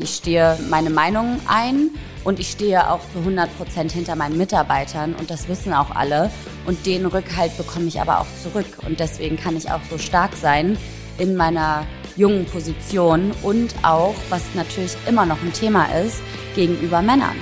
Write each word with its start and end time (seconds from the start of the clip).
Ich 0.00 0.14
stehe 0.14 0.56
meine 0.70 0.90
Meinung 0.90 1.40
ein 1.48 1.90
und 2.22 2.38
ich 2.38 2.50
stehe 2.50 2.90
auch 2.90 3.00
zu 3.12 3.18
100 3.18 3.56
Prozent 3.56 3.92
hinter 3.92 4.14
meinen 4.14 4.38
Mitarbeitern 4.38 5.14
und 5.14 5.30
das 5.30 5.48
wissen 5.48 5.72
auch 5.72 5.90
alle. 5.90 6.30
Und 6.66 6.86
den 6.86 7.06
Rückhalt 7.06 7.56
bekomme 7.56 7.86
ich 7.86 8.00
aber 8.00 8.20
auch 8.20 8.26
zurück 8.42 8.78
und 8.86 9.00
deswegen 9.00 9.36
kann 9.36 9.56
ich 9.56 9.70
auch 9.70 9.80
so 9.90 9.98
stark 9.98 10.36
sein 10.36 10.78
in 11.18 11.34
meiner 11.34 11.84
jungen 12.16 12.44
Position 12.46 13.32
und 13.42 13.74
auch, 13.82 14.14
was 14.28 14.42
natürlich 14.54 14.96
immer 15.08 15.26
noch 15.26 15.40
ein 15.42 15.52
Thema 15.52 15.86
ist, 15.86 16.20
gegenüber 16.54 17.02
Männern. 17.02 17.36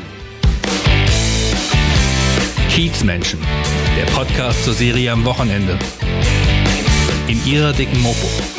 Kiezmenschen, 2.70 3.40
der 3.98 4.04
Podcast 4.12 4.64
zur 4.64 4.74
Serie 4.74 5.12
am 5.12 5.24
Wochenende. 5.24 5.78
In 7.26 7.44
ihrer 7.46 7.72
dicken 7.72 8.00
Mopo. 8.02 8.55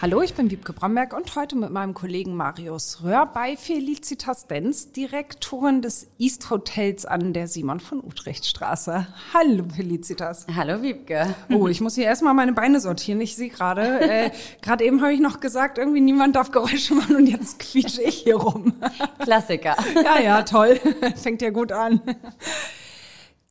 Hallo, 0.00 0.22
ich 0.22 0.34
bin 0.34 0.48
Wiebke 0.48 0.72
Bromberg 0.72 1.12
und 1.12 1.34
heute 1.34 1.56
mit 1.56 1.70
meinem 1.70 1.92
Kollegen 1.92 2.36
Marius 2.36 3.02
Röhr 3.02 3.26
bei 3.26 3.56
Felicitas 3.56 4.46
Denz, 4.46 4.92
Direktorin 4.92 5.82
des 5.82 6.06
East 6.20 6.50
Hotels 6.50 7.04
an 7.04 7.32
der 7.32 7.48
Simon 7.48 7.80
von 7.80 7.98
Utrecht 8.04 8.46
Straße. 8.46 9.08
Hallo 9.34 9.64
Felicitas. 9.74 10.46
Hallo 10.54 10.82
Wiebke. 10.82 11.34
Oh, 11.50 11.66
ich 11.66 11.80
muss 11.80 11.96
hier 11.96 12.04
erstmal 12.04 12.32
meine 12.32 12.52
Beine 12.52 12.78
sortieren. 12.78 13.20
Ich 13.20 13.34
sehe 13.34 13.48
gerade, 13.48 14.00
äh, 14.00 14.30
gerade 14.62 14.84
eben 14.84 15.02
habe 15.02 15.12
ich 15.12 15.20
noch 15.20 15.40
gesagt, 15.40 15.78
irgendwie 15.78 16.00
niemand 16.00 16.36
darf 16.36 16.52
Geräusche 16.52 16.94
machen 16.94 17.16
und 17.16 17.26
jetzt 17.26 17.58
quietsche 17.58 18.02
ich 18.02 18.18
hier 18.18 18.36
rum. 18.36 18.74
Klassiker. 19.18 19.74
Ja, 19.96 20.20
ja, 20.20 20.42
toll. 20.42 20.78
Fängt 21.16 21.42
ja 21.42 21.50
gut 21.50 21.72
an. 21.72 22.00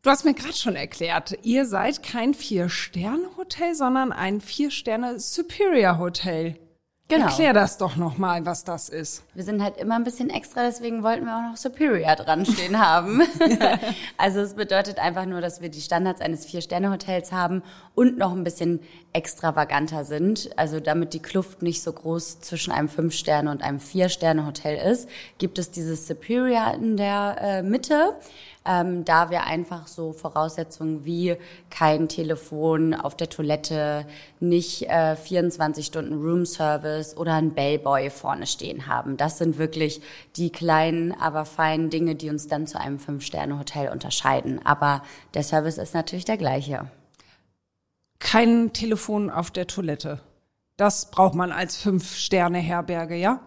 Du 0.08 0.12
hast 0.12 0.24
mir 0.24 0.34
gerade 0.34 0.54
schon 0.54 0.78
erklärt, 0.78 1.38
ihr 1.44 1.66
seid 1.66 2.02
kein 2.02 2.34
Vier-Sterne-Hotel, 2.34 3.76
sondern 3.76 4.14
ein 4.14 4.40
Vier-Sterne-Superior-Hotel. 4.40 6.56
Genau. 7.10 7.26
Erklär 7.26 7.52
das 7.52 7.78
doch 7.78 7.98
nochmal, 7.98 8.46
was 8.46 8.64
das 8.64 8.88
ist. 8.88 9.26
Wir 9.34 9.44
sind 9.44 9.62
halt 9.62 9.76
immer 9.76 9.96
ein 9.96 10.06
bisschen 10.06 10.30
extra, 10.30 10.64
deswegen 10.64 11.04
wollten 11.04 11.26
wir 11.26 11.36
auch 11.36 11.52
noch 11.52 11.58
Superior 11.58 12.16
dran 12.16 12.46
stehen 12.46 12.80
haben. 12.86 13.22
also 14.18 14.40
es 14.40 14.54
bedeutet 14.54 14.98
einfach 14.98 15.26
nur, 15.26 15.42
dass 15.42 15.60
wir 15.60 15.68
die 15.68 15.82
Standards 15.82 16.22
eines 16.22 16.46
Vier-Sterne-Hotels 16.46 17.34
haben 17.34 17.62
und 17.94 18.18
noch 18.18 18.32
ein 18.32 18.46
bisschen 18.46 18.80
extravaganter 19.12 20.06
sind. 20.06 20.58
Also 20.58 20.80
damit 20.80 21.14
die 21.14 21.22
Kluft 21.22 21.62
nicht 21.62 21.82
so 21.82 21.92
groß 21.92 22.40
zwischen 22.40 22.72
einem 22.72 22.88
Fünf-Sterne- 22.88 23.52
und 23.52 23.62
einem 23.62 23.82
Vier-Sterne-Hotel 23.82 24.78
ist, 24.90 25.10
gibt 25.38 25.60
es 25.60 25.70
dieses 25.70 26.08
Superior 26.08 26.76
in 26.76 26.96
der 26.96 27.36
äh, 27.42 27.62
Mitte 27.62 28.16
ähm, 28.68 29.06
da 29.06 29.30
wir 29.30 29.46
einfach 29.46 29.88
so 29.88 30.12
Voraussetzungen 30.12 31.06
wie 31.06 31.38
kein 31.70 32.10
Telefon 32.10 32.94
auf 32.94 33.16
der 33.16 33.30
Toilette, 33.30 34.06
nicht 34.40 34.90
äh, 34.90 35.16
24 35.16 35.86
Stunden 35.86 36.14
Roomservice 36.16 37.16
oder 37.16 37.36
ein 37.36 37.54
Bellboy 37.54 38.10
vorne 38.10 38.46
stehen 38.46 38.88
haben. 38.88 39.18
Das 39.18 39.38
sind 39.38 39.58
wirklich 39.58 40.02
die 40.36 40.52
kleinen, 40.52 41.14
aber 41.14 41.46
feinen 41.46 41.90
Dinge, 41.90 42.16
die 42.16 42.30
uns 42.30 42.48
dann 42.48 42.68
zu 42.68 42.80
einem 42.80 43.00
Fünf-Sterne-Hotel 43.00 43.90
unterscheiden. 43.90 44.60
Aber 44.66 45.02
der 45.34 45.44
Service 45.44 45.78
ist 45.78 45.94
natürlich 45.94 46.26
der 46.26 46.38
gleiche. 46.38 46.92
Kein 48.20 48.74
Telefon 48.74 49.30
auf 49.30 49.52
der 49.52 49.68
Toilette. 49.68 50.20
Das 50.76 51.10
braucht 51.10 51.34
man 51.34 51.52
als 51.52 51.78
Fünf-Sterne-Herberge, 51.78 53.16
ja? 53.16 53.42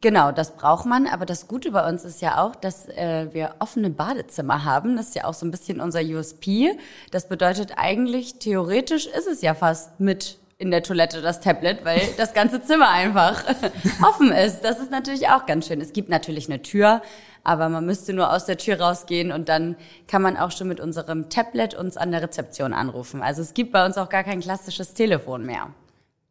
Genau, 0.00 0.30
das 0.30 0.56
braucht 0.56 0.86
man. 0.86 1.06
Aber 1.06 1.26
das 1.26 1.48
Gute 1.48 1.72
bei 1.72 1.86
uns 1.88 2.04
ist 2.04 2.22
ja 2.22 2.42
auch, 2.42 2.54
dass 2.54 2.88
äh, 2.88 3.28
wir 3.32 3.56
offene 3.58 3.90
Badezimmer 3.90 4.64
haben. 4.64 4.96
Das 4.96 5.08
ist 5.08 5.14
ja 5.16 5.24
auch 5.24 5.34
so 5.34 5.44
ein 5.44 5.50
bisschen 5.50 5.80
unser 5.80 6.00
USP. 6.00 6.78
Das 7.10 7.28
bedeutet 7.28 7.72
eigentlich, 7.76 8.38
theoretisch 8.38 9.06
ist 9.06 9.26
es 9.26 9.42
ja 9.42 9.54
fast 9.54 9.98
mit 10.00 10.38
in 10.58 10.70
der 10.70 10.82
Toilette 10.82 11.22
das 11.22 11.40
Tablet, 11.40 11.84
weil 11.84 12.00
das 12.18 12.34
ganze 12.34 12.62
Zimmer 12.62 12.90
einfach 12.90 13.42
offen 14.02 14.30
ist. 14.30 14.60
Das 14.60 14.78
ist 14.78 14.90
natürlich 14.90 15.28
auch 15.28 15.46
ganz 15.46 15.66
schön. 15.66 15.80
Es 15.80 15.92
gibt 15.92 16.08
natürlich 16.08 16.48
eine 16.48 16.62
Tür, 16.62 17.02
aber 17.42 17.68
man 17.68 17.84
müsste 17.84 18.12
nur 18.12 18.32
aus 18.32 18.44
der 18.44 18.58
Tür 18.58 18.80
rausgehen 18.80 19.32
und 19.32 19.48
dann 19.48 19.76
kann 20.06 20.22
man 20.22 20.36
auch 20.36 20.50
schon 20.50 20.68
mit 20.68 20.78
unserem 20.78 21.30
Tablet 21.30 21.74
uns 21.74 21.96
an 21.96 22.12
der 22.12 22.22
Rezeption 22.22 22.74
anrufen. 22.74 23.22
Also 23.22 23.42
es 23.42 23.54
gibt 23.54 23.72
bei 23.72 23.84
uns 23.84 23.96
auch 23.98 24.10
gar 24.10 24.22
kein 24.22 24.40
klassisches 24.40 24.94
Telefon 24.94 25.46
mehr. 25.46 25.74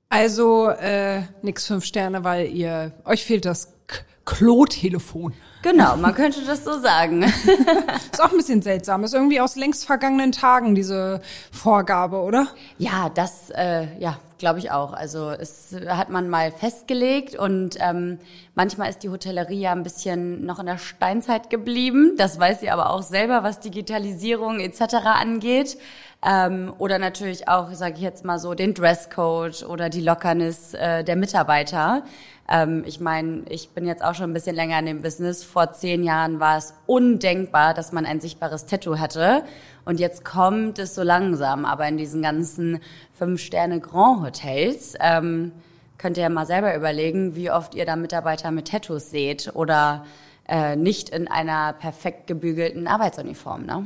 Also 0.10 0.70
äh, 0.70 1.22
nix 1.44 1.68
fünf 1.68 1.86
Sterne, 1.86 2.24
weil 2.24 2.48
ihr 2.48 2.94
euch 3.06 3.24
fehlt 3.24 3.46
das 3.46 3.74
K 3.86 4.04
Klo-Telefon. 4.30 5.34
Genau, 5.64 5.98
man 5.98 6.14
könnte 6.14 6.42
das 6.46 6.64
so 6.64 6.80
sagen. 6.80 7.24
ist 8.12 8.24
auch 8.24 8.32
ein 8.32 8.38
bisschen 8.38 8.62
seltsam. 8.62 9.04
Ist 9.04 9.16
irgendwie 9.16 9.42
aus 9.42 9.56
längst 9.56 9.86
vergangenen 9.86 10.32
Tagen 10.32 10.76
diese 10.76 11.20
Vorgabe, 11.52 12.18
oder? 12.18 12.48
Ja, 12.78 13.10
das, 13.10 13.50
äh, 13.50 13.88
ja, 14.00 14.20
glaube 14.38 14.60
ich 14.60 14.70
auch. 14.70 14.94
Also 14.94 15.32
es 15.32 15.76
hat 15.88 16.12
man 16.12 16.30
mal 16.30 16.52
festgelegt 16.52 17.36
und 17.36 17.78
ähm, 17.80 18.20
manchmal 18.54 18.90
ist 18.92 19.00
die 19.00 19.10
Hotellerie 19.10 19.62
ja 19.62 19.72
ein 19.72 19.84
bisschen 19.84 20.46
noch 20.46 20.60
in 20.60 20.68
der 20.68 20.78
Steinzeit 20.78 21.50
geblieben. 21.50 22.14
Das 22.18 22.40
weiß 22.40 22.60
sie 22.60 22.70
aber 22.70 22.92
auch 22.92 23.02
selber, 23.02 23.42
was 23.42 23.60
Digitalisierung 23.60 24.60
etc. 24.60 24.94
angeht. 25.06 25.78
Ähm, 26.24 26.72
oder 26.78 27.00
natürlich 27.00 27.48
auch, 27.48 27.74
sage 27.74 27.96
ich 27.96 28.02
jetzt 28.02 28.24
mal 28.24 28.40
so, 28.40 28.54
den 28.54 28.76
Dresscode 28.76 29.66
oder 29.68 29.90
die 29.90 30.02
Lockernis 30.02 30.74
äh, 30.74 31.04
der 31.04 31.16
Mitarbeiter. 31.16 32.04
Ähm, 32.50 32.84
ich 32.86 33.00
meine, 33.00 33.44
ich 33.50 33.70
bin 33.70 33.86
jetzt 33.86 34.04
auch 34.04 34.16
schon 34.16 34.32
ein 34.32 34.34
bisschen 34.34 34.56
länger 34.56 34.80
in 34.80 34.88
dem 34.88 35.02
Business. 35.02 35.44
Vor 35.44 35.72
zehn 35.74 36.04
Jahren 36.04 36.40
war 36.40 36.58
es 36.58 36.74
undenkbar, 36.88 37.74
dass 37.74 37.92
man 37.92 38.06
ein 38.06 38.20
sichtbares 38.20 38.66
Tattoo 38.66 38.98
hatte. 38.98 39.44
Und 39.86 40.00
jetzt 40.00 40.26
kommt 40.26 40.80
es 40.80 40.96
so 40.96 41.04
langsam. 41.04 41.66
Aber 41.66 41.88
in 41.88 41.98
diesen 41.98 42.22
ganzen 42.22 42.80
Fünf-Sterne-Grand-Hotels 43.18 44.96
ähm, 45.00 45.52
könnt 45.98 46.18
ihr 46.18 46.24
ja 46.24 46.30
mal 46.30 46.48
selber 46.48 46.76
überlegen, 46.76 47.36
wie 47.36 47.52
oft 47.52 47.76
ihr 47.76 47.86
da 47.86 47.96
Mitarbeiter 47.96 48.50
mit 48.52 48.70
Tattoos 48.70 49.12
seht 49.12 49.52
oder 49.54 50.06
äh, 50.48 50.76
nicht 50.76 51.10
in 51.10 51.28
einer 51.28 51.74
perfekt 51.74 52.26
gebügelten 52.26 52.88
Arbeitsuniform, 52.88 53.66
ne? 53.66 53.86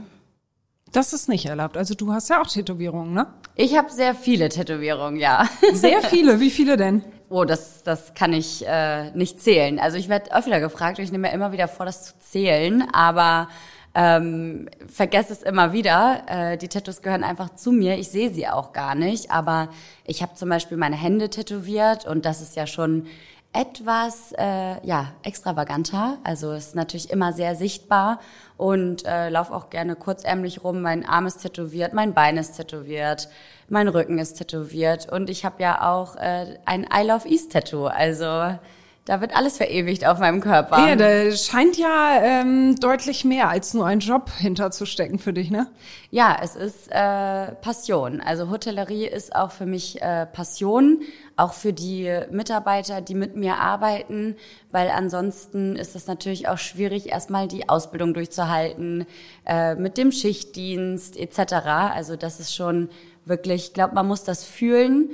Das 0.93 1.11
ist 1.11 1.27
nicht 1.27 1.47
erlaubt. 1.47 1.75
Also 1.75 1.95
du 1.95 2.13
hast 2.13 2.29
ja 2.29 2.39
auch 2.39 2.47
Tätowierungen, 2.47 3.13
ne? 3.13 3.27
Ich 3.55 3.75
habe 3.75 3.89
sehr 3.91 4.13
viele 4.13 4.47
Tätowierungen, 4.47 5.19
ja. 5.19 5.49
Sehr 5.73 6.01
viele. 6.03 6.39
Wie 6.39 6.51
viele 6.51 6.77
denn? 6.77 7.03
Oh, 7.29 7.45
das, 7.45 7.81
das 7.83 8.13
kann 8.13 8.31
ich 8.31 8.65
äh, 8.67 9.09
nicht 9.11 9.41
zählen. 9.41 9.79
Also 9.79 9.97
ich 9.97 10.07
werde 10.07 10.33
öfter 10.35 10.59
gefragt 10.59 10.99
und 10.99 11.03
ich 11.03 11.11
nehme 11.11 11.27
mir 11.27 11.33
immer 11.33 11.51
wieder 11.51 11.67
vor, 11.67 11.87
das 11.87 12.05
zu 12.05 12.13
zählen, 12.19 12.83
aber 12.93 13.49
ähm, 13.95 14.69
vergesse 14.87 15.33
es 15.33 15.41
immer 15.41 15.73
wieder. 15.73 16.23
Äh, 16.27 16.57
die 16.57 16.67
Tattoos 16.67 17.01
gehören 17.01 17.23
einfach 17.23 17.55
zu 17.55 17.71
mir. 17.71 17.97
Ich 17.97 18.09
sehe 18.09 18.31
sie 18.31 18.47
auch 18.47 18.71
gar 18.71 18.93
nicht. 18.93 19.31
Aber 19.31 19.69
ich 20.05 20.21
habe 20.21 20.35
zum 20.35 20.49
Beispiel 20.49 20.77
meine 20.77 20.95
Hände 20.95 21.31
tätowiert 21.31 22.05
und 22.05 22.25
das 22.25 22.41
ist 22.41 22.55
ja 22.55 22.67
schon 22.67 23.07
etwas 23.53 24.33
äh, 24.37 24.85
ja 24.85 25.13
extravaganter. 25.21 26.17
Also 26.23 26.51
ist 26.53 26.75
natürlich 26.75 27.11
immer 27.11 27.33
sehr 27.33 27.55
sichtbar 27.55 28.19
und 28.63 29.05
äh, 29.05 29.27
laufe 29.27 29.53
auch 29.53 29.69
gerne 29.69 29.97
kurzärmlich 29.97 30.63
rum. 30.63 30.81
Mein 30.81 31.05
Arm 31.05 31.25
ist 31.25 31.39
tätowiert, 31.39 31.91
mein 31.91 32.13
Bein 32.13 32.37
ist 32.37 32.53
tätowiert, 32.55 33.27
mein 33.67 33.89
Rücken 33.89 34.19
ist 34.19 34.35
tätowiert 34.35 35.11
und 35.11 35.29
ich 35.29 35.43
habe 35.43 35.61
ja 35.61 35.91
auch 35.91 36.15
äh, 36.15 36.57
ein 36.63 36.83
I 36.83 37.05
Love 37.05 37.27
East 37.27 37.51
Tattoo. 37.51 37.87
Also 37.87 38.57
da 39.05 39.19
wird 39.19 39.35
alles 39.35 39.57
verewigt 39.57 40.05
auf 40.07 40.19
meinem 40.19 40.39
Körper. 40.39 40.87
Ja, 40.87 40.95
da 40.95 41.35
scheint 41.35 41.77
ja 41.77 42.21
ähm, 42.21 42.77
deutlich 42.77 43.25
mehr 43.25 43.49
als 43.49 43.73
nur 43.73 43.85
ein 43.85 43.99
Job 43.99 44.31
hinterzustecken 44.37 45.19
für 45.19 45.33
dich, 45.33 45.51
ne? 45.51 45.67
Ja, 46.09 46.37
es 46.41 46.55
ist 46.55 46.89
äh, 46.89 47.51
Passion. 47.55 48.21
Also 48.21 48.49
Hotellerie 48.49 49.05
ist 49.05 49.35
auch 49.35 49.51
für 49.51 49.65
mich 49.65 50.01
äh, 50.01 50.25
Passion, 50.25 51.01
auch 51.35 51.51
für 51.51 51.73
die 51.73 52.17
Mitarbeiter, 52.31 53.01
die 53.01 53.15
mit 53.15 53.35
mir 53.35 53.57
arbeiten, 53.57 54.37
weil 54.71 54.89
ansonsten 54.89 55.75
ist 55.75 55.97
es 55.97 56.07
natürlich 56.07 56.47
auch 56.47 56.57
schwierig, 56.57 57.09
erstmal 57.09 57.49
die 57.49 57.67
Ausbildung 57.67 58.13
durchzuhalten, 58.13 59.05
äh, 59.45 59.75
mit 59.75 59.97
dem 59.97 60.13
Schichtdienst 60.13 61.17
etc. 61.17 61.53
Also 61.93 62.15
das 62.15 62.39
ist 62.39 62.55
schon 62.55 62.87
wirklich, 63.25 63.67
ich 63.67 63.73
glaube, 63.73 63.95
man 63.95 64.07
muss 64.07 64.23
das 64.23 64.45
fühlen 64.45 65.09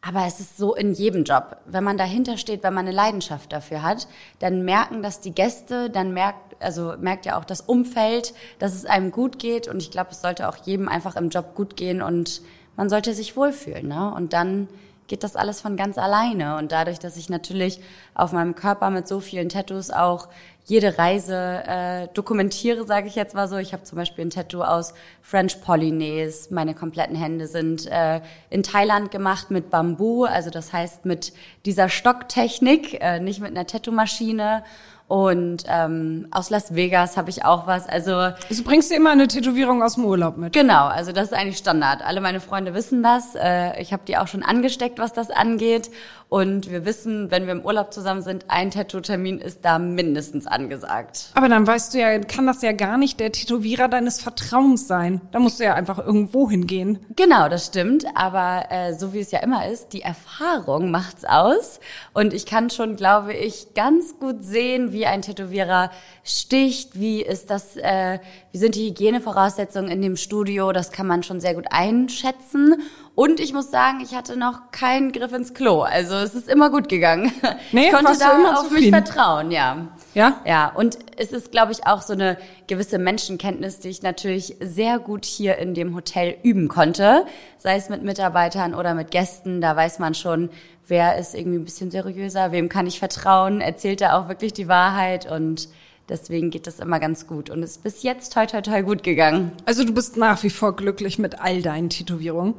aber 0.00 0.26
es 0.26 0.40
ist 0.40 0.56
so 0.56 0.74
in 0.74 0.92
jedem 0.92 1.24
Job. 1.24 1.56
Wenn 1.66 1.84
man 1.84 1.98
dahinter 1.98 2.38
steht, 2.38 2.62
wenn 2.62 2.74
man 2.74 2.86
eine 2.86 2.94
Leidenschaft 2.94 3.52
dafür 3.52 3.82
hat, 3.82 4.06
dann 4.38 4.64
merken 4.64 5.02
das 5.02 5.20
die 5.20 5.34
Gäste, 5.34 5.90
dann 5.90 6.12
merkt, 6.12 6.56
also 6.60 6.94
merkt 6.98 7.26
ja 7.26 7.38
auch 7.38 7.44
das 7.44 7.62
Umfeld, 7.62 8.32
dass 8.58 8.74
es 8.74 8.84
einem 8.84 9.10
gut 9.10 9.38
geht. 9.38 9.66
Und 9.66 9.78
ich 9.78 9.90
glaube, 9.90 10.10
es 10.12 10.20
sollte 10.20 10.48
auch 10.48 10.56
jedem 10.64 10.88
einfach 10.88 11.16
im 11.16 11.30
Job 11.30 11.54
gut 11.54 11.76
gehen 11.76 12.00
und 12.00 12.42
man 12.76 12.88
sollte 12.88 13.12
sich 13.12 13.36
wohlfühlen. 13.36 13.88
Ne? 13.88 14.14
Und 14.14 14.32
dann 14.32 14.68
geht 15.08 15.24
das 15.24 15.34
alles 15.34 15.60
von 15.60 15.76
ganz 15.76 15.98
alleine. 15.98 16.56
Und 16.56 16.70
dadurch, 16.70 16.98
dass 16.98 17.16
ich 17.16 17.28
natürlich 17.28 17.80
auf 18.14 18.32
meinem 18.32 18.54
Körper 18.54 18.90
mit 18.90 19.08
so 19.08 19.20
vielen 19.20 19.48
Tattoos 19.48 19.90
auch 19.90 20.28
jede 20.68 20.98
Reise 20.98 21.62
äh, 21.66 22.08
dokumentiere, 22.12 22.86
sage 22.86 23.08
ich 23.08 23.14
jetzt 23.14 23.34
mal 23.34 23.48
so. 23.48 23.56
Ich 23.56 23.72
habe 23.72 23.84
zum 23.84 23.96
Beispiel 23.96 24.26
ein 24.26 24.30
Tattoo 24.30 24.62
aus 24.62 24.92
French 25.22 25.62
Polynese. 25.62 26.52
Meine 26.52 26.74
kompletten 26.74 27.16
Hände 27.16 27.46
sind 27.46 27.86
äh, 27.86 28.20
in 28.50 28.62
Thailand 28.62 29.10
gemacht 29.10 29.50
mit 29.50 29.70
Bambu, 29.70 30.24
also 30.24 30.50
das 30.50 30.74
heißt 30.74 31.06
mit 31.06 31.32
dieser 31.64 31.88
Stocktechnik, 31.88 33.00
äh, 33.00 33.18
nicht 33.18 33.40
mit 33.40 33.50
einer 33.50 33.66
Tattoo-Maschine. 33.66 34.62
Und 35.08 35.64
ähm, 35.68 36.28
aus 36.30 36.50
Las 36.50 36.74
Vegas 36.74 37.16
habe 37.16 37.30
ich 37.30 37.42
auch 37.42 37.66
was. 37.66 37.88
Also 37.88 38.12
also 38.12 38.62
bringst 38.62 38.90
du 38.90 38.94
immer 38.94 39.10
eine 39.10 39.26
Tätowierung 39.26 39.82
aus 39.82 39.94
dem 39.94 40.04
Urlaub 40.04 40.36
mit? 40.36 40.52
Genau, 40.52 40.86
also 40.86 41.12
das 41.12 41.28
ist 41.28 41.32
eigentlich 41.32 41.56
Standard. 41.56 42.02
Alle 42.04 42.20
meine 42.20 42.40
Freunde 42.40 42.74
wissen 42.74 43.02
das. 43.02 43.34
Äh, 43.34 43.80
ich 43.80 43.94
habe 43.94 44.02
die 44.06 44.18
auch 44.18 44.28
schon 44.28 44.42
angesteckt, 44.42 44.98
was 44.98 45.14
das 45.14 45.30
angeht. 45.30 45.90
Und 46.28 46.70
wir 46.70 46.84
wissen, 46.84 47.30
wenn 47.30 47.46
wir 47.46 47.52
im 47.52 47.64
Urlaub 47.64 47.94
zusammen 47.94 48.20
sind, 48.20 48.44
ein 48.48 48.70
Tattoo-Termin 48.70 49.38
ist 49.38 49.64
da 49.64 49.78
mindestens 49.78 50.46
angesagt. 50.46 51.30
Aber 51.34 51.48
dann 51.48 51.66
weißt 51.66 51.94
du 51.94 51.98
ja, 51.98 52.18
kann 52.18 52.46
das 52.46 52.60
ja 52.60 52.72
gar 52.72 52.98
nicht 52.98 53.18
der 53.18 53.32
Tätowierer 53.32 53.88
deines 53.88 54.20
Vertrauens 54.20 54.86
sein. 54.86 55.22
Da 55.32 55.38
musst 55.38 55.58
du 55.58 55.64
ja 55.64 55.72
einfach 55.72 55.98
irgendwo 55.98 56.50
hingehen. 56.50 56.98
Genau, 57.16 57.48
das 57.48 57.66
stimmt. 57.66 58.04
Aber 58.14 58.66
äh, 58.68 58.92
so 58.92 59.14
wie 59.14 59.20
es 59.20 59.30
ja 59.30 59.38
immer 59.38 59.68
ist, 59.68 59.94
die 59.94 60.02
Erfahrung 60.02 60.90
macht's 60.90 61.24
aus. 61.24 61.80
Und 62.12 62.34
ich 62.34 62.44
kann 62.44 62.68
schon, 62.68 62.96
glaube 62.96 63.32
ich, 63.32 63.72
ganz 63.72 64.18
gut 64.18 64.44
sehen, 64.44 64.92
wie 64.92 65.06
ein 65.06 65.22
Tätowierer 65.22 65.90
sticht, 66.24 67.00
wie 67.00 67.22
ist 67.22 67.48
das, 67.48 67.78
äh, 67.78 68.18
wie 68.52 68.58
sind 68.58 68.74
die 68.74 68.90
Hygienevoraussetzungen 68.90 69.90
in 69.90 70.02
dem 70.02 70.16
Studio. 70.16 70.72
Das 70.72 70.92
kann 70.92 71.06
man 71.06 71.22
schon 71.22 71.40
sehr 71.40 71.54
gut 71.54 71.68
einschätzen. 71.70 72.82
Und 73.18 73.40
ich 73.40 73.52
muss 73.52 73.72
sagen, 73.72 73.98
ich 74.00 74.14
hatte 74.14 74.36
noch 74.36 74.70
keinen 74.70 75.10
Griff 75.10 75.32
ins 75.32 75.52
Klo. 75.52 75.80
Also 75.80 76.14
es 76.14 76.36
ist 76.36 76.48
immer 76.48 76.70
gut 76.70 76.88
gegangen. 76.88 77.32
Nee, 77.72 77.86
ich 77.86 77.92
konnte 77.92 78.16
da 78.16 78.36
immer 78.36 78.60
auf 78.60 78.70
mich 78.70 78.84
zufrieden? 78.84 79.04
vertrauen, 79.04 79.50
ja. 79.50 79.88
Ja? 80.14 80.40
Ja, 80.46 80.68
und 80.68 80.96
es 81.16 81.32
ist, 81.32 81.50
glaube 81.50 81.72
ich, 81.72 81.84
auch 81.84 82.00
so 82.00 82.12
eine 82.12 82.38
gewisse 82.68 82.96
Menschenkenntnis, 82.98 83.80
die 83.80 83.88
ich 83.88 84.02
natürlich 84.02 84.54
sehr 84.60 85.00
gut 85.00 85.24
hier 85.24 85.58
in 85.58 85.74
dem 85.74 85.96
Hotel 85.96 86.36
üben 86.44 86.68
konnte. 86.68 87.26
Sei 87.56 87.74
es 87.74 87.88
mit 87.88 88.04
Mitarbeitern 88.04 88.72
oder 88.72 88.94
mit 88.94 89.10
Gästen, 89.10 89.60
da 89.60 89.74
weiß 89.74 89.98
man 89.98 90.14
schon, 90.14 90.48
wer 90.86 91.18
ist 91.18 91.34
irgendwie 91.34 91.58
ein 91.58 91.64
bisschen 91.64 91.90
seriöser, 91.90 92.52
wem 92.52 92.68
kann 92.68 92.86
ich 92.86 93.00
vertrauen, 93.00 93.60
erzählt 93.60 94.00
er 94.00 94.16
auch 94.16 94.28
wirklich 94.28 94.52
die 94.52 94.68
Wahrheit 94.68 95.28
und 95.28 95.68
deswegen 96.08 96.50
geht 96.50 96.68
das 96.68 96.78
immer 96.78 97.00
ganz 97.00 97.26
gut 97.26 97.50
und 97.50 97.64
ist 97.64 97.82
bis 97.82 98.04
jetzt 98.04 98.32
toi 98.32 98.46
toi 98.46 98.60
toi 98.60 98.82
gut 98.82 99.02
gegangen. 99.02 99.50
Also 99.64 99.82
du 99.82 99.92
bist 99.92 100.16
nach 100.16 100.44
wie 100.44 100.50
vor 100.50 100.76
glücklich 100.76 101.18
mit 101.18 101.40
all 101.40 101.62
deinen 101.62 101.90
Tätowierungen. 101.90 102.54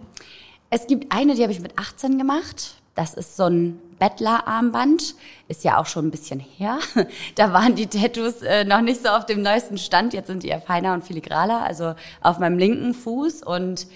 Es 0.69 0.88
gibt 0.88 1.12
eine, 1.12 1.36
die 1.36 1.42
habe 1.42 1.51
ich 1.51 1.60
mit 1.60 1.77
18 1.77 2.18
gemacht. 2.18 2.75
Das 2.95 3.13
ist 3.13 3.38
so 3.38 3.45
ein 3.45 3.80
Bettlerarmband. 3.98 5.16
Ist 5.48 5.63
ja 5.63 5.77
auch 5.77 5.86
schon 5.86 6.07
ein 6.07 6.12
bisschen 6.12 6.39
her. 6.39 6.80
Da 7.36 7.54
waren 7.54 7.75
die 7.75 7.88
Tattoos 7.88 8.42
äh, 8.42 8.66
noch 8.66 8.81
nicht 8.81 9.01
so 9.01 9.10
auf 9.10 9.25
dem 9.25 9.42
neuesten 9.42 9.77
Stand. 9.77 10.13
Jetzt 10.13 10.27
sind 10.27 10.44
die 10.44 10.50
eher 10.50 10.62
feiner 10.62 10.94
und 10.94 11.04
filigraler. 11.04 11.63
Also 11.63 11.95
auf 12.21 12.39
meinem 12.39 12.57
linken 12.57 12.94
Fuß. 12.94 13.44
Und 13.44 13.88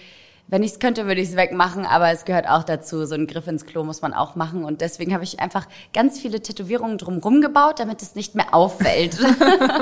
wenn 0.47 0.61
ich 0.61 0.73
es 0.73 0.79
könnte, 0.79 1.07
würde 1.07 1.21
ich 1.21 1.29
es 1.29 1.35
wegmachen. 1.35 1.85
Aber 1.85 2.09
es 2.11 2.25
gehört 2.25 2.47
auch 2.47 2.63
dazu. 2.63 3.05
So 3.05 3.15
ein 3.15 3.27
Griff 3.27 3.47
ins 3.47 3.65
Klo 3.65 3.83
muss 3.83 4.01
man 4.01 4.13
auch 4.13 4.35
machen. 4.35 4.65
Und 4.65 4.81
deswegen 4.81 5.13
habe 5.13 5.23
ich 5.23 5.39
einfach 5.39 5.67
ganz 5.93 6.19
viele 6.19 6.41
Tätowierungen 6.41 6.97
drumherum 6.97 7.41
gebaut, 7.41 7.79
damit 7.79 8.01
es 8.01 8.15
nicht 8.15 8.35
mehr 8.35 8.53
auffällt. 8.53 9.17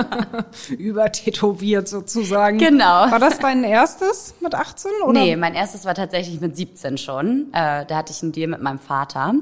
Übertätowiert 0.70 1.88
sozusagen. 1.88 2.58
Genau. 2.58 3.12
War 3.12 3.20
das 3.20 3.40
dein 3.40 3.64
erstes 3.64 4.36
mit 4.40 4.56
18? 4.56 4.92
Oder? 5.04 5.20
Nee, 5.20 5.36
mein 5.36 5.56
erstes 5.56 5.84
war 5.86 5.96
tatsächlich 5.96 6.40
mit 6.40 6.56
17 6.56 6.98
schon. 6.98 7.48
Äh, 7.54 7.86
da 7.86 7.98
hatte 7.98 8.14
ich 8.14 8.22
einen 8.22 8.32
Deal 8.32 8.48
mit 8.48 8.62
meinem 8.62 8.80
Vater. 8.80 9.34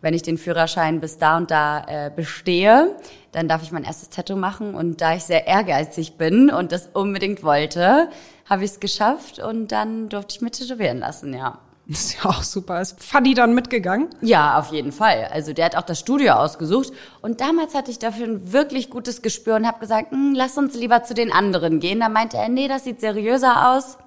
Wenn 0.00 0.12
ich 0.12 0.22
den 0.22 0.36
Führerschein 0.36 1.00
bis 1.00 1.16
da 1.16 1.38
und 1.38 1.50
da 1.50 1.86
äh, 1.86 2.10
bestehe, 2.14 2.94
dann 3.32 3.48
darf 3.48 3.62
ich 3.62 3.72
mein 3.72 3.84
erstes 3.84 4.10
Tattoo 4.10 4.36
machen. 4.36 4.74
Und 4.74 5.00
da 5.00 5.14
ich 5.14 5.22
sehr 5.22 5.46
ehrgeizig 5.46 6.18
bin 6.18 6.50
und 6.50 6.72
das 6.72 6.90
unbedingt 6.92 7.42
wollte, 7.42 8.10
habe 8.48 8.64
ich 8.64 8.72
es 8.72 8.80
geschafft 8.80 9.38
und 9.38 9.68
dann 9.72 10.08
durfte 10.08 10.36
ich 10.36 10.40
mich 10.42 10.52
tätowieren 10.52 10.98
lassen, 10.98 11.32
ja. 11.34 11.58
Das 11.86 12.00
ist 12.00 12.24
ja 12.24 12.30
auch 12.30 12.42
super. 12.42 12.80
Ist 12.80 13.04
Fadi 13.04 13.34
dann 13.34 13.54
mitgegangen? 13.54 14.08
Ja, 14.22 14.58
auf 14.58 14.72
jeden 14.72 14.90
Fall. 14.90 15.28
Also 15.30 15.52
der 15.52 15.66
hat 15.66 15.76
auch 15.76 15.82
das 15.82 16.00
Studio 16.00 16.32
ausgesucht 16.34 16.92
und 17.20 17.42
damals 17.42 17.74
hatte 17.74 17.90
ich 17.90 17.98
dafür 17.98 18.26
ein 18.26 18.52
wirklich 18.54 18.88
gutes 18.88 19.20
Gespür 19.20 19.56
und 19.56 19.66
habe 19.66 19.80
gesagt, 19.80 20.10
"Hm, 20.10 20.32
lass 20.34 20.56
uns 20.56 20.74
lieber 20.74 21.02
zu 21.02 21.12
den 21.12 21.30
anderen 21.30 21.80
gehen. 21.80 22.00
Da 22.00 22.08
meinte 22.08 22.38
er, 22.38 22.48
nee, 22.48 22.68
das 22.68 22.84
sieht 22.84 23.00
seriöser 23.00 23.70
aus. 23.72 23.98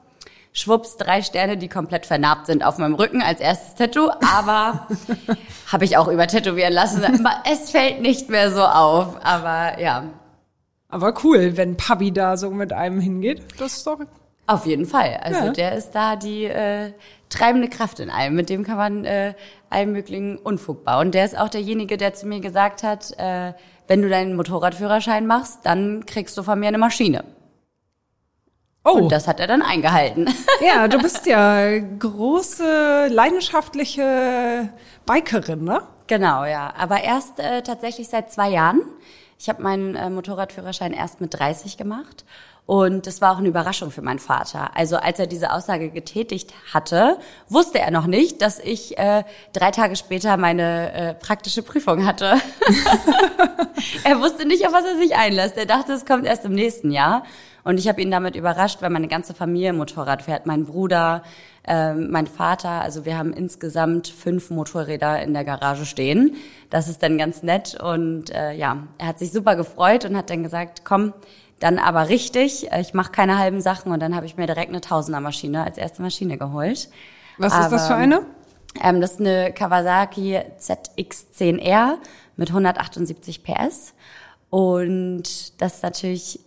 Schwupps, 0.54 0.98
drei 0.98 1.22
Sterne, 1.22 1.56
die 1.56 1.68
komplett 1.68 2.08
vernarbt 2.08 2.48
sind 2.48 2.64
auf 2.66 2.80
meinem 2.80 2.96
Rücken 2.96 3.22
als 3.22 3.40
erstes 3.42 3.76
Tattoo, 3.76 4.10
aber 4.22 4.88
habe 5.72 5.86
ich 5.86 5.98
auch 5.98 6.08
übertätowieren 6.08 6.74
lassen. 6.74 7.04
Es 7.52 7.70
fällt 7.70 8.02
nicht 8.02 8.28
mehr 8.30 8.52
so 8.52 8.64
auf, 8.64 9.24
aber 9.24 9.80
ja, 9.80 10.06
Aber 10.90 11.14
cool, 11.24 11.58
wenn 11.58 11.78
Papi 11.78 12.12
da 12.12 12.38
so 12.38 12.50
mit 12.50 12.74
einem 12.74 13.00
hingeht. 13.00 13.44
Das 13.60 13.74
ist 13.78 13.86
doch. 13.86 14.00
Auf 14.48 14.66
jeden 14.66 14.86
Fall. 14.86 15.20
Also 15.22 15.46
Ja. 15.48 15.52
der 15.52 15.74
ist 15.74 15.92
da 15.92 16.16
die 16.16 16.46
äh, 16.46 16.94
treibende 17.30 17.68
Kraft 17.68 18.00
in 18.00 18.10
allem. 18.10 18.34
Mit 18.36 18.50
dem 18.50 18.64
kann 18.64 18.78
man 18.78 19.04
äh, 19.06 19.34
allen 19.70 19.92
möglichen 19.92 20.38
Unfug 20.38 20.86
bauen. 20.86 21.12
Der 21.12 21.26
ist 21.26 21.38
auch 21.38 21.50
derjenige, 21.50 21.98
der 21.98 22.14
zu 22.14 22.26
mir 22.28 22.40
gesagt 22.40 22.82
hat, 22.82 23.12
äh, 23.20 23.54
wenn 23.88 24.02
du 24.02 24.10
deinen 24.10 24.36
Motorradführerschein 24.36 25.28
machst, 25.28 25.60
dann 25.64 26.06
kriegst 26.06 26.38
du 26.38 26.44
von 26.44 26.60
mir 26.60 26.70
eine 26.70 26.78
Maschine. 26.78 27.24
Oh, 28.86 28.92
Und 28.92 29.12
das 29.12 29.28
hat 29.28 29.42
er 29.42 29.48
dann 29.48 29.62
eingehalten. 29.62 30.30
ja, 30.66 30.88
du 30.88 30.98
bist 31.00 31.26
ja 31.26 31.78
große, 31.78 33.08
leidenschaftliche 33.10 34.70
Bikerin, 35.06 35.66
ne? 35.66 35.82
genau, 36.08 36.46
ja. 36.46 36.74
Aber 36.78 37.04
erst 37.04 37.40
äh, 37.40 37.62
tatsächlich 37.64 38.08
seit 38.08 38.32
zwei 38.32 38.50
Jahren. 38.50 38.82
Ich 39.40 39.50
habe 39.50 39.62
meinen 39.62 39.96
äh, 39.96 40.10
Motorradführerschein 40.10 40.94
erst 40.94 41.20
mit 41.20 41.38
30 41.38 41.78
gemacht. 41.78 42.24
Und 42.68 43.08
das 43.08 43.22
war 43.22 43.32
auch 43.32 43.38
eine 43.38 43.48
Überraschung 43.48 43.92
für 43.92 44.02
meinen 44.02 44.20
Vater. 44.20 44.76
Also 44.76 44.98
als 44.98 45.20
er 45.20 45.26
diese 45.26 45.54
Aussage 45.54 45.90
getätigt 45.90 46.54
hatte, 46.74 47.18
wusste 47.48 47.80
er 47.80 47.92
noch 47.92 48.08
nicht, 48.08 48.42
dass 48.42 48.60
ich 48.60 48.98
äh, 48.98 49.24
drei 49.54 49.72
Tage 49.72 49.96
später 49.96 50.36
meine 50.36 50.92
äh, 50.92 51.14
praktische 51.14 51.64
Prüfung 51.64 52.06
hatte. 52.06 52.36
er 54.04 54.20
wusste 54.20 54.46
nicht, 54.46 54.68
auf 54.68 54.74
was 54.74 54.84
er 54.84 54.98
sich 54.98 55.16
einlässt. 55.16 55.56
Er 55.56 55.66
dachte, 55.66 55.94
es 55.94 56.06
kommt 56.06 56.26
erst 56.26 56.44
im 56.44 56.52
nächsten 56.52 56.92
Jahr. 56.92 57.24
Und 57.64 57.80
ich 57.80 57.88
habe 57.88 58.02
ihn 58.02 58.12
damit 58.12 58.36
überrascht, 58.36 58.82
weil 58.82 58.90
meine 58.90 59.08
ganze 59.08 59.34
Familie 59.34 59.72
Motorrad 59.72 60.22
fährt. 60.22 60.46
Mein 60.46 60.66
Bruder, 60.66 61.24
ähm, 61.66 62.12
mein 62.12 62.28
Vater. 62.28 62.82
Also 62.82 63.06
wir 63.06 63.18
haben 63.18 63.32
insgesamt 63.32 64.10
fünf 64.10 64.50
Motorräder 64.50 65.22
in 65.22 65.34
der 65.34 65.46
Garage 65.46 65.86
stehen. 65.86 66.36
Das 66.70 66.90
ist 66.90 67.02
dann 67.02 67.18
ganz 67.18 67.44
nett. 67.44 67.78
Und 67.82 68.30
äh, 68.30 68.52
ja, 68.52 68.88
er 68.98 69.08
hat 69.08 69.20
sich 69.20 69.32
super 69.32 69.56
gefreut 69.56 70.04
und 70.04 70.18
hat 70.18 70.30
dann 70.30 70.44
gesagt, 70.44 70.84
komm, 70.84 71.14
dann 71.60 71.80
aber 71.80 72.10
richtig. 72.10 72.72
äh, 72.72 72.82
Ich 72.82 72.94
mache 72.94 73.12
keine 73.12 73.38
halben 73.38 73.62
Sachen. 73.62 73.92
Und 73.92 74.00
dann 74.00 74.16
habe 74.16 74.26
ich 74.26 74.38
mir 74.38 74.46
direkt 74.48 74.70
eine 74.70 74.82
Tausendermaschine 74.82 75.64
als 75.64 75.78
erste 75.78 76.02
Maschine 76.02 76.38
geholt. 76.38 76.90
Was 77.38 77.54
ist 77.54 77.72
das 77.72 77.88
für 77.88 77.94
Aber- 77.94 78.04
eine? 78.04 78.22
Ähm, 78.84 79.02
das 79.02 79.14
ist 79.14 79.20
eine 79.22 79.52
Kawasaki 79.54 80.40
ZX10R 80.60 81.96
mit 82.36 82.50
178 82.50 83.44
PS. 83.44 83.94
Und 84.50 85.62
das 85.62 85.76
ist 85.76 85.84
natürlich 85.84 86.40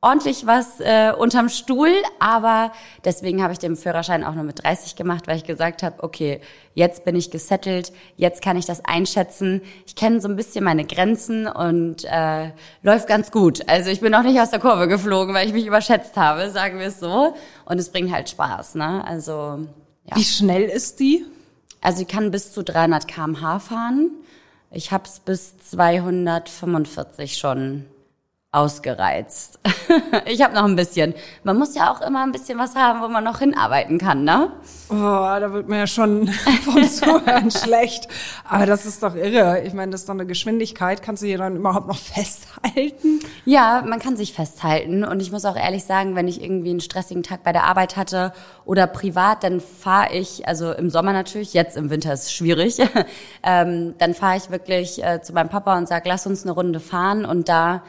ordentlich 0.00 0.46
was 0.46 0.78
äh, 0.80 1.12
unterm 1.16 1.48
Stuhl, 1.48 1.90
aber 2.20 2.72
deswegen 3.04 3.42
habe 3.42 3.52
ich 3.52 3.58
den 3.58 3.76
Führerschein 3.76 4.24
auch 4.24 4.34
nur 4.34 4.44
mit 4.44 4.62
30 4.62 4.94
gemacht, 4.94 5.26
weil 5.26 5.36
ich 5.36 5.44
gesagt 5.44 5.82
habe, 5.82 6.02
okay, 6.02 6.40
jetzt 6.74 7.04
bin 7.04 7.16
ich 7.16 7.30
gesettelt, 7.30 7.92
jetzt 8.16 8.42
kann 8.42 8.56
ich 8.56 8.66
das 8.66 8.84
einschätzen. 8.84 9.62
Ich 9.86 9.96
kenne 9.96 10.20
so 10.20 10.28
ein 10.28 10.36
bisschen 10.36 10.64
meine 10.64 10.84
Grenzen 10.84 11.46
und 11.46 12.04
äh, 12.04 12.50
läuft 12.82 13.08
ganz 13.08 13.30
gut. 13.30 13.68
Also 13.68 13.90
ich 13.90 14.00
bin 14.00 14.12
noch 14.12 14.22
nicht 14.22 14.38
aus 14.40 14.50
der 14.50 14.60
Kurve 14.60 14.86
geflogen, 14.86 15.34
weil 15.34 15.46
ich 15.46 15.54
mich 15.54 15.66
überschätzt 15.66 16.16
habe, 16.16 16.50
sagen 16.50 16.78
wir 16.78 16.86
es 16.86 17.00
so. 17.00 17.34
Und 17.64 17.78
es 17.78 17.88
bringt 17.90 18.12
halt 18.12 18.28
Spaß, 18.28 18.76
ne? 18.76 19.04
Also 19.06 19.66
ja. 20.04 20.16
Wie 20.16 20.24
schnell 20.24 20.64
ist 20.64 21.00
die? 21.00 21.24
Also 21.80 22.02
ich 22.02 22.08
kann 22.08 22.30
bis 22.30 22.52
zu 22.52 22.62
300 22.62 23.08
km/h 23.08 23.58
fahren. 23.58 24.10
Ich 24.70 24.92
habe 24.92 25.04
es 25.04 25.20
bis 25.20 25.56
245 25.58 27.38
schon 27.38 27.86
ausgereizt. 28.52 29.58
ich 30.24 30.42
habe 30.42 30.54
noch 30.54 30.64
ein 30.64 30.76
bisschen. 30.76 31.14
Man 31.44 31.58
muss 31.58 31.74
ja 31.74 31.92
auch 31.92 32.00
immer 32.00 32.22
ein 32.22 32.32
bisschen 32.32 32.58
was 32.58 32.74
haben, 32.74 33.02
wo 33.02 33.08
man 33.08 33.22
noch 33.22 33.40
hinarbeiten 33.40 33.98
kann, 33.98 34.24
ne? 34.24 34.50
Oh, 34.88 34.94
da 34.94 35.52
wird 35.52 35.68
mir 35.68 35.78
ja 35.80 35.86
schon 35.86 36.28
vom 36.64 36.82
Zuhören 36.88 37.50
schlecht. 37.50 38.08
Aber 38.48 38.64
das 38.64 38.86
ist 38.86 39.02
doch 39.02 39.14
irre. 39.14 39.62
Ich 39.62 39.74
meine, 39.74 39.92
das 39.92 40.02
ist 40.02 40.08
doch 40.08 40.14
eine 40.14 40.26
Geschwindigkeit. 40.26 41.02
Kannst 41.02 41.22
du 41.22 41.26
hier 41.26 41.38
dann 41.38 41.56
überhaupt 41.56 41.86
noch 41.86 41.98
festhalten? 41.98 43.20
Ja, 43.44 43.84
man 43.86 43.98
kann 43.98 44.16
sich 44.16 44.32
festhalten. 44.32 45.04
Und 45.04 45.20
ich 45.20 45.32
muss 45.32 45.44
auch 45.44 45.56
ehrlich 45.56 45.84
sagen, 45.84 46.14
wenn 46.14 46.28
ich 46.28 46.42
irgendwie 46.42 46.70
einen 46.70 46.80
stressigen 46.80 47.22
Tag 47.22 47.42
bei 47.42 47.52
der 47.52 47.64
Arbeit 47.64 47.96
hatte 47.96 48.32
oder 48.64 48.86
privat, 48.86 49.44
dann 49.44 49.60
fahre 49.60 50.14
ich, 50.14 50.48
also 50.48 50.72
im 50.72 50.88
Sommer 50.88 51.12
natürlich, 51.12 51.52
jetzt 51.52 51.76
im 51.76 51.90
Winter 51.90 52.12
ist 52.12 52.24
es 52.24 52.32
schwierig, 52.32 52.78
ähm, 53.42 53.94
dann 53.98 54.14
fahre 54.14 54.38
ich 54.38 54.50
wirklich 54.50 55.04
äh, 55.04 55.20
zu 55.20 55.34
meinem 55.34 55.50
Papa 55.50 55.76
und 55.76 55.88
sage, 55.88 56.08
lass 56.08 56.26
uns 56.26 56.44
eine 56.44 56.52
Runde 56.52 56.80
fahren. 56.80 57.26
Und 57.26 57.48
da 57.48 57.82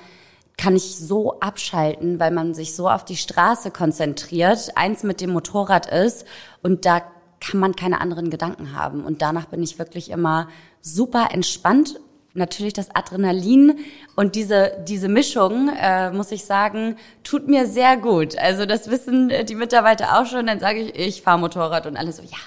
kann 0.57 0.75
ich 0.75 0.97
so 0.97 1.39
abschalten, 1.39 2.19
weil 2.19 2.31
man 2.31 2.53
sich 2.53 2.75
so 2.75 2.89
auf 2.89 3.05
die 3.05 3.15
Straße 3.15 3.71
konzentriert, 3.71 4.71
eins 4.75 5.03
mit 5.03 5.21
dem 5.21 5.31
Motorrad 5.31 5.85
ist 5.85 6.25
und 6.63 6.85
da 6.85 7.03
kann 7.39 7.59
man 7.59 7.75
keine 7.75 8.01
anderen 8.01 8.29
Gedanken 8.29 8.73
haben. 8.73 9.05
Und 9.05 9.21
danach 9.21 9.45
bin 9.45 9.61
ich 9.61 9.77
wirklich 9.77 10.09
immer 10.09 10.47
super 10.81 11.29
entspannt. 11.31 11.99
Natürlich 12.33 12.73
das 12.73 12.93
Adrenalin 12.95 13.79
und 14.15 14.35
diese, 14.35 14.83
diese 14.87 15.07
Mischung, 15.07 15.69
äh, 15.69 16.11
muss 16.11 16.31
ich 16.31 16.45
sagen, 16.45 16.97
tut 17.23 17.47
mir 17.47 17.65
sehr 17.65 17.97
gut. 17.97 18.37
Also 18.37 18.65
das 18.65 18.91
wissen 18.91 19.29
äh, 19.29 19.43
die 19.43 19.55
Mitarbeiter 19.55 20.19
auch 20.19 20.25
schon. 20.25 20.45
Dann 20.45 20.59
sage 20.59 20.79
ich, 20.79 20.95
ich 20.95 21.21
fahre 21.23 21.39
Motorrad 21.39 21.87
und 21.87 21.97
alle 21.97 22.11
so, 22.11 22.21
ja, 22.21 22.37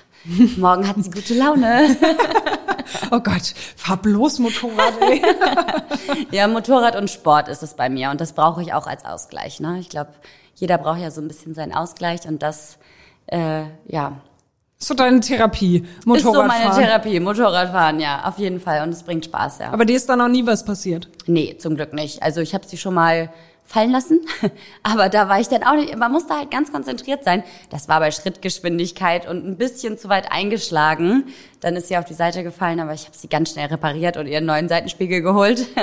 morgen 0.56 0.86
hat 0.86 1.02
sie 1.02 1.10
gute 1.10 1.34
Laune. 1.34 1.96
Oh 3.10 3.20
Gott, 3.20 3.54
fahr 3.76 3.96
bloß 3.96 4.38
Motorrad, 4.40 4.94
ey. 5.00 5.22
Ja, 6.30 6.48
Motorrad 6.48 6.96
und 6.96 7.10
Sport 7.10 7.48
ist 7.48 7.62
es 7.62 7.74
bei 7.74 7.88
mir 7.88 8.10
und 8.10 8.20
das 8.20 8.32
brauche 8.32 8.62
ich 8.62 8.72
auch 8.72 8.86
als 8.86 9.04
Ausgleich. 9.04 9.60
Ne? 9.60 9.78
Ich 9.80 9.88
glaube, 9.88 10.10
jeder 10.54 10.78
braucht 10.78 10.98
ja 11.00 11.10
so 11.10 11.20
ein 11.20 11.28
bisschen 11.28 11.54
seinen 11.54 11.72
Ausgleich 11.74 12.26
und 12.26 12.42
das, 12.42 12.78
äh, 13.26 13.62
ja, 13.86 14.20
So 14.78 14.94
deine 14.94 15.20
Therapie, 15.20 15.78
Ist 15.78 16.02
so 16.04 16.08
Motorradfahren. 16.10 16.48
meine 16.48 16.74
Therapie, 16.86 17.20
Motorradfahren, 17.20 18.00
ja, 18.00 18.24
auf 18.26 18.38
jeden 18.38 18.60
Fall. 18.60 18.82
Und 18.82 18.90
es 18.90 19.02
bringt 19.02 19.24
Spaß, 19.26 19.58
ja. 19.60 19.72
Aber 19.72 19.84
dir 19.84 19.96
ist 19.96 20.08
da 20.08 20.16
noch 20.16 20.28
nie 20.28 20.46
was 20.46 20.64
passiert. 20.64 21.08
Nee, 21.26 21.56
zum 21.58 21.76
Glück 21.76 21.92
nicht. 21.92 22.22
Also 22.22 22.40
ich 22.40 22.54
habe 22.54 22.66
sie 22.66 22.76
schon 22.78 22.94
mal 22.94 23.30
fallen 23.70 23.92
lassen, 23.92 24.20
aber 24.82 25.08
da 25.08 25.28
war 25.28 25.38
ich 25.40 25.48
dann 25.48 25.62
auch 25.62 25.74
nicht, 25.76 25.96
man 25.96 26.10
musste 26.10 26.34
halt 26.36 26.50
ganz 26.50 26.72
konzentriert 26.72 27.22
sein. 27.22 27.44
Das 27.70 27.88
war 27.88 28.00
bei 28.00 28.10
Schrittgeschwindigkeit 28.10 29.28
und 29.28 29.46
ein 29.46 29.56
bisschen 29.56 29.96
zu 29.96 30.08
weit 30.08 30.32
eingeschlagen. 30.32 31.28
Dann 31.60 31.76
ist 31.76 31.86
sie 31.88 31.96
auf 31.96 32.04
die 32.04 32.14
Seite 32.14 32.42
gefallen, 32.42 32.80
aber 32.80 32.94
ich 32.94 33.06
habe 33.06 33.16
sie 33.16 33.28
ganz 33.28 33.52
schnell 33.52 33.66
repariert 33.68 34.16
und 34.16 34.26
ihren 34.26 34.44
neuen 34.44 34.68
Seitenspiegel 34.68 35.22
geholt. 35.22 35.66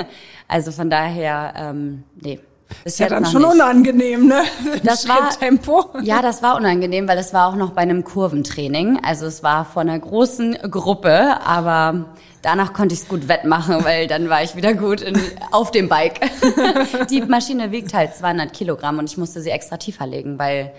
Also 0.50 0.72
von 0.72 0.88
daher, 0.88 1.52
ähm, 1.56 2.04
nee. 2.22 2.40
Ist 2.84 2.98
ja 3.00 3.08
dann 3.10 3.26
schon 3.26 3.42
nicht. 3.42 3.52
unangenehm, 3.52 4.28
ne? 4.28 4.42
Das 4.82 5.06
war- 5.08 5.30
Schritttempo. 5.30 5.90
Ja, 6.02 6.22
das 6.22 6.42
war 6.42 6.56
unangenehm, 6.56 7.06
weil 7.06 7.18
es 7.18 7.34
war 7.34 7.48
auch 7.48 7.54
noch 7.54 7.72
bei 7.72 7.82
einem 7.82 8.02
Kurventraining. 8.02 8.98
Also 9.04 9.26
es 9.26 9.42
war 9.42 9.66
von 9.66 9.88
einer 9.90 9.98
großen 9.98 10.54
Gruppe, 10.70 11.38
aber 11.46 12.06
danach 12.42 12.72
konnte 12.72 12.94
ich 12.94 13.02
es 13.02 13.08
gut 13.08 13.28
wettmachen, 13.28 13.84
weil 13.84 14.06
dann 14.06 14.28
war 14.28 14.42
ich 14.42 14.56
wieder 14.56 14.74
gut 14.74 15.00
in, 15.00 15.20
auf 15.50 15.70
dem 15.70 15.88
Bike. 15.88 16.20
Die 17.10 17.22
Maschine 17.22 17.70
wiegt 17.72 17.94
halt 17.94 18.14
200 18.14 18.52
Kilogramm 18.52 18.98
und 18.98 19.10
ich 19.10 19.16
musste 19.16 19.40
sie 19.40 19.50
extra 19.50 19.76
tiefer 19.76 20.06
legen, 20.06 20.38
weil 20.38 20.72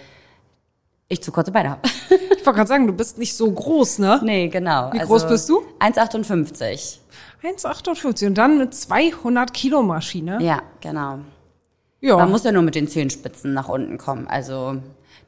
ich 1.07 1.21
zu 1.23 1.31
kurze 1.31 1.51
Beine 1.51 1.71
habe. 1.71 1.81
Ich 2.39 2.45
wollte 2.45 2.59
gerade 2.59 2.69
sagen, 2.69 2.87
du 2.87 2.93
bist 2.93 3.17
nicht 3.17 3.35
so 3.35 3.51
groß, 3.51 3.99
ne? 3.99 4.21
Nee, 4.23 4.47
genau. 4.47 4.93
Wie 4.93 4.99
groß 4.99 5.27
bist 5.27 5.49
du? 5.49 5.61
1,58. 5.79 6.99
1,58 7.43 8.27
und 8.27 8.37
dann 8.37 8.57
mit 8.57 8.73
200 8.73 9.53
Kilo 9.53 9.83
Maschine. 9.83 10.37
Ja, 10.41 10.61
genau. 10.79 11.19
Ja. 11.99 12.15
Man 12.15 12.31
muss 12.31 12.45
ja 12.45 12.53
nur 12.53 12.63
mit 12.63 12.75
den 12.75 12.87
Zehenspitzen 12.87 13.53
nach 13.53 13.67
unten 13.67 13.97
kommen. 13.97 14.25
Also 14.27 14.77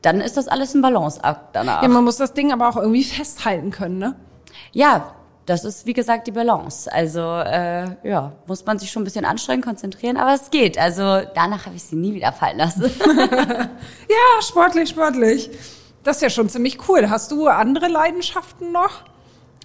dann 0.02 0.22
ist 0.22 0.38
das 0.38 0.48
alles 0.48 0.74
ein 0.74 0.82
Balanceakt 0.82 1.54
danach. 1.54 1.84
ja, 1.84 1.90
man 1.90 2.06
muss 2.06 2.16
das 2.16 2.34
Ding 2.34 2.54
aber 2.54 2.70
auch 2.70 2.78
irgendwie 2.78 3.04
festhalten 3.04 3.72
können, 3.72 3.98
ne? 3.98 4.16
Ja, 4.72 5.14
das 5.46 5.66
ist 5.66 5.86
wie 5.86 5.94
gesagt 5.94 6.28
die 6.28 6.32
Balance. 6.32 6.92
Also 6.92 7.20
äh, 7.20 7.96
ja, 8.08 8.34
muss 8.48 8.66
man 8.66 8.80
sich 8.80 8.92
schon 8.92 9.02
ein 9.02 9.06
bisschen 9.06 9.26
anstrengen, 9.26 9.62
konzentrieren, 9.62 10.18
aber 10.18 10.34
es 10.34 10.52
geht. 10.52 10.78
Also 10.78 11.02
danach 11.34 11.66
habe 11.66 11.76
ich 11.76 11.84
sie 11.84 11.96
nie 11.96 12.14
wieder 12.14 12.32
fallen 12.32 12.58
lassen. 12.58 12.92
Ja, 14.10 14.42
sportlich, 14.42 14.90
sportlich. 14.90 15.50
Das 16.04 16.18
ist 16.18 16.22
ja 16.22 16.30
schon 16.30 16.50
ziemlich 16.50 16.90
cool. 16.90 17.10
Hast 17.10 17.32
du 17.32 17.48
andere 17.48 17.88
Leidenschaften 17.88 18.72
noch? 18.72 19.04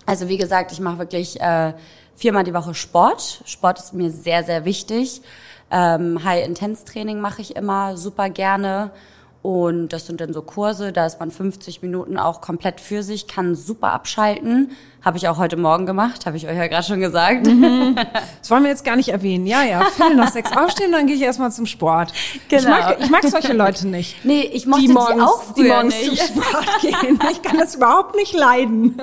Also 0.06 0.28
wie 0.28 0.36
gesagt, 0.36 0.72
ich 0.72 0.80
mache 0.80 0.98
wirklich 0.98 1.40
äh, 1.40 1.72
viermal 2.14 2.44
die 2.44 2.54
Woche 2.54 2.74
Sport. 2.74 3.42
Sport 3.44 3.78
ist 3.78 3.92
mir 3.92 4.10
sehr, 4.10 4.44
sehr 4.44 4.64
wichtig. 4.64 5.22
Ähm, 5.70 6.22
High-Intense-Training 6.22 7.20
mache 7.20 7.42
ich 7.42 7.56
immer 7.56 7.96
super 7.96 8.30
gerne. 8.30 8.92
Und 9.42 9.92
das 9.92 10.06
sind 10.06 10.20
dann 10.20 10.32
so 10.32 10.42
Kurse, 10.42 10.92
da 10.92 11.06
ist 11.06 11.20
man 11.20 11.30
50 11.30 11.80
Minuten 11.80 12.18
auch 12.18 12.40
komplett 12.40 12.80
für 12.80 13.04
sich, 13.04 13.28
kann 13.28 13.54
super 13.54 13.92
abschalten. 13.92 14.72
Habe 15.02 15.18
ich 15.18 15.28
auch 15.28 15.38
heute 15.38 15.56
Morgen 15.56 15.86
gemacht, 15.86 16.26
habe 16.26 16.36
ich 16.36 16.48
euch 16.48 16.56
ja 16.56 16.66
gerade 16.66 16.82
schon 16.86 17.00
gesagt. 17.00 17.46
Das 18.40 18.50
wollen 18.52 18.62
wir 18.62 18.70
jetzt 18.70 18.84
gar 18.84 18.94
nicht 18.96 19.08
erwähnen. 19.08 19.44
Ja, 19.46 19.64
ja, 19.64 19.84
Viertel 19.86 20.14
nach 20.16 20.30
sechs 20.30 20.56
aufstehen, 20.56 20.92
dann 20.92 21.06
gehe 21.08 21.16
ich 21.16 21.22
erstmal 21.22 21.50
zum 21.50 21.66
Sport. 21.66 22.12
Ich, 22.34 22.48
Genau. 22.48 22.70
mag, 22.70 22.96
ich 23.00 23.10
mag 23.10 23.24
solche 23.24 23.52
Leute 23.52 23.88
nicht. 23.88 24.24
Nee, 24.24 24.42
ich 24.52 24.66
mochte 24.66 24.82
die 24.82 24.86
die 24.88 24.92
morgens, 24.92 25.22
auch 25.22 25.52
die 25.54 25.62
früher 25.62 25.74
morgens 25.74 25.94
nicht. 26.00 26.26
zum 26.34 26.42
Sport 26.42 26.80
gehen. 26.80 27.18
Ich 27.32 27.42
kann 27.42 27.58
das 27.58 27.74
überhaupt 27.74 28.14
nicht 28.14 28.34
leiden. 28.34 28.96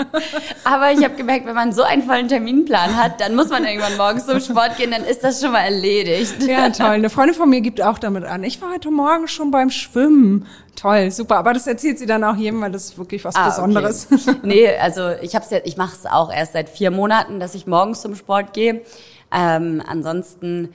Aber 0.64 0.92
ich 0.94 1.04
habe 1.04 1.16
gemerkt, 1.16 1.46
wenn 1.46 1.56
man 1.56 1.74
so 1.74 1.84
einen 1.84 2.04
vollen 2.04 2.30
Terminplan 2.30 2.96
hat, 2.96 3.20
dann 3.20 3.36
muss 3.36 3.50
man 3.50 3.66
irgendwann 3.66 3.98
morgens 3.98 4.26
zum 4.26 4.40
Sport 4.40 4.78
gehen, 4.78 4.92
dann 4.92 5.04
ist 5.04 5.24
das 5.24 5.42
schon 5.42 5.52
mal 5.52 5.62
erledigt. 5.64 6.42
Ja, 6.44 6.70
toll. 6.70 6.86
Eine 6.88 7.10
Freundin 7.10 7.36
von 7.36 7.50
mir 7.50 7.60
gibt 7.62 7.82
auch 7.82 8.00
damit 8.00 8.24
an. 8.24 8.44
Ich 8.44 8.62
war 8.62 8.72
heute 8.72 8.92
Morgen 8.92 9.28
schon 9.28 9.52
beim 9.52 9.70
Schwimmen. 9.70 10.46
Toll, 10.76 11.12
super. 11.12 11.38
Aber 11.38 11.54
das 11.54 11.68
erzählt 11.68 12.00
sie 12.00 12.06
dann 12.06 12.24
auch 12.24 12.36
jedem, 12.36 12.60
weil 12.62 12.72
das 12.72 12.86
ist 12.86 12.98
wirklich 12.98 13.24
was 13.24 13.36
Ah, 13.36 13.48
Besonderes. 13.50 14.08
Okay. 14.12 14.36
Nee, 14.44 14.68
also 14.78 15.10
ich 15.22 15.36
hab's 15.36 15.50
jetzt, 15.52 15.68
ich 15.68 15.78
mache 15.78 15.96
es 15.96 16.06
auch 16.06 16.32
erst 16.34 16.54
seit 16.54 16.68
vier 16.70 16.92
Monaten, 16.92 17.40
dass 17.40 17.56
ich 17.56 17.68
morgens 17.68 18.02
zum 18.02 18.16
Sport 18.16 18.54
gehe. 18.54 18.82
Ähm, 19.32 19.82
ansonsten 19.88 20.74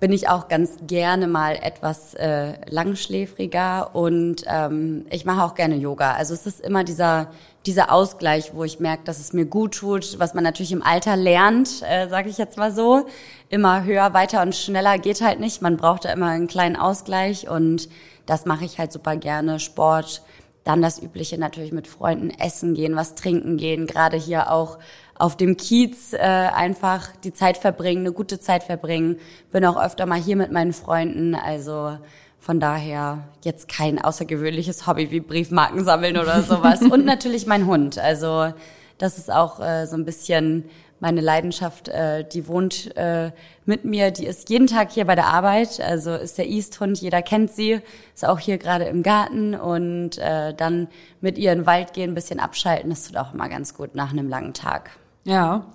bin 0.00 0.12
ich 0.12 0.28
auch 0.28 0.48
ganz 0.48 0.76
gerne 0.86 1.28
mal 1.28 1.56
etwas 1.56 2.14
äh, 2.14 2.54
langschläfriger 2.68 3.94
und 3.94 4.44
ähm, 4.46 5.06
ich 5.10 5.26
mache 5.26 5.44
auch 5.44 5.54
gerne 5.54 5.76
Yoga. 5.76 6.14
Also 6.14 6.34
es 6.34 6.46
ist 6.46 6.60
immer 6.60 6.84
dieser 6.84 7.28
dieser 7.66 7.92
Ausgleich, 7.92 8.52
wo 8.54 8.64
ich 8.64 8.80
merke, 8.80 9.04
dass 9.04 9.20
es 9.20 9.32
mir 9.32 9.44
gut 9.44 9.74
tut, 9.74 10.18
was 10.18 10.32
man 10.32 10.42
natürlich 10.42 10.72
im 10.72 10.82
Alter 10.82 11.16
lernt, 11.16 11.82
äh, 11.82 12.08
sage 12.08 12.30
ich 12.30 12.38
jetzt 12.38 12.56
mal 12.56 12.72
so. 12.72 13.06
Immer 13.50 13.84
höher, 13.84 14.14
weiter 14.14 14.40
und 14.42 14.54
schneller 14.54 14.98
geht 14.98 15.20
halt 15.20 15.40
nicht. 15.40 15.60
Man 15.60 15.76
braucht 15.76 16.06
da 16.06 16.12
immer 16.12 16.28
einen 16.28 16.46
kleinen 16.46 16.76
Ausgleich 16.76 17.48
und 17.48 17.88
das 18.24 18.46
mache 18.46 18.64
ich 18.64 18.78
halt 18.78 18.92
super 18.92 19.16
gerne. 19.16 19.60
Sport, 19.60 20.22
dann 20.64 20.82
das 20.82 21.02
Übliche 21.02 21.38
natürlich 21.38 21.72
mit 21.72 21.86
Freunden 21.86 22.30
essen 22.30 22.74
gehen, 22.74 22.96
was 22.96 23.14
trinken 23.14 23.56
gehen, 23.56 23.86
gerade 23.86 24.16
hier 24.16 24.50
auch 24.50 24.78
auf 25.14 25.36
dem 25.36 25.56
Kiez 25.56 26.12
äh, 26.12 26.18
einfach 26.18 27.08
die 27.24 27.32
Zeit 27.32 27.58
verbringen, 27.58 28.00
eine 28.00 28.12
gute 28.12 28.40
Zeit 28.40 28.62
verbringen. 28.62 29.16
Bin 29.52 29.64
auch 29.64 29.82
öfter 29.82 30.06
mal 30.06 30.20
hier 30.20 30.36
mit 30.36 30.50
meinen 30.50 30.72
Freunden, 30.72 31.34
also 31.34 31.98
von 32.38 32.58
daher 32.58 33.28
jetzt 33.44 33.68
kein 33.68 34.00
außergewöhnliches 34.00 34.86
Hobby 34.86 35.10
wie 35.10 35.20
Briefmarken 35.20 35.84
sammeln 35.84 36.16
oder 36.16 36.42
sowas. 36.48 36.80
Und 36.82 37.04
natürlich 37.04 37.46
mein 37.46 37.66
Hund. 37.66 37.98
Also 37.98 38.52
das 38.96 39.18
ist 39.18 39.30
auch 39.30 39.60
äh, 39.60 39.86
so 39.86 39.96
ein 39.96 40.04
bisschen 40.04 40.64
meine 41.00 41.20
Leidenschaft. 41.20 41.88
Äh, 41.88 42.24
die 42.24 42.46
wohnt 42.46 42.96
äh, 42.96 43.32
mit 43.64 43.84
mir. 43.84 44.10
Die 44.10 44.26
ist 44.26 44.48
jeden 44.50 44.66
Tag 44.66 44.92
hier 44.92 45.06
bei 45.06 45.14
der 45.14 45.26
Arbeit. 45.26 45.80
Also 45.80 46.14
ist 46.14 46.38
der 46.38 46.48
East-Hund. 46.48 47.00
Jeder 47.00 47.22
kennt 47.22 47.50
sie. 47.50 47.80
Ist 48.14 48.26
auch 48.26 48.38
hier 48.38 48.58
gerade 48.58 48.84
im 48.84 49.02
Garten 49.02 49.54
und 49.54 50.18
äh, 50.18 50.54
dann 50.54 50.88
mit 51.20 51.38
ihr 51.38 51.52
in 51.52 51.60
den 51.60 51.66
Wald 51.66 51.92
gehen, 51.92 52.14
bisschen 52.14 52.40
abschalten. 52.40 52.90
Das 52.90 53.06
tut 53.06 53.16
auch 53.16 53.34
immer 53.34 53.48
ganz 53.48 53.74
gut 53.74 53.94
nach 53.94 54.12
einem 54.12 54.28
langen 54.28 54.54
Tag. 54.54 54.90
Ja. 55.24 55.66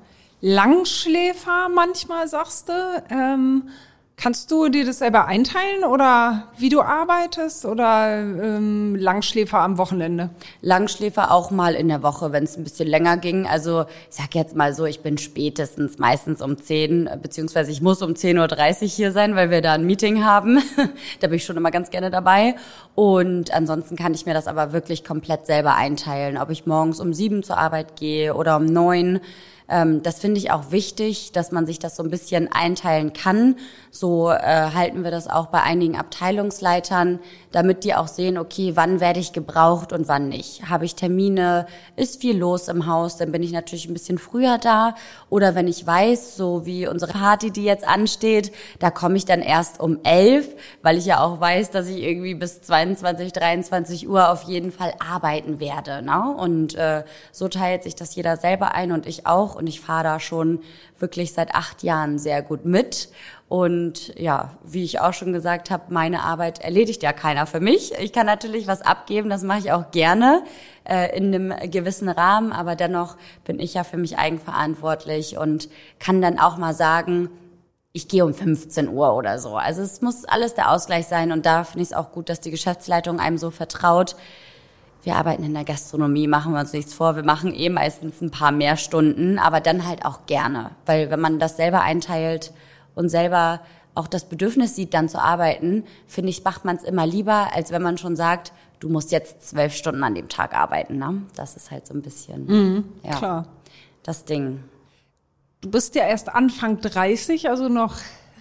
Langschläfer 0.41 1.69
manchmal, 1.73 2.27
sagst 2.27 2.69
du. 2.69 3.03
Ähm, 3.09 3.69
kannst 4.17 4.49
du 4.49 4.69
dir 4.69 4.85
das 4.85 4.99
selber 4.99 5.25
einteilen 5.25 5.83
oder 5.83 6.47
wie 6.57 6.69
du 6.69 6.81
arbeitest 6.81 7.65
oder 7.65 8.19
ähm, 8.19 8.95
Langschläfer 8.95 9.59
am 9.59 9.77
Wochenende? 9.77 10.29
Langschläfer 10.61 11.31
auch 11.31 11.51
mal 11.51 11.75
in 11.75 11.89
der 11.89 12.01
Woche, 12.01 12.31
wenn 12.31 12.45
es 12.45 12.57
ein 12.57 12.63
bisschen 12.63 12.87
länger 12.87 13.17
ging. 13.17 13.45
Also 13.45 13.85
ich 14.09 14.15
sag 14.15 14.33
jetzt 14.33 14.55
mal 14.55 14.73
so, 14.73 14.85
ich 14.85 15.01
bin 15.01 15.17
spätestens 15.17 15.99
meistens 15.99 16.41
um 16.41 16.57
10, 16.57 17.09
beziehungsweise 17.21 17.71
ich 17.71 17.81
muss 17.81 18.01
um 18.01 18.11
10.30 18.11 18.81
Uhr 18.81 18.87
hier 18.87 19.11
sein, 19.11 19.35
weil 19.35 19.49
wir 19.49 19.61
da 19.61 19.73
ein 19.73 19.85
Meeting 19.85 20.23
haben. 20.23 20.59
da 21.19 21.27
bin 21.27 21.35
ich 21.35 21.45
schon 21.45 21.57
immer 21.57 21.71
ganz 21.71 21.89
gerne 21.89 22.09
dabei. 22.09 22.55
Und 22.95 23.53
ansonsten 23.53 23.97
kann 23.97 24.13
ich 24.13 24.25
mir 24.25 24.33
das 24.33 24.47
aber 24.47 24.71
wirklich 24.71 25.03
komplett 25.03 25.45
selber 25.45 25.75
einteilen, 25.75 26.37
ob 26.37 26.49
ich 26.49 26.65
morgens 26.65 26.99
um 26.99 27.13
sieben 27.13 27.43
zur 27.43 27.57
Arbeit 27.57 27.97
gehe 27.97 28.33
oder 28.33 28.55
um 28.57 28.65
neun. 28.65 29.19
Ähm, 29.67 30.03
das 30.03 30.19
finde 30.19 30.39
ich 30.39 30.51
auch 30.51 30.71
wichtig, 30.71 31.31
dass 31.31 31.51
man 31.51 31.65
sich 31.65 31.79
das 31.79 31.95
so 31.95 32.03
ein 32.03 32.09
bisschen 32.09 32.51
einteilen 32.51 33.13
kann. 33.13 33.55
So 33.89 34.29
äh, 34.29 34.37
halten 34.73 35.03
wir 35.03 35.11
das 35.11 35.27
auch 35.27 35.47
bei 35.47 35.61
einigen 35.61 35.95
Abteilungsleitern, 35.95 37.19
damit 37.51 37.83
die 37.83 37.95
auch 37.95 38.07
sehen, 38.07 38.37
okay, 38.37 38.73
wann 38.75 38.99
werde 38.99 39.19
ich 39.19 39.33
gebraucht 39.33 39.93
und 39.93 40.07
wann 40.07 40.29
nicht. 40.29 40.69
Habe 40.69 40.85
ich 40.85 40.95
Termine, 40.95 41.65
ist 41.95 42.21
viel 42.21 42.37
los 42.37 42.67
im 42.67 42.85
Haus, 42.85 43.17
dann 43.17 43.31
bin 43.31 43.41
ich 43.41 43.51
natürlich 43.51 43.87
ein 43.87 43.93
bisschen 43.93 44.17
früher 44.17 44.57
da. 44.57 44.95
Oder 45.29 45.55
wenn 45.55 45.67
ich 45.67 45.85
weiß, 45.85 46.35
so 46.35 46.65
wie 46.65 46.87
unsere 46.87 47.13
Party, 47.13 47.51
die 47.51 47.63
jetzt 47.63 47.87
ansteht, 47.87 48.51
da 48.79 48.91
komme 48.91 49.17
ich 49.17 49.25
dann 49.25 49.41
erst 49.41 49.79
um 49.79 49.99
elf, 50.03 50.47
weil 50.81 50.97
ich 50.97 51.05
ja 51.05 51.21
auch 51.21 51.39
weiß, 51.39 51.71
dass 51.71 51.87
ich 51.87 52.03
irgendwie 52.03 52.35
bis 52.35 52.61
22, 52.61 53.33
23 53.33 54.07
Uhr 54.07 54.29
auf 54.29 54.43
jeden 54.43 54.71
Fall 54.71 54.93
arbeiten 54.99 55.59
werde. 55.59 56.01
Ne? 56.01 56.35
Und 56.37 56.75
äh, 56.75 57.03
so 57.31 57.47
teilt 57.47 57.83
sich 57.83 57.95
das 57.95 58.15
jeder 58.15 58.37
selber 58.37 58.75
ein 58.75 58.91
und 58.91 59.07
ich 59.07 59.25
auch. 59.25 59.54
Und 59.55 59.67
ich 59.67 59.81
fahre 59.81 60.03
da 60.03 60.19
schon 60.19 60.59
wirklich 60.99 61.33
seit 61.33 61.55
acht 61.55 61.83
Jahren 61.83 62.19
sehr 62.19 62.41
gut 62.41 62.65
mit. 62.65 63.09
Und 63.47 64.13
ja, 64.19 64.51
wie 64.63 64.83
ich 64.83 64.99
auch 64.99 65.13
schon 65.13 65.31
gesagt 65.31 65.69
habe, 65.69 65.93
meine 65.93 66.23
Arbeit 66.23 66.59
erledigt 66.59 67.03
ja 67.03 67.13
keiner 67.13 67.45
für 67.45 67.59
mich. 67.59 67.93
Ich 67.99 68.11
kann 68.11 68.25
natürlich 68.25 68.67
was 68.67 68.81
abgeben, 68.81 69.29
das 69.29 69.43
mache 69.43 69.59
ich 69.59 69.71
auch 69.71 69.91
gerne 69.91 70.43
äh, 70.83 71.15
in 71.15 71.33
einem 71.33 71.71
gewissen 71.71 72.09
Rahmen, 72.09 72.51
aber 72.51 72.75
dennoch 72.75 73.17
bin 73.43 73.59
ich 73.59 73.75
ja 73.75 73.83
für 73.83 73.97
mich 73.97 74.17
eigenverantwortlich 74.17 75.37
und 75.37 75.69
kann 75.99 76.21
dann 76.21 76.39
auch 76.39 76.57
mal 76.57 76.73
sagen, 76.73 77.29
ich 77.95 78.09
gehe 78.09 78.25
um 78.25 78.33
15 78.33 78.89
Uhr 78.89 79.15
oder 79.15 79.39
so. 79.39 79.55
Also 79.55 79.81
es 79.81 80.01
muss 80.01 80.25
alles 80.25 80.53
der 80.53 80.71
Ausgleich 80.71 81.07
sein 81.07 81.31
und 81.31 81.45
da 81.45 81.63
finde 81.63 81.83
ich 81.83 81.89
es 81.89 81.93
auch 81.93 82.11
gut, 82.11 82.27
dass 82.27 82.41
die 82.41 82.51
Geschäftsleitung 82.51 83.19
einem 83.19 83.37
so 83.37 83.51
vertraut. 83.51 84.17
Wir 85.05 85.17
arbeiten 85.17 85.43
in 85.43 85.53
der 85.53 85.65
Gastronomie, 85.65 86.27
machen 86.27 86.53
wir 86.53 86.59
uns 86.59 86.73
nichts 86.73 86.95
vor. 86.95 87.15
Wir 87.15 87.21
machen 87.21 87.53
eh 87.53 87.69
meistens 87.69 88.21
ein 88.21 88.31
paar 88.31 88.51
mehr 88.51 88.75
Stunden, 88.75 89.37
aber 89.37 89.61
dann 89.61 89.87
halt 89.87 90.03
auch 90.03 90.25
gerne. 90.25 90.71
Weil 90.87 91.11
wenn 91.11 91.19
man 91.19 91.37
das 91.37 91.57
selber 91.57 91.81
einteilt 91.81 92.51
und 92.95 93.09
selber 93.09 93.61
auch 93.93 94.07
das 94.07 94.27
Bedürfnis 94.27 94.75
sieht, 94.75 94.95
dann 94.95 95.07
zu 95.07 95.21
arbeiten, 95.21 95.83
finde 96.07 96.31
ich, 96.31 96.43
macht 96.43 96.65
man 96.65 96.77
es 96.77 96.83
immer 96.83 97.05
lieber, 97.05 97.49
als 97.53 97.71
wenn 97.71 97.83
man 97.83 97.99
schon 97.99 98.15
sagt, 98.15 98.51
du 98.79 98.89
musst 98.89 99.11
jetzt 99.11 99.47
zwölf 99.47 99.75
Stunden 99.75 100.03
an 100.03 100.15
dem 100.15 100.27
Tag 100.27 100.55
arbeiten. 100.55 100.97
Ne? 100.97 101.21
Das 101.35 101.55
ist 101.55 101.69
halt 101.69 101.85
so 101.85 101.93
ein 101.93 102.01
bisschen 102.01 102.85
ja, 103.03 103.15
Klar. 103.15 103.45
das 104.01 104.25
Ding. 104.25 104.63
Du 105.61 105.69
bist 105.69 105.93
ja 105.93 106.07
erst 106.07 106.33
Anfang 106.33 106.81
30, 106.81 107.47
also 107.47 107.69
noch 107.69 107.97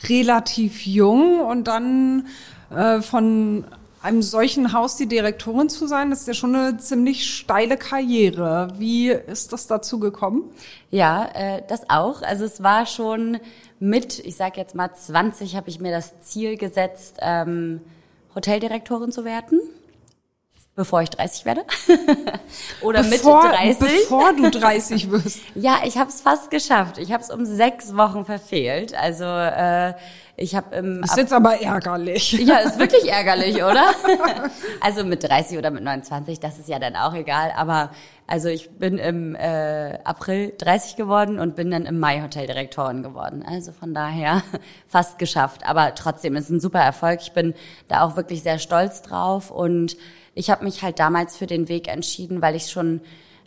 relativ 0.08 0.86
jung 0.86 1.40
und 1.40 1.68
dann 1.68 2.26
äh, 2.70 3.02
von 3.02 3.66
einem 4.04 4.20
solchen 4.20 4.74
Haus 4.74 4.96
die 4.96 5.06
Direktorin 5.06 5.70
zu 5.70 5.86
sein, 5.86 6.12
ist 6.12 6.28
ja 6.28 6.34
schon 6.34 6.54
eine 6.54 6.76
ziemlich 6.76 7.26
steile 7.26 7.78
Karriere. 7.78 8.68
Wie 8.76 9.08
ist 9.08 9.54
das 9.54 9.66
dazu 9.66 9.98
gekommen? 9.98 10.50
Ja, 10.90 11.30
äh, 11.32 11.62
das 11.66 11.88
auch. 11.88 12.20
Also 12.20 12.44
es 12.44 12.62
war 12.62 12.84
schon 12.84 13.38
mit, 13.80 14.18
ich 14.18 14.36
sag 14.36 14.58
jetzt 14.58 14.74
mal 14.74 14.92
20, 14.94 15.56
habe 15.56 15.70
ich 15.70 15.80
mir 15.80 15.90
das 15.90 16.20
Ziel 16.20 16.58
gesetzt, 16.58 17.16
ähm, 17.20 17.80
Hoteldirektorin 18.34 19.10
zu 19.10 19.24
werden. 19.24 19.58
Bevor 20.76 21.02
ich 21.02 21.10
30 21.10 21.44
werde. 21.44 21.64
Oder 22.80 23.04
bevor, 23.04 23.44
Mitte 23.44 23.56
30. 23.56 23.78
Bevor 23.78 24.32
du 24.32 24.50
30 24.58 25.10
wirst. 25.10 25.38
ja, 25.54 25.76
ich 25.84 25.98
habe 25.98 26.10
es 26.10 26.20
fast 26.20 26.50
geschafft. 26.50 26.98
Ich 26.98 27.12
habe 27.12 27.22
es 27.22 27.30
um 27.30 27.46
sechs 27.46 27.96
Wochen 27.96 28.24
verfehlt. 28.24 28.92
Also 28.92 29.24
äh, 29.24 29.94
ich 30.36 30.56
habe 30.56 30.74
im... 30.74 31.04
Ist 31.04 31.16
jetzt 31.16 31.32
aber 31.32 31.60
ärgerlich. 31.60 32.32
Ja, 32.44 32.56
ist 32.58 32.76
wirklich 32.80 33.08
ärgerlich, 33.08 33.62
oder? 33.62 33.84
also 34.80 35.04
mit 35.04 35.22
30 35.22 35.58
oder 35.58 35.70
mit 35.70 35.84
29, 35.84 36.40
das 36.40 36.58
ist 36.58 36.68
ja 36.68 36.80
dann 36.80 36.96
auch 36.96 37.14
egal. 37.14 37.52
Aber 37.56 37.90
also 38.26 38.48
ich 38.48 38.68
bin 38.70 38.98
im 38.98 39.36
äh, 39.36 39.98
April 40.02 40.54
30 40.58 40.96
geworden 40.96 41.38
und 41.38 41.54
bin 41.54 41.70
dann 41.70 41.86
im 41.86 42.00
Mai 42.00 42.20
Hoteldirektorin 42.20 43.04
geworden. 43.04 43.44
Also 43.46 43.70
von 43.70 43.94
daher 43.94 44.42
fast 44.88 45.20
geschafft. 45.20 45.64
Aber 45.64 45.94
trotzdem 45.94 46.34
ist 46.34 46.50
ein 46.50 46.58
super 46.58 46.80
Erfolg. 46.80 47.20
Ich 47.22 47.32
bin 47.32 47.54
da 47.86 48.02
auch 48.02 48.16
wirklich 48.16 48.42
sehr 48.42 48.58
stolz 48.58 49.02
drauf 49.02 49.52
und 49.52 49.96
ich 50.34 50.50
habe 50.50 50.64
mich 50.64 50.82
halt 50.82 50.98
damals 50.98 51.36
für 51.36 51.46
den 51.46 51.68
Weg 51.68 51.88
entschieden, 51.88 52.42
weil 52.42 52.56
ich 52.56 52.70
schon 52.70 53.00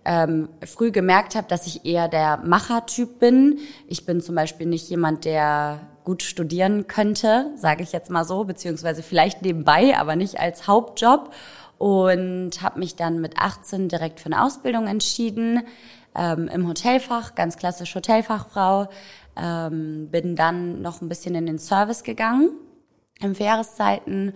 ähm, 0.06 0.50
früh 0.66 0.92
gemerkt 0.92 1.36
habe, 1.36 1.48
dass 1.48 1.68
ich 1.68 1.86
eher 1.86 2.08
der 2.08 2.38
Machertyp 2.38 3.20
bin. 3.20 3.60
Ich 3.88 4.06
bin 4.06 4.22
zum 4.22 4.36
Beispiel 4.36 4.66
nicht 4.66 4.90
jemand, 4.90 5.26
der 5.26 5.82
gut 6.06 6.24
studieren 6.24 6.88
könnte, 6.88 7.52
sage 7.58 7.84
ich 7.84 7.92
jetzt 7.92 8.10
mal 8.10 8.24
so, 8.24 8.46
beziehungsweise 8.46 9.04
vielleicht 9.04 9.42
nebenbei, 9.42 9.98
aber 9.98 10.16
nicht 10.16 10.40
als 10.40 10.68
Hauptjob. 10.68 11.34
Und 11.78 12.62
habe 12.64 12.80
mich 12.80 12.96
dann 12.96 13.20
mit 13.20 13.38
18 13.38 13.90
direkt 13.90 14.20
für 14.20 14.28
eine 14.28 14.44
Ausbildung 14.44 14.88
entschieden 14.88 15.62
ähm, 16.16 16.48
im 16.48 16.68
Hotelfach, 16.68 17.36
ganz 17.36 17.58
klassisch 17.58 17.94
Hotelfachfrau. 17.94 18.88
Ähm, 19.36 20.08
bin 20.10 20.36
dann 20.36 20.82
noch 20.82 21.02
ein 21.02 21.10
bisschen 21.10 21.36
in 21.36 21.46
den 21.46 21.60
Service 21.60 22.04
gegangen 22.04 22.50
im 23.20 23.34
Jahreszeiten 23.34 24.34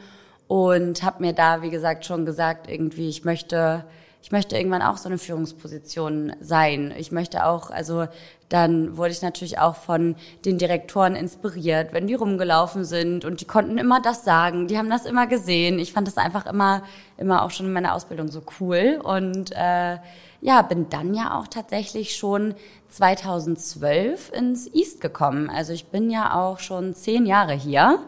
und 0.52 1.02
habe 1.02 1.24
mir 1.24 1.32
da, 1.32 1.62
wie 1.62 1.70
gesagt, 1.70 2.04
schon 2.04 2.26
gesagt, 2.26 2.70
irgendwie, 2.70 3.08
ich 3.08 3.24
möchte, 3.24 3.86
ich 4.22 4.34
möchte 4.34 4.58
irgendwann 4.58 4.82
auch 4.82 4.98
so 4.98 5.08
eine 5.08 5.18
Führungsposition 5.18 6.34
sein. 6.42 6.94
Ich 6.98 7.14
möchte 7.14 7.46
auch, 7.46 7.72
also 7.72 8.08
dann 8.50 8.98
wurde 8.98 9.12
ich 9.12 9.22
natürlich 9.22 9.60
auch 9.60 9.78
von 9.78 10.18
den 10.44 10.58
Direktoren 10.58 11.16
inspiriert, 11.16 11.94
wenn 11.94 12.06
die 12.06 12.16
rumgelaufen 12.16 12.84
sind 12.84 13.24
und 13.24 13.40
die 13.40 13.46
konnten 13.46 13.78
immer 13.78 14.02
das 14.02 14.26
sagen, 14.26 14.68
die 14.68 14.78
haben 14.78 14.90
das 14.90 15.06
immer 15.06 15.26
gesehen. 15.26 15.80
Ich 15.80 15.94
fand 15.94 16.06
das 16.06 16.18
einfach 16.18 16.46
immer, 16.46 16.84
immer 17.16 17.44
auch 17.44 17.52
schon 17.52 17.68
in 17.68 17.72
meiner 17.72 17.96
Ausbildung 17.96 18.28
so 18.28 18.44
cool 18.60 19.00
und 19.02 19.54
äh, 19.54 20.00
ja, 20.42 20.62
bin 20.64 20.90
dann 20.90 21.14
ja 21.14 21.40
auch 21.40 21.48
tatsächlich 21.48 22.18
schon 22.18 22.56
2012 22.90 24.34
ins 24.34 24.68
East 24.74 25.00
gekommen. 25.00 25.50
Also 25.50 25.72
ich 25.72 25.86
bin 25.86 26.10
ja 26.10 26.38
auch 26.38 26.60
schon 26.60 26.94
zehn 26.94 27.26
Jahre 27.26 27.54
hier 27.54 28.02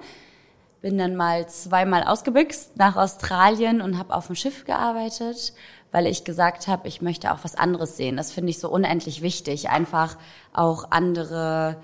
bin 0.84 0.98
dann 0.98 1.16
mal 1.16 1.48
zweimal 1.48 2.04
ausgebüxt 2.04 2.76
nach 2.76 2.98
Australien 2.98 3.82
und 3.82 3.98
habe 3.98 4.14
auf 4.14 4.28
dem 4.28 4.36
Schiff 4.36 4.66
gearbeitet, 4.66 5.54
weil 5.94 6.06
ich 6.06 6.26
gesagt 6.26 6.68
habe, 6.68 6.90
ich 6.90 7.02
möchte 7.02 7.32
auch 7.32 7.40
was 7.44 7.56
anderes 7.56 7.96
sehen. 7.96 8.18
Das 8.18 8.34
finde 8.34 8.50
ich 8.50 8.60
so 8.60 8.70
unendlich 8.70 9.22
wichtig, 9.22 9.70
einfach 9.70 10.18
auch 10.52 10.92
andere 10.92 11.78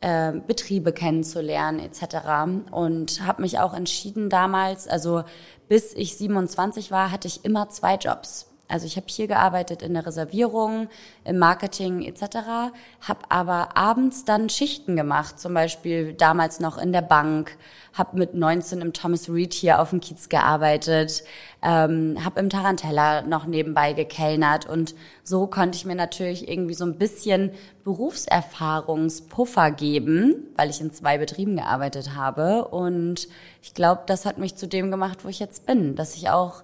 äh, 0.00 0.32
Betriebe 0.32 0.92
kennenzulernen 0.92 1.78
etc. 1.78 2.72
Und 2.72 3.24
habe 3.24 3.42
mich 3.42 3.60
auch 3.60 3.72
entschieden 3.72 4.28
damals, 4.28 4.88
also 4.88 5.22
bis 5.68 5.94
ich 5.94 6.16
27 6.16 6.90
war, 6.90 7.12
hatte 7.12 7.28
ich 7.28 7.44
immer 7.44 7.68
zwei 7.68 7.94
Jobs. 7.94 8.49
Also 8.70 8.86
ich 8.86 8.96
habe 8.96 9.06
hier 9.08 9.26
gearbeitet 9.26 9.82
in 9.82 9.94
der 9.94 10.06
Reservierung, 10.06 10.88
im 11.24 11.38
Marketing 11.38 12.02
etc., 12.02 12.72
habe 13.00 13.20
aber 13.28 13.76
abends 13.76 14.24
dann 14.24 14.48
Schichten 14.48 14.96
gemacht, 14.96 15.40
zum 15.40 15.54
Beispiel 15.54 16.12
damals 16.12 16.60
noch 16.60 16.78
in 16.78 16.92
der 16.92 17.02
Bank, 17.02 17.56
habe 17.92 18.16
mit 18.16 18.34
19 18.34 18.80
im 18.80 18.92
Thomas 18.92 19.28
Reed 19.28 19.52
hier 19.52 19.80
auf 19.80 19.90
dem 19.90 20.00
Kiez 20.00 20.28
gearbeitet, 20.28 21.24
ähm, 21.62 22.24
habe 22.24 22.38
im 22.40 22.48
Tarantella 22.48 23.22
noch 23.22 23.46
nebenbei 23.46 23.92
gekellnert 23.92 24.66
und 24.66 24.94
so 25.24 25.48
konnte 25.48 25.76
ich 25.76 25.84
mir 25.84 25.96
natürlich 25.96 26.48
irgendwie 26.48 26.74
so 26.74 26.84
ein 26.84 26.96
bisschen 26.96 27.50
Berufserfahrungspuffer 27.84 29.72
geben, 29.72 30.46
weil 30.56 30.70
ich 30.70 30.80
in 30.80 30.92
zwei 30.92 31.18
Betrieben 31.18 31.56
gearbeitet 31.56 32.14
habe 32.14 32.68
und 32.68 33.26
ich 33.62 33.74
glaube, 33.74 34.02
das 34.06 34.24
hat 34.24 34.38
mich 34.38 34.54
zu 34.54 34.68
dem 34.68 34.90
gemacht, 34.90 35.24
wo 35.24 35.28
ich 35.28 35.40
jetzt 35.40 35.66
bin, 35.66 35.96
dass 35.96 36.14
ich 36.14 36.30
auch 36.30 36.62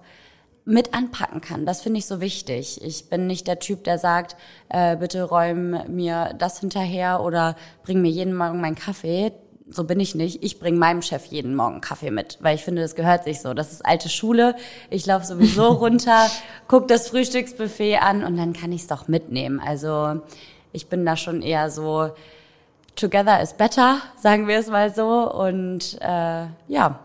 mit 0.67 0.93
anpacken 0.93 1.39
kann. 1.39 1.65
Das 1.65 1.81
finde 1.81 1.99
ich 1.99 2.05
so 2.05 2.19
wichtig. 2.19 2.81
Ich 2.83 3.09
bin 3.09 3.25
nicht 3.25 3.47
der 3.47 3.59
Typ, 3.59 3.85
der 3.85 3.97
sagt, 3.97 4.35
äh, 4.67 4.97
bitte 4.97 5.23
räum 5.23 5.77
mir 5.87 6.35
das 6.37 6.59
hinterher 6.59 7.21
oder 7.21 7.55
bring 7.83 8.01
mir 8.01 8.11
jeden 8.11 8.35
Morgen 8.35 8.59
meinen 8.59 8.75
Kaffee. 8.75 9.31
So 9.69 9.85
bin 9.85 9.99
ich 10.01 10.13
nicht. 10.13 10.43
Ich 10.43 10.59
bringe 10.59 10.77
meinem 10.77 11.01
Chef 11.01 11.25
jeden 11.25 11.55
Morgen 11.55 11.79
Kaffee 11.79 12.11
mit, 12.11 12.37
weil 12.41 12.55
ich 12.55 12.63
finde, 12.63 12.81
das 12.81 12.95
gehört 12.95 13.23
sich 13.23 13.41
so. 13.41 13.53
Das 13.53 13.71
ist 13.71 13.85
alte 13.85 14.09
Schule. 14.09 14.55
Ich 14.89 15.05
laufe 15.05 15.25
sowieso 15.25 15.67
runter, 15.71 16.27
guck 16.67 16.89
das 16.89 17.09
Frühstücksbuffet 17.09 17.99
an 18.01 18.25
und 18.25 18.35
dann 18.35 18.51
kann 18.51 18.73
ich 18.73 18.81
es 18.81 18.87
doch 18.87 19.07
mitnehmen. 19.07 19.61
Also 19.65 20.21
ich 20.73 20.87
bin 20.87 21.05
da 21.05 21.15
schon 21.15 21.41
eher 21.41 21.69
so, 21.69 22.11
together 22.97 23.41
is 23.41 23.53
better, 23.53 24.01
sagen 24.17 24.47
wir 24.47 24.57
es 24.57 24.67
mal 24.67 24.93
so. 24.93 25.31
Und 25.31 25.97
äh, 26.01 26.47
ja, 26.67 26.99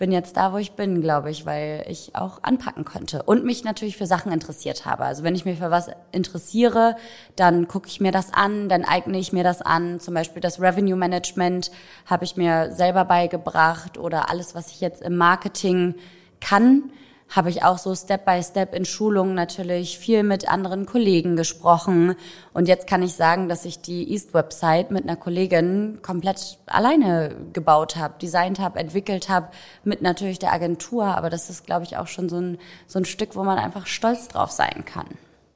bin 0.00 0.12
jetzt 0.12 0.38
da, 0.38 0.54
wo 0.54 0.56
ich 0.56 0.72
bin, 0.72 1.02
glaube 1.02 1.30
ich, 1.30 1.44
weil 1.44 1.84
ich 1.86 2.16
auch 2.16 2.42
anpacken 2.42 2.86
konnte 2.86 3.22
und 3.22 3.44
mich 3.44 3.64
natürlich 3.64 3.98
für 3.98 4.06
Sachen 4.06 4.32
interessiert 4.32 4.86
habe. 4.86 5.04
Also 5.04 5.22
wenn 5.22 5.34
ich 5.34 5.44
mich 5.44 5.58
für 5.58 5.70
was 5.70 5.90
interessiere, 6.10 6.96
dann 7.36 7.68
gucke 7.68 7.86
ich 7.86 8.00
mir 8.00 8.10
das 8.10 8.32
an, 8.32 8.70
dann 8.70 8.82
eigne 8.86 9.18
ich 9.18 9.34
mir 9.34 9.44
das 9.44 9.60
an. 9.60 10.00
Zum 10.00 10.14
Beispiel 10.14 10.40
das 10.40 10.58
Revenue 10.58 10.96
Management 10.96 11.70
habe 12.06 12.24
ich 12.24 12.38
mir 12.38 12.72
selber 12.72 13.04
beigebracht 13.04 13.98
oder 13.98 14.30
alles, 14.30 14.54
was 14.54 14.72
ich 14.72 14.80
jetzt 14.80 15.02
im 15.02 15.18
Marketing 15.18 15.94
kann, 16.40 16.90
habe 17.30 17.48
ich 17.48 17.62
auch 17.62 17.78
so 17.78 17.94
Step 17.94 18.24
by 18.24 18.42
Step 18.42 18.74
in 18.74 18.84
Schulungen 18.84 19.34
natürlich 19.34 19.98
viel 19.98 20.24
mit 20.24 20.48
anderen 20.48 20.84
Kollegen 20.84 21.36
gesprochen. 21.36 22.16
Und 22.52 22.66
jetzt 22.66 22.88
kann 22.88 23.02
ich 23.02 23.14
sagen, 23.14 23.48
dass 23.48 23.64
ich 23.64 23.80
die 23.80 24.10
East-Website 24.12 24.90
mit 24.90 25.04
einer 25.04 25.16
Kollegin 25.16 26.00
komplett 26.02 26.58
alleine 26.66 27.36
gebaut 27.52 27.94
habe, 27.94 28.14
designt 28.20 28.58
habe, 28.58 28.80
entwickelt 28.80 29.28
habe, 29.28 29.48
mit 29.84 30.02
natürlich 30.02 30.40
der 30.40 30.52
Agentur. 30.52 31.04
Aber 31.04 31.30
das 31.30 31.50
ist, 31.50 31.64
glaube 31.64 31.84
ich, 31.84 31.96
auch 31.96 32.08
schon 32.08 32.28
so 32.28 32.40
ein, 32.40 32.58
so 32.88 32.98
ein 32.98 33.04
Stück, 33.04 33.36
wo 33.36 33.44
man 33.44 33.58
einfach 33.58 33.86
stolz 33.86 34.26
drauf 34.26 34.50
sein 34.50 34.84
kann. 34.84 35.06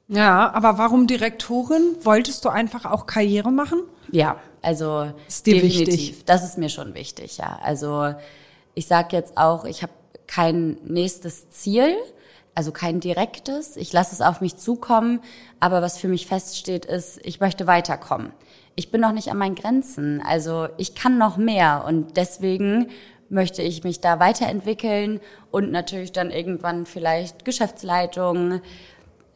Ja, 0.06 0.52
aber 0.52 0.78
warum 0.78 1.06
Direktorin? 1.08 1.96
Wolltest 2.02 2.44
du 2.44 2.50
einfach 2.50 2.84
auch 2.84 3.06
Karriere 3.06 3.50
machen? 3.50 3.80
Ja, 4.12 4.36
also 4.62 5.12
ist 5.26 5.46
definitiv. 5.46 5.88
Wichtig? 5.88 6.24
Das 6.26 6.44
ist 6.44 6.56
mir 6.56 6.68
schon 6.68 6.94
wichtig, 6.94 7.38
ja. 7.38 7.58
Also 7.62 8.14
ich 8.74 8.86
sag 8.86 9.12
jetzt 9.12 9.36
auch, 9.36 9.64
ich 9.64 9.82
habe 9.82 9.92
kein 10.26 10.78
nächstes 10.84 11.50
Ziel, 11.50 11.96
also 12.54 12.72
kein 12.72 13.00
direktes. 13.00 13.76
Ich 13.76 13.92
lasse 13.92 14.14
es 14.14 14.20
auf 14.20 14.40
mich 14.40 14.56
zukommen, 14.56 15.20
aber 15.60 15.82
was 15.82 15.98
für 15.98 16.08
mich 16.08 16.26
feststeht, 16.26 16.84
ist, 16.84 17.20
ich 17.22 17.40
möchte 17.40 17.66
weiterkommen. 17.66 18.32
Ich 18.76 18.90
bin 18.90 19.00
noch 19.00 19.12
nicht 19.12 19.30
an 19.30 19.38
meinen 19.38 19.54
Grenzen, 19.54 20.22
also 20.26 20.68
ich 20.78 20.94
kann 20.94 21.18
noch 21.18 21.36
mehr. 21.36 21.84
Und 21.86 22.16
deswegen 22.16 22.90
möchte 23.28 23.62
ich 23.62 23.84
mich 23.84 24.00
da 24.00 24.20
weiterentwickeln 24.20 25.20
und 25.50 25.70
natürlich 25.70 26.12
dann 26.12 26.30
irgendwann 26.30 26.86
vielleicht 26.86 27.44
Geschäftsleitung, 27.44 28.60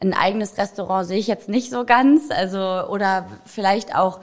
ein 0.01 0.13
eigenes 0.13 0.57
Restaurant 0.57 1.07
sehe 1.07 1.17
ich 1.17 1.27
jetzt 1.27 1.49
nicht 1.49 1.69
so 1.69 1.85
ganz, 1.85 2.31
also 2.31 2.59
oder 2.59 3.27
vielleicht 3.45 3.95
auch 3.95 4.21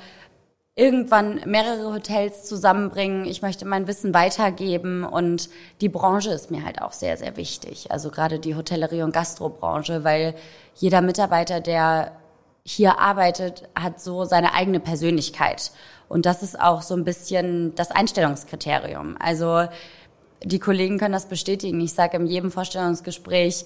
irgendwann 0.78 1.40
mehrere 1.46 1.94
Hotels 1.94 2.44
zusammenbringen. 2.44 3.24
Ich 3.24 3.40
möchte 3.40 3.64
mein 3.64 3.86
Wissen 3.88 4.12
weitergeben 4.12 5.04
und 5.04 5.48
die 5.80 5.88
Branche 5.88 6.30
ist 6.30 6.50
mir 6.50 6.64
halt 6.64 6.82
auch 6.82 6.92
sehr, 6.92 7.16
sehr 7.16 7.38
wichtig. 7.38 7.90
Also 7.90 8.10
gerade 8.10 8.38
die 8.38 8.54
Hotellerie- 8.54 9.02
und 9.02 9.12
Gastrobranche, 9.12 10.04
weil 10.04 10.34
jeder 10.74 11.00
Mitarbeiter, 11.00 11.60
der 11.60 12.12
hier 12.62 12.98
arbeitet, 12.98 13.66
hat 13.74 14.00
so 14.00 14.24
seine 14.24 14.52
eigene 14.52 14.78
Persönlichkeit. 14.78 15.72
Und 16.10 16.26
das 16.26 16.42
ist 16.42 16.60
auch 16.60 16.82
so 16.82 16.94
ein 16.94 17.04
bisschen 17.04 17.74
das 17.74 17.90
Einstellungskriterium. 17.90 19.16
Also 19.18 19.66
die 20.44 20.58
Kollegen 20.58 20.98
können 20.98 21.14
das 21.14 21.26
bestätigen. 21.26 21.80
Ich 21.80 21.94
sage 21.94 22.18
in 22.18 22.26
jedem 22.26 22.52
Vorstellungsgespräch, 22.52 23.64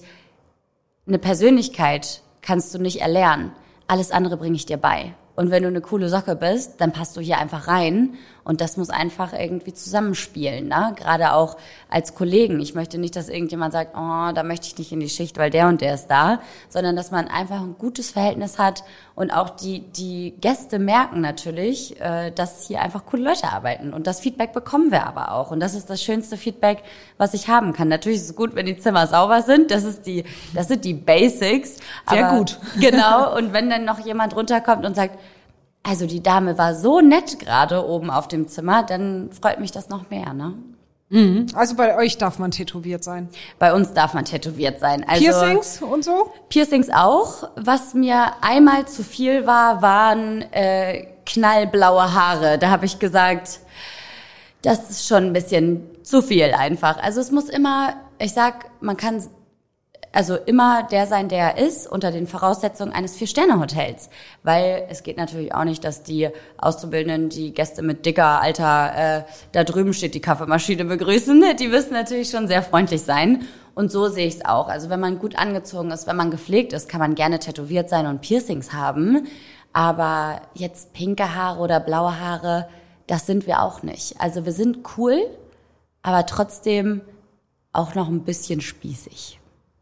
eine 1.07 1.19
Persönlichkeit 1.19 2.21
kannst 2.41 2.73
du 2.73 2.79
nicht 2.79 3.01
erlernen. 3.01 3.51
Alles 3.87 4.11
andere 4.11 4.37
bringe 4.37 4.55
ich 4.55 4.65
dir 4.65 4.77
bei. 4.77 5.13
Und 5.41 5.49
wenn 5.49 5.63
du 5.63 5.69
eine 5.69 5.81
coole 5.81 6.07
Socke 6.07 6.35
bist, 6.35 6.79
dann 6.81 6.91
passt 6.91 7.17
du 7.17 7.19
hier 7.19 7.39
einfach 7.39 7.67
rein. 7.67 8.13
Und 8.43 8.61
das 8.61 8.77
muss 8.77 8.91
einfach 8.91 9.33
irgendwie 9.33 9.73
zusammenspielen, 9.73 10.67
ne? 10.67 10.93
Gerade 10.95 11.33
auch 11.33 11.57
als 11.89 12.13
Kollegen. 12.13 12.59
Ich 12.59 12.75
möchte 12.75 12.99
nicht, 12.99 13.15
dass 13.15 13.27
irgendjemand 13.27 13.73
sagt, 13.73 13.95
oh, 13.95 14.31
da 14.33 14.43
möchte 14.43 14.67
ich 14.67 14.77
nicht 14.77 14.91
in 14.91 14.99
die 14.99 15.09
Schicht, 15.09 15.37
weil 15.37 15.49
der 15.49 15.67
und 15.67 15.81
der 15.81 15.95
ist 15.95 16.07
da, 16.07 16.41
sondern 16.69 16.95
dass 16.95 17.09
man 17.09 17.27
einfach 17.27 17.59
ein 17.59 17.75
gutes 17.77 18.11
Verhältnis 18.11 18.59
hat 18.59 18.83
und 19.15 19.31
auch 19.31 19.51
die, 19.51 19.79
die 19.79 20.33
Gäste 20.41 20.79
merken 20.79 21.21
natürlich, 21.21 21.99
äh, 22.01 22.31
dass 22.31 22.67
hier 22.67 22.81
einfach 22.81 23.05
coole 23.05 23.23
Leute 23.23 23.47
arbeiten. 23.47 23.93
Und 23.93 24.07
das 24.07 24.19
Feedback 24.19 24.53
bekommen 24.53 24.91
wir 24.91 25.05
aber 25.05 25.31
auch. 25.33 25.51
Und 25.51 25.59
das 25.59 25.75
ist 25.75 25.89
das 25.89 26.03
schönste 26.03 26.37
Feedback, 26.37 26.83
was 27.17 27.35
ich 27.35 27.47
haben 27.47 27.73
kann. 27.73 27.87
Natürlich 27.87 28.19
ist 28.19 28.29
es 28.29 28.35
gut, 28.35 28.55
wenn 28.55 28.65
die 28.65 28.77
Zimmer 28.77 29.05
sauber 29.07 29.43
sind. 29.43 29.69
Das 29.69 29.83
ist 29.83 30.07
die, 30.07 30.23
das 30.53 30.67
sind 30.67 30.85
die 30.85 30.95
Basics. 30.95 31.77
Sehr 32.09 32.29
gut. 32.29 32.59
Genau. 32.79 33.35
Und 33.37 33.53
wenn 33.53 33.69
dann 33.69 33.85
noch 33.85 33.99
jemand 34.03 34.35
runterkommt 34.35 34.85
und 34.85 34.95
sagt, 34.95 35.19
also 35.83 36.05
die 36.05 36.21
Dame 36.21 36.57
war 36.57 36.75
so 36.75 37.01
nett 37.01 37.39
gerade 37.39 37.85
oben 37.87 38.09
auf 38.09 38.27
dem 38.27 38.47
Zimmer, 38.47 38.83
dann 38.83 39.31
freut 39.31 39.59
mich 39.59 39.71
das 39.71 39.89
noch 39.89 40.09
mehr, 40.09 40.33
ne? 40.33 40.53
Mhm. 41.09 41.47
Also 41.55 41.75
bei 41.75 41.97
euch 41.97 42.17
darf 42.17 42.39
man 42.39 42.51
tätowiert 42.51 43.03
sein? 43.03 43.27
Bei 43.59 43.73
uns 43.73 43.93
darf 43.93 44.13
man 44.13 44.23
tätowiert 44.23 44.79
sein. 44.79 45.03
Also 45.05 45.21
Piercings 45.21 45.81
und 45.81 46.05
so? 46.05 46.31
Piercings 46.47 46.89
auch. 46.89 47.49
Was 47.57 47.93
mir 47.93 48.31
einmal 48.39 48.87
zu 48.87 49.03
viel 49.03 49.45
war, 49.45 49.81
waren 49.81 50.41
äh, 50.53 51.07
knallblaue 51.25 52.13
Haare. 52.13 52.57
Da 52.57 52.69
habe 52.69 52.85
ich 52.85 52.97
gesagt, 52.99 53.59
das 54.61 54.89
ist 54.89 55.07
schon 55.07 55.25
ein 55.25 55.33
bisschen 55.33 55.81
zu 56.01 56.21
viel 56.21 56.53
einfach. 56.53 56.97
Also 57.03 57.19
es 57.19 57.29
muss 57.29 57.49
immer, 57.49 57.95
ich 58.17 58.31
sag, 58.31 58.69
man 58.79 58.95
kann 58.95 59.21
also 60.13 60.35
immer 60.35 60.83
der 60.83 61.07
sein, 61.07 61.29
der 61.29 61.55
er 61.55 61.65
ist, 61.65 61.87
unter 61.87 62.11
den 62.11 62.27
Voraussetzungen 62.27 62.91
eines 62.91 63.15
Vier-Sterne-Hotels. 63.15 64.09
Weil 64.43 64.85
es 64.89 65.03
geht 65.03 65.17
natürlich 65.17 65.53
auch 65.53 65.63
nicht, 65.63 65.83
dass 65.85 66.03
die 66.03 66.29
Auszubildenden 66.57 67.29
die 67.29 67.53
Gäste 67.53 67.81
mit 67.81 68.05
dicker, 68.05 68.41
alter, 68.41 69.19
äh, 69.19 69.23
da 69.53 69.63
drüben 69.63 69.93
steht 69.93 70.13
die 70.13 70.19
Kaffeemaschine 70.19 70.83
begrüßen. 70.83 71.55
Die 71.57 71.67
müssen 71.69 71.93
natürlich 71.93 72.29
schon 72.29 72.47
sehr 72.47 72.61
freundlich 72.61 73.03
sein. 73.03 73.45
Und 73.73 73.89
so 73.89 74.09
sehe 74.09 74.27
ich 74.27 74.35
es 74.35 74.45
auch. 74.45 74.67
Also 74.67 74.89
wenn 74.89 74.99
man 74.99 75.17
gut 75.17 75.37
angezogen 75.37 75.91
ist, 75.91 76.07
wenn 76.07 76.17
man 76.17 76.29
gepflegt 76.29 76.73
ist, 76.73 76.89
kann 76.89 76.99
man 76.99 77.15
gerne 77.15 77.39
tätowiert 77.39 77.89
sein 77.89 78.05
und 78.05 78.19
Piercings 78.19 78.73
haben. 78.73 79.27
Aber 79.71 80.41
jetzt 80.53 80.91
pinke 80.91 81.35
Haare 81.35 81.61
oder 81.61 81.79
blaue 81.79 82.19
Haare, 82.19 82.67
das 83.07 83.25
sind 83.25 83.47
wir 83.47 83.61
auch 83.61 83.81
nicht. 83.81 84.19
Also 84.19 84.45
wir 84.45 84.51
sind 84.51 84.79
cool, 84.97 85.21
aber 86.01 86.25
trotzdem 86.25 86.99
auch 87.71 87.95
noch 87.95 88.09
ein 88.09 88.25
bisschen 88.25 88.59
spießig 88.59 89.40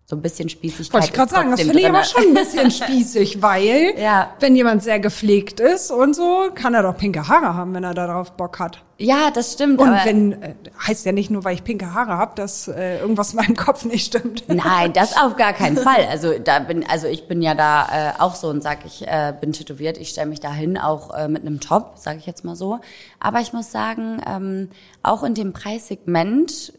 so 0.10 0.16
ein 0.16 0.24
bisschen 0.24 0.50
Spießigkeit. 0.50 0.94
Wollte 0.94 1.06
ich 1.06 1.14
gerade 1.14 1.30
sagen, 1.30 1.52
das 1.52 1.62
finde 1.62 1.80
ich 1.80 1.88
aber 1.88 2.04
schon 2.04 2.24
ein 2.24 2.34
bisschen 2.34 2.72
spießig, 2.72 3.44
weil 3.44 3.94
ja. 3.96 4.32
wenn 4.40 4.56
jemand 4.56 4.82
sehr 4.82 5.00
gepflegt 5.00 5.60
ist 5.60 5.92
und 5.92 6.16
so, 6.16 6.48
kann 6.56 6.74
er 6.74 6.82
doch 6.82 6.98
pinke 6.98 7.28
Haare 7.28 7.54
haben, 7.54 7.76
wenn 7.76 7.84
er 7.84 7.94
darauf 7.94 8.32
Bock 8.32 8.58
hat. 8.58 8.84
Ja, 8.98 9.30
das 9.30 9.54
stimmt. 9.54 9.80
Und 9.80 9.92
wenn, 10.04 10.42
äh, 10.42 10.56
heißt 10.88 11.06
ja 11.06 11.12
nicht 11.12 11.30
nur, 11.30 11.44
weil 11.44 11.54
ich 11.54 11.64
pinke 11.64 11.94
Haare 11.94 12.18
habe, 12.18 12.32
dass 12.36 12.68
äh, 12.68 12.98
irgendwas 13.00 13.34
in 13.34 13.38
meinem 13.38 13.56
Kopf 13.56 13.86
nicht 13.86 14.08
stimmt. 14.08 14.46
Nein, 14.48 14.94
das 14.94 15.16
auf 15.16 15.36
gar 15.36 15.54
keinen 15.54 15.78
Fall. 15.78 16.08
Also 16.10 16.40
da 16.40 16.58
bin, 16.58 16.84
also 16.90 17.06
ich 17.06 17.28
bin 17.28 17.44
ja 17.44 17.54
da 17.54 17.88
äh, 17.92 18.20
auch 18.20 18.34
so 18.34 18.50
und 18.50 18.64
sag, 18.64 18.86
ich 18.86 19.08
äh, 19.08 19.32
bin 19.40 19.54
tätowiert, 19.54 20.00
ich 20.00 20.10
stelle 20.10 20.28
mich 20.28 20.40
dahin, 20.40 20.80
auch 20.80 21.16
äh, 21.16 21.28
mit 21.28 21.44
einem 21.44 21.60
Top, 21.60 22.00
sage 22.00 22.18
ich 22.18 22.26
jetzt 22.26 22.44
mal 22.44 22.56
so. 22.56 22.80
Aber 23.20 23.42
ich 23.42 23.54
muss 23.54 23.72
sagen, 23.72 24.24
ähm, 24.28 24.70
auch 25.04 25.22
in 25.22 25.36
dem 25.36 25.54
Preissegment 25.54 26.74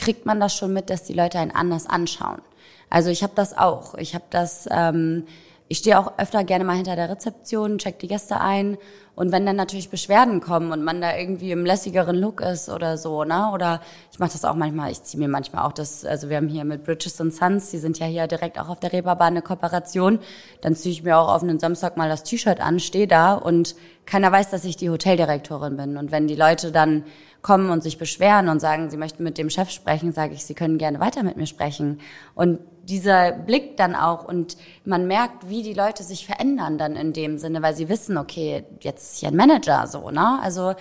kriegt 0.00 0.24
man 0.24 0.40
das 0.40 0.56
schon 0.56 0.72
mit, 0.72 0.90
dass 0.90 1.04
die 1.04 1.12
Leute 1.12 1.38
einen 1.38 1.50
anders 1.50 1.86
anschauen. 1.86 2.40
Also 2.88 3.10
ich 3.10 3.22
habe 3.22 3.34
das 3.36 3.56
auch. 3.56 3.94
Ich 3.94 4.14
habe 4.14 4.24
das, 4.30 4.66
ähm, 4.70 5.26
ich 5.68 5.78
stehe 5.78 5.98
auch 5.98 6.18
öfter 6.18 6.42
gerne 6.42 6.64
mal 6.64 6.74
hinter 6.74 6.96
der 6.96 7.10
Rezeption, 7.10 7.78
check 7.78 8.00
die 8.00 8.08
Gäste 8.08 8.40
ein 8.40 8.78
und 9.14 9.32
wenn 9.32 9.44
dann 9.44 9.56
natürlich 9.56 9.90
Beschwerden 9.90 10.40
kommen 10.40 10.72
und 10.72 10.82
man 10.82 11.00
da 11.00 11.14
irgendwie 11.14 11.52
im 11.52 11.66
lässigeren 11.66 12.16
Look 12.16 12.40
ist 12.40 12.70
oder 12.70 12.96
so, 12.96 13.22
ne? 13.24 13.50
Oder 13.52 13.82
ich 14.10 14.18
mache 14.18 14.32
das 14.32 14.44
auch 14.44 14.54
manchmal, 14.54 14.90
ich 14.90 15.02
ziehe 15.02 15.22
mir 15.22 15.28
manchmal 15.28 15.66
auch 15.66 15.72
das, 15.72 16.04
also 16.04 16.30
wir 16.30 16.38
haben 16.38 16.48
hier 16.48 16.64
mit 16.64 16.84
Bridges 16.84 17.18
Sons, 17.18 17.70
die 17.70 17.78
sind 17.78 17.98
ja 17.98 18.06
hier 18.06 18.26
direkt 18.26 18.58
auch 18.58 18.68
auf 18.68 18.80
der 18.80 18.92
Reeperbahn 18.92 19.34
eine 19.34 19.42
Kooperation, 19.42 20.20
dann 20.62 20.74
ziehe 20.74 20.92
ich 20.92 21.02
mir 21.02 21.18
auch 21.18 21.28
auf 21.28 21.42
einen 21.42 21.60
Samstag 21.60 21.98
mal 21.98 22.08
das 22.08 22.22
T-Shirt 22.22 22.60
an, 22.60 22.80
stehe 22.80 23.06
da 23.06 23.34
und 23.34 23.76
keiner 24.06 24.32
weiß, 24.32 24.50
dass 24.50 24.64
ich 24.64 24.76
die 24.76 24.90
Hoteldirektorin 24.90 25.76
bin. 25.76 25.96
Und 25.96 26.10
wenn 26.10 26.26
die 26.26 26.34
Leute 26.34 26.72
dann 26.72 27.04
kommen 27.42 27.70
und 27.70 27.82
sich 27.82 27.98
beschweren 27.98 28.48
und 28.48 28.60
sagen, 28.60 28.90
sie 28.90 28.96
möchten 28.96 29.22
mit 29.22 29.38
dem 29.38 29.50
Chef 29.50 29.70
sprechen, 29.70 30.12
sage 30.12 30.34
ich, 30.34 30.44
sie 30.44 30.54
können 30.54 30.78
gerne 30.78 31.00
weiter 31.00 31.22
mit 31.22 31.36
mir 31.36 31.46
sprechen. 31.46 32.00
Und 32.34 32.60
dieser 32.84 33.32
Blick 33.32 33.76
dann 33.76 33.94
auch 33.94 34.24
und 34.24 34.56
man 34.84 35.06
merkt, 35.06 35.48
wie 35.48 35.62
die 35.62 35.74
Leute 35.74 36.02
sich 36.02 36.26
verändern 36.26 36.76
dann 36.76 36.96
in 36.96 37.12
dem 37.12 37.38
Sinne, 37.38 37.62
weil 37.62 37.74
sie 37.74 37.88
wissen, 37.88 38.18
okay, 38.18 38.64
jetzt 38.80 39.12
ist 39.12 39.20
hier 39.20 39.30
ein 39.30 39.36
Manager 39.36 39.86
so, 39.86 40.10
ne? 40.10 40.38
Also 40.42 40.74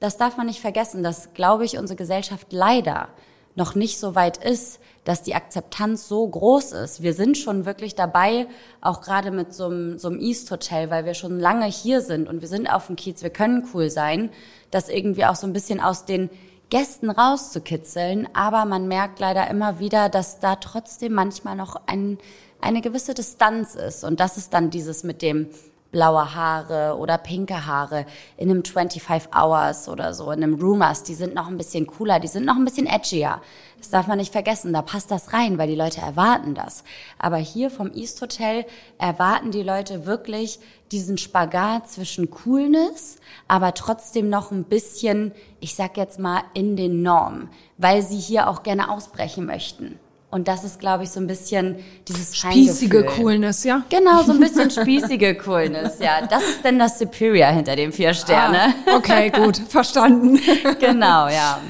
das 0.00 0.16
darf 0.16 0.36
man 0.36 0.46
nicht 0.46 0.60
vergessen, 0.60 1.02
dass, 1.02 1.32
glaube 1.32 1.64
ich, 1.64 1.78
unsere 1.78 1.96
Gesellschaft 1.96 2.48
leider 2.52 3.08
noch 3.54 3.74
nicht 3.74 3.98
so 3.98 4.14
weit 4.14 4.36
ist, 4.36 4.80
dass 5.04 5.22
die 5.22 5.34
Akzeptanz 5.34 6.08
so 6.08 6.26
groß 6.26 6.72
ist. 6.72 7.02
Wir 7.02 7.14
sind 7.14 7.36
schon 7.36 7.66
wirklich 7.66 7.94
dabei, 7.94 8.46
auch 8.80 9.00
gerade 9.00 9.30
mit 9.30 9.52
so 9.54 9.66
einem, 9.66 9.98
so 9.98 10.08
einem 10.08 10.18
East 10.18 10.50
Hotel, 10.50 10.90
weil 10.90 11.04
wir 11.04 11.14
schon 11.14 11.38
lange 11.38 11.66
hier 11.66 12.00
sind 12.00 12.28
und 12.28 12.40
wir 12.40 12.48
sind 12.48 12.66
auf 12.66 12.86
dem 12.86 12.96
Kiez, 12.96 13.22
wir 13.22 13.30
können 13.30 13.68
cool 13.74 13.90
sein, 13.90 14.30
das 14.70 14.88
irgendwie 14.88 15.26
auch 15.26 15.36
so 15.36 15.46
ein 15.46 15.52
bisschen 15.52 15.80
aus 15.80 16.04
den 16.04 16.30
Gästen 16.70 17.10
rauszukitzeln. 17.10 18.28
Aber 18.34 18.64
man 18.64 18.88
merkt 18.88 19.20
leider 19.20 19.48
immer 19.48 19.78
wieder, 19.78 20.08
dass 20.08 20.40
da 20.40 20.56
trotzdem 20.56 21.12
manchmal 21.12 21.54
noch 21.54 21.80
ein, 21.86 22.18
eine 22.60 22.80
gewisse 22.80 23.14
Distanz 23.14 23.74
ist. 23.74 24.04
Und 24.04 24.20
das 24.20 24.36
ist 24.38 24.54
dann 24.54 24.70
dieses 24.70 25.04
mit 25.04 25.22
dem, 25.22 25.50
blaue 25.94 26.34
Haare 26.34 26.98
oder 26.98 27.18
pinke 27.18 27.66
Haare 27.66 28.04
in 28.36 28.50
einem 28.50 28.64
25 28.64 29.32
Hours 29.32 29.88
oder 29.88 30.12
so, 30.12 30.32
in 30.32 30.42
einem 30.42 30.60
Rumors, 30.60 31.04
die 31.04 31.14
sind 31.14 31.34
noch 31.34 31.46
ein 31.46 31.56
bisschen 31.56 31.86
cooler, 31.86 32.18
die 32.18 32.26
sind 32.26 32.44
noch 32.44 32.56
ein 32.56 32.64
bisschen 32.64 32.88
edgier. 32.88 33.40
Das 33.78 33.90
darf 33.90 34.08
man 34.08 34.18
nicht 34.18 34.32
vergessen, 34.32 34.72
da 34.72 34.82
passt 34.82 35.12
das 35.12 35.32
rein, 35.32 35.56
weil 35.56 35.68
die 35.68 35.76
Leute 35.76 36.00
erwarten 36.00 36.56
das. 36.56 36.82
Aber 37.16 37.36
hier 37.36 37.70
vom 37.70 37.92
East 37.92 38.20
Hotel 38.20 38.66
erwarten 38.98 39.52
die 39.52 39.62
Leute 39.62 40.04
wirklich 40.04 40.58
diesen 40.90 41.16
Spagat 41.16 41.88
zwischen 41.88 42.28
Coolness, 42.28 43.16
aber 43.46 43.72
trotzdem 43.72 44.28
noch 44.28 44.50
ein 44.50 44.64
bisschen, 44.64 45.32
ich 45.60 45.76
sag 45.76 45.96
jetzt 45.96 46.18
mal, 46.18 46.42
in 46.54 46.76
den 46.76 47.02
Normen, 47.02 47.50
weil 47.78 48.02
sie 48.02 48.18
hier 48.18 48.48
auch 48.48 48.64
gerne 48.64 48.90
ausbrechen 48.90 49.46
möchten. 49.46 50.00
Und 50.34 50.48
das 50.48 50.64
ist, 50.64 50.80
glaube 50.80 51.04
ich, 51.04 51.10
so 51.10 51.20
ein 51.20 51.28
bisschen 51.28 51.76
dieses 52.08 52.36
Spießige 52.36 53.04
Coolness, 53.04 53.62
ja? 53.62 53.84
Genau, 53.88 54.20
so 54.24 54.32
ein 54.32 54.40
bisschen 54.40 54.68
spießige 54.68 55.36
Coolness, 55.36 56.00
ja. 56.00 56.26
Das 56.26 56.42
ist 56.42 56.64
denn 56.64 56.80
das 56.80 56.98
Superior 56.98 57.50
hinter 57.50 57.76
dem 57.76 57.92
vier 57.92 58.14
Sterne. 58.14 58.74
Ah, 58.84 58.96
okay, 58.96 59.30
gut, 59.30 59.58
verstanden. 59.68 60.40
genau, 60.80 61.28
ja. 61.28 61.60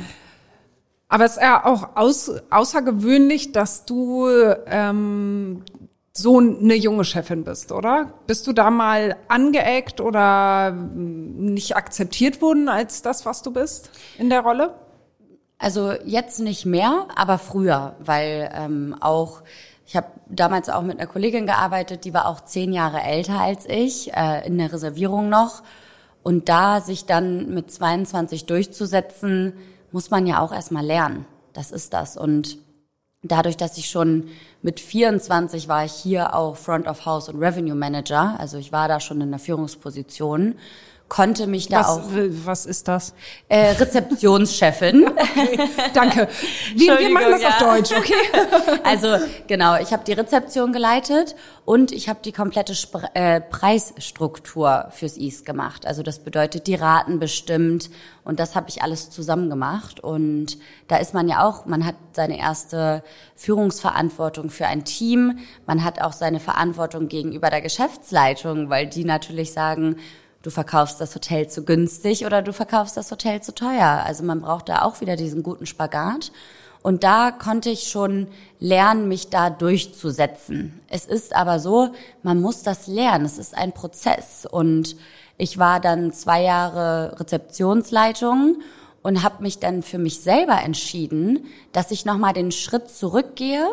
Aber 1.08 1.26
es 1.26 1.32
ist 1.32 1.42
ja 1.42 1.62
auch 1.66 1.94
aus, 1.94 2.32
außergewöhnlich, 2.48 3.52
dass 3.52 3.84
du 3.84 4.28
ähm, 4.64 5.62
so 6.14 6.38
eine 6.38 6.74
junge 6.74 7.04
Chefin 7.04 7.44
bist, 7.44 7.70
oder? 7.70 8.14
Bist 8.26 8.46
du 8.46 8.54
da 8.54 8.70
mal 8.70 9.16
angeeckt 9.28 10.00
oder 10.00 10.70
nicht 10.70 11.76
akzeptiert 11.76 12.40
worden 12.40 12.70
als 12.70 13.02
das, 13.02 13.26
was 13.26 13.42
du 13.42 13.50
bist 13.50 13.90
in 14.16 14.30
der 14.30 14.40
Rolle? 14.40 14.74
Also 15.58 15.92
jetzt 16.04 16.40
nicht 16.40 16.66
mehr, 16.66 17.06
aber 17.14 17.38
früher, 17.38 17.94
weil 18.00 18.50
ähm, 18.54 18.96
auch 19.00 19.42
ich 19.86 19.96
habe 19.96 20.08
damals 20.28 20.70
auch 20.70 20.82
mit 20.82 20.98
einer 20.98 21.06
Kollegin 21.06 21.46
gearbeitet, 21.46 22.04
die 22.04 22.14
war 22.14 22.26
auch 22.26 22.40
zehn 22.40 22.72
Jahre 22.72 23.02
älter 23.02 23.38
als 23.38 23.66
ich, 23.66 24.12
äh, 24.14 24.46
in 24.46 24.56
der 24.58 24.72
Reservierung 24.72 25.28
noch. 25.28 25.62
Und 26.22 26.48
da 26.48 26.80
sich 26.80 27.04
dann 27.04 27.52
mit 27.52 27.70
22 27.70 28.46
durchzusetzen, 28.46 29.52
muss 29.92 30.10
man 30.10 30.26
ja 30.26 30.40
auch 30.40 30.52
erstmal 30.52 30.84
lernen. 30.84 31.26
Das 31.52 31.70
ist 31.70 31.92
das. 31.92 32.16
Und 32.16 32.58
dadurch, 33.22 33.58
dass 33.58 33.76
ich 33.76 33.90
schon 33.90 34.28
mit 34.62 34.80
24 34.80 35.68
war 35.68 35.84
ich 35.84 35.92
hier 35.92 36.34
auch 36.34 36.56
Front 36.56 36.86
of 36.86 37.04
House 37.04 37.28
und 37.28 37.38
Revenue 37.38 37.74
Manager, 37.74 38.36
also 38.38 38.56
ich 38.56 38.72
war 38.72 38.88
da 38.88 39.00
schon 39.00 39.20
in 39.20 39.30
der 39.30 39.38
Führungsposition 39.38 40.54
konnte 41.08 41.46
mich 41.46 41.68
da 41.68 41.80
was, 41.80 41.88
auch. 41.88 42.02
Was 42.44 42.66
ist 42.66 42.88
das? 42.88 43.14
Äh, 43.48 43.72
Rezeptionschefin. 43.72 45.06
okay, 45.08 45.58
danke. 45.92 46.28
Wie, 46.74 46.88
wir 46.88 47.10
machen 47.10 47.30
das 47.30 47.42
ja. 47.42 47.48
auf 47.50 47.58
Deutsch, 47.58 47.92
okay? 47.92 48.14
also 48.84 49.18
genau, 49.46 49.76
ich 49.78 49.92
habe 49.92 50.02
die 50.04 50.12
Rezeption 50.12 50.72
geleitet 50.72 51.36
und 51.64 51.92
ich 51.92 52.08
habe 52.08 52.20
die 52.24 52.32
komplette 52.32 52.74
Spre 52.74 53.10
äh, 53.14 53.40
Preisstruktur 53.40 54.88
fürs 54.90 55.16
East 55.16 55.46
gemacht. 55.46 55.86
Also 55.86 56.02
das 56.02 56.18
bedeutet 56.18 56.66
die 56.66 56.74
Raten 56.74 57.18
bestimmt 57.18 57.90
und 58.24 58.40
das 58.40 58.56
habe 58.56 58.68
ich 58.68 58.82
alles 58.82 59.10
zusammen 59.10 59.50
gemacht. 59.50 60.00
Und 60.00 60.58
da 60.88 60.96
ist 60.96 61.14
man 61.14 61.28
ja 61.28 61.46
auch, 61.46 61.66
man 61.66 61.84
hat 61.84 61.96
seine 62.12 62.38
erste 62.38 63.02
Führungsverantwortung 63.36 64.50
für 64.50 64.66
ein 64.66 64.84
Team, 64.84 65.38
man 65.66 65.84
hat 65.84 66.00
auch 66.00 66.12
seine 66.12 66.40
Verantwortung 66.40 67.08
gegenüber 67.08 67.50
der 67.50 67.60
Geschäftsleitung, 67.60 68.70
weil 68.70 68.86
die 68.86 69.04
natürlich 69.04 69.52
sagen, 69.52 69.96
du 70.44 70.50
verkaufst 70.50 71.00
das 71.00 71.14
Hotel 71.14 71.48
zu 71.48 71.64
günstig 71.64 72.26
oder 72.26 72.42
du 72.42 72.52
verkaufst 72.52 72.96
das 72.96 73.10
Hotel 73.10 73.40
zu 73.42 73.54
teuer. 73.54 74.02
Also 74.04 74.22
man 74.24 74.42
braucht 74.42 74.68
da 74.68 74.82
auch 74.82 75.00
wieder 75.00 75.16
diesen 75.16 75.42
guten 75.42 75.66
Spagat. 75.66 76.30
Und 76.82 77.02
da 77.02 77.30
konnte 77.30 77.70
ich 77.70 77.88
schon 77.88 78.28
lernen, 78.60 79.08
mich 79.08 79.30
da 79.30 79.48
durchzusetzen. 79.48 80.80
Es 80.90 81.06
ist 81.06 81.34
aber 81.34 81.58
so, 81.58 81.94
man 82.22 82.42
muss 82.42 82.62
das 82.62 82.86
lernen. 82.86 83.24
Es 83.24 83.38
ist 83.38 83.56
ein 83.56 83.72
Prozess. 83.72 84.46
Und 84.48 84.96
ich 85.38 85.56
war 85.58 85.80
dann 85.80 86.12
zwei 86.12 86.42
Jahre 86.42 87.18
Rezeptionsleitung 87.18 88.58
und 89.02 89.22
habe 89.22 89.42
mich 89.42 89.60
dann 89.60 89.82
für 89.82 89.98
mich 89.98 90.20
selber 90.20 90.60
entschieden, 90.62 91.46
dass 91.72 91.90
ich 91.90 92.04
nochmal 92.04 92.34
den 92.34 92.52
Schritt 92.52 92.90
zurückgehe 92.90 93.66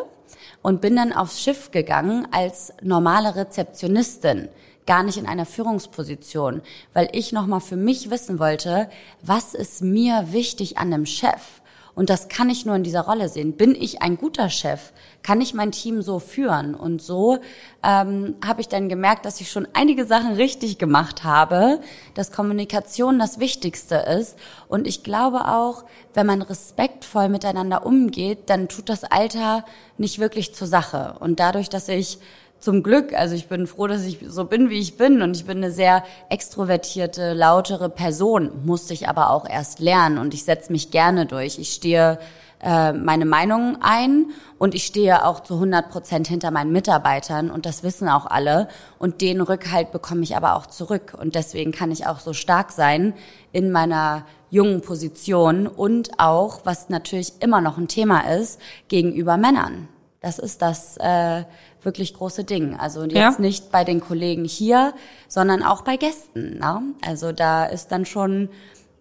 und 0.62 0.80
bin 0.80 0.96
dann 0.96 1.12
aufs 1.12 1.38
Schiff 1.42 1.70
gegangen 1.70 2.26
als 2.30 2.72
normale 2.80 3.36
Rezeptionistin 3.36 4.48
gar 4.86 5.02
nicht 5.02 5.18
in 5.18 5.26
einer 5.26 5.46
Führungsposition, 5.46 6.62
weil 6.92 7.08
ich 7.12 7.32
nochmal 7.32 7.60
für 7.60 7.76
mich 7.76 8.10
wissen 8.10 8.38
wollte, 8.38 8.88
was 9.22 9.54
ist 9.54 9.82
mir 9.82 10.32
wichtig 10.32 10.78
an 10.78 10.92
einem 10.92 11.06
Chef? 11.06 11.62
Und 11.94 12.08
das 12.08 12.28
kann 12.28 12.48
ich 12.48 12.64
nur 12.64 12.74
in 12.74 12.84
dieser 12.84 13.02
Rolle 13.02 13.28
sehen. 13.28 13.52
Bin 13.52 13.74
ich 13.74 14.00
ein 14.00 14.16
guter 14.16 14.48
Chef? 14.48 14.92
Kann 15.22 15.42
ich 15.42 15.52
mein 15.52 15.72
Team 15.72 16.00
so 16.00 16.20
führen? 16.20 16.74
Und 16.74 17.02
so 17.02 17.38
ähm, 17.82 18.34
habe 18.44 18.62
ich 18.62 18.68
dann 18.68 18.88
gemerkt, 18.88 19.26
dass 19.26 19.42
ich 19.42 19.50
schon 19.50 19.68
einige 19.74 20.06
Sachen 20.06 20.32
richtig 20.32 20.78
gemacht 20.78 21.22
habe, 21.22 21.80
dass 22.14 22.32
Kommunikation 22.32 23.18
das 23.18 23.40
Wichtigste 23.40 23.96
ist. 23.96 24.38
Und 24.68 24.86
ich 24.86 25.02
glaube 25.02 25.48
auch, 25.48 25.84
wenn 26.14 26.26
man 26.26 26.40
respektvoll 26.40 27.28
miteinander 27.28 27.84
umgeht, 27.84 28.48
dann 28.48 28.68
tut 28.68 28.88
das 28.88 29.04
Alter 29.04 29.64
nicht 29.98 30.18
wirklich 30.18 30.54
zur 30.54 30.68
Sache. 30.68 31.16
Und 31.20 31.40
dadurch, 31.40 31.68
dass 31.68 31.88
ich 31.88 32.18
zum 32.62 32.84
Glück, 32.84 33.12
also 33.12 33.34
ich 33.34 33.48
bin 33.48 33.66
froh, 33.66 33.88
dass 33.88 34.04
ich 34.04 34.20
so 34.26 34.44
bin, 34.44 34.70
wie 34.70 34.78
ich 34.78 34.96
bin. 34.96 35.20
Und 35.20 35.36
ich 35.36 35.44
bin 35.44 35.58
eine 35.58 35.72
sehr 35.72 36.04
extrovertierte, 36.28 37.34
lautere 37.34 37.88
Person, 37.88 38.52
musste 38.64 38.94
ich 38.94 39.08
aber 39.08 39.30
auch 39.30 39.48
erst 39.48 39.80
lernen. 39.80 40.18
Und 40.18 40.32
ich 40.32 40.44
setze 40.44 40.70
mich 40.70 40.92
gerne 40.92 41.26
durch. 41.26 41.58
Ich 41.58 41.72
stehe 41.72 42.20
äh, 42.62 42.92
meine 42.92 43.24
Meinung 43.24 43.78
ein 43.80 44.26
und 44.58 44.76
ich 44.76 44.86
stehe 44.86 45.26
auch 45.26 45.40
zu 45.40 45.54
100 45.54 45.90
Prozent 45.90 46.28
hinter 46.28 46.52
meinen 46.52 46.70
Mitarbeitern. 46.70 47.50
Und 47.50 47.66
das 47.66 47.82
wissen 47.82 48.08
auch 48.08 48.26
alle. 48.26 48.68
Und 49.00 49.20
den 49.20 49.40
Rückhalt 49.40 49.90
bekomme 49.90 50.22
ich 50.22 50.36
aber 50.36 50.54
auch 50.54 50.66
zurück. 50.66 51.16
Und 51.20 51.34
deswegen 51.34 51.72
kann 51.72 51.90
ich 51.90 52.06
auch 52.06 52.20
so 52.20 52.32
stark 52.32 52.70
sein 52.70 53.12
in 53.50 53.72
meiner 53.72 54.24
jungen 54.50 54.82
Position 54.82 55.66
und 55.66 56.20
auch, 56.20 56.60
was 56.62 56.90
natürlich 56.90 57.32
immer 57.40 57.60
noch 57.60 57.76
ein 57.76 57.88
Thema 57.88 58.20
ist, 58.20 58.60
gegenüber 58.86 59.36
Männern. 59.36 59.88
Das 60.20 60.38
ist 60.38 60.62
das 60.62 60.96
äh, 60.98 61.42
wirklich 61.84 62.14
große 62.14 62.44
Ding. 62.44 62.76
Also 62.78 63.04
jetzt 63.04 63.14
ja. 63.14 63.34
nicht 63.38 63.70
bei 63.70 63.84
den 63.84 64.00
Kollegen 64.00 64.44
hier, 64.44 64.94
sondern 65.28 65.62
auch 65.62 65.82
bei 65.82 65.96
Gästen. 65.96 66.58
Ne? 66.58 66.82
Also 67.06 67.32
da 67.32 67.64
ist 67.64 67.92
dann 67.92 68.06
schon 68.06 68.48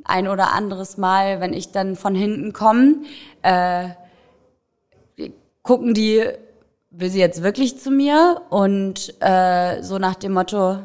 ein 0.03 0.27
oder 0.27 0.53
anderes 0.53 0.97
Mal, 0.97 1.39
wenn 1.41 1.53
ich 1.53 1.71
dann 1.71 1.95
von 1.95 2.15
hinten 2.15 2.53
komme, 2.53 2.97
äh, 3.43 3.89
gucken 5.63 5.93
die, 5.93 6.23
will 6.89 7.09
sie 7.09 7.19
jetzt 7.19 7.43
wirklich 7.43 7.79
zu 7.79 7.91
mir? 7.91 8.41
Und 8.49 9.13
äh, 9.21 9.81
so 9.81 9.97
nach 9.97 10.15
dem 10.15 10.33
Motto, 10.33 10.79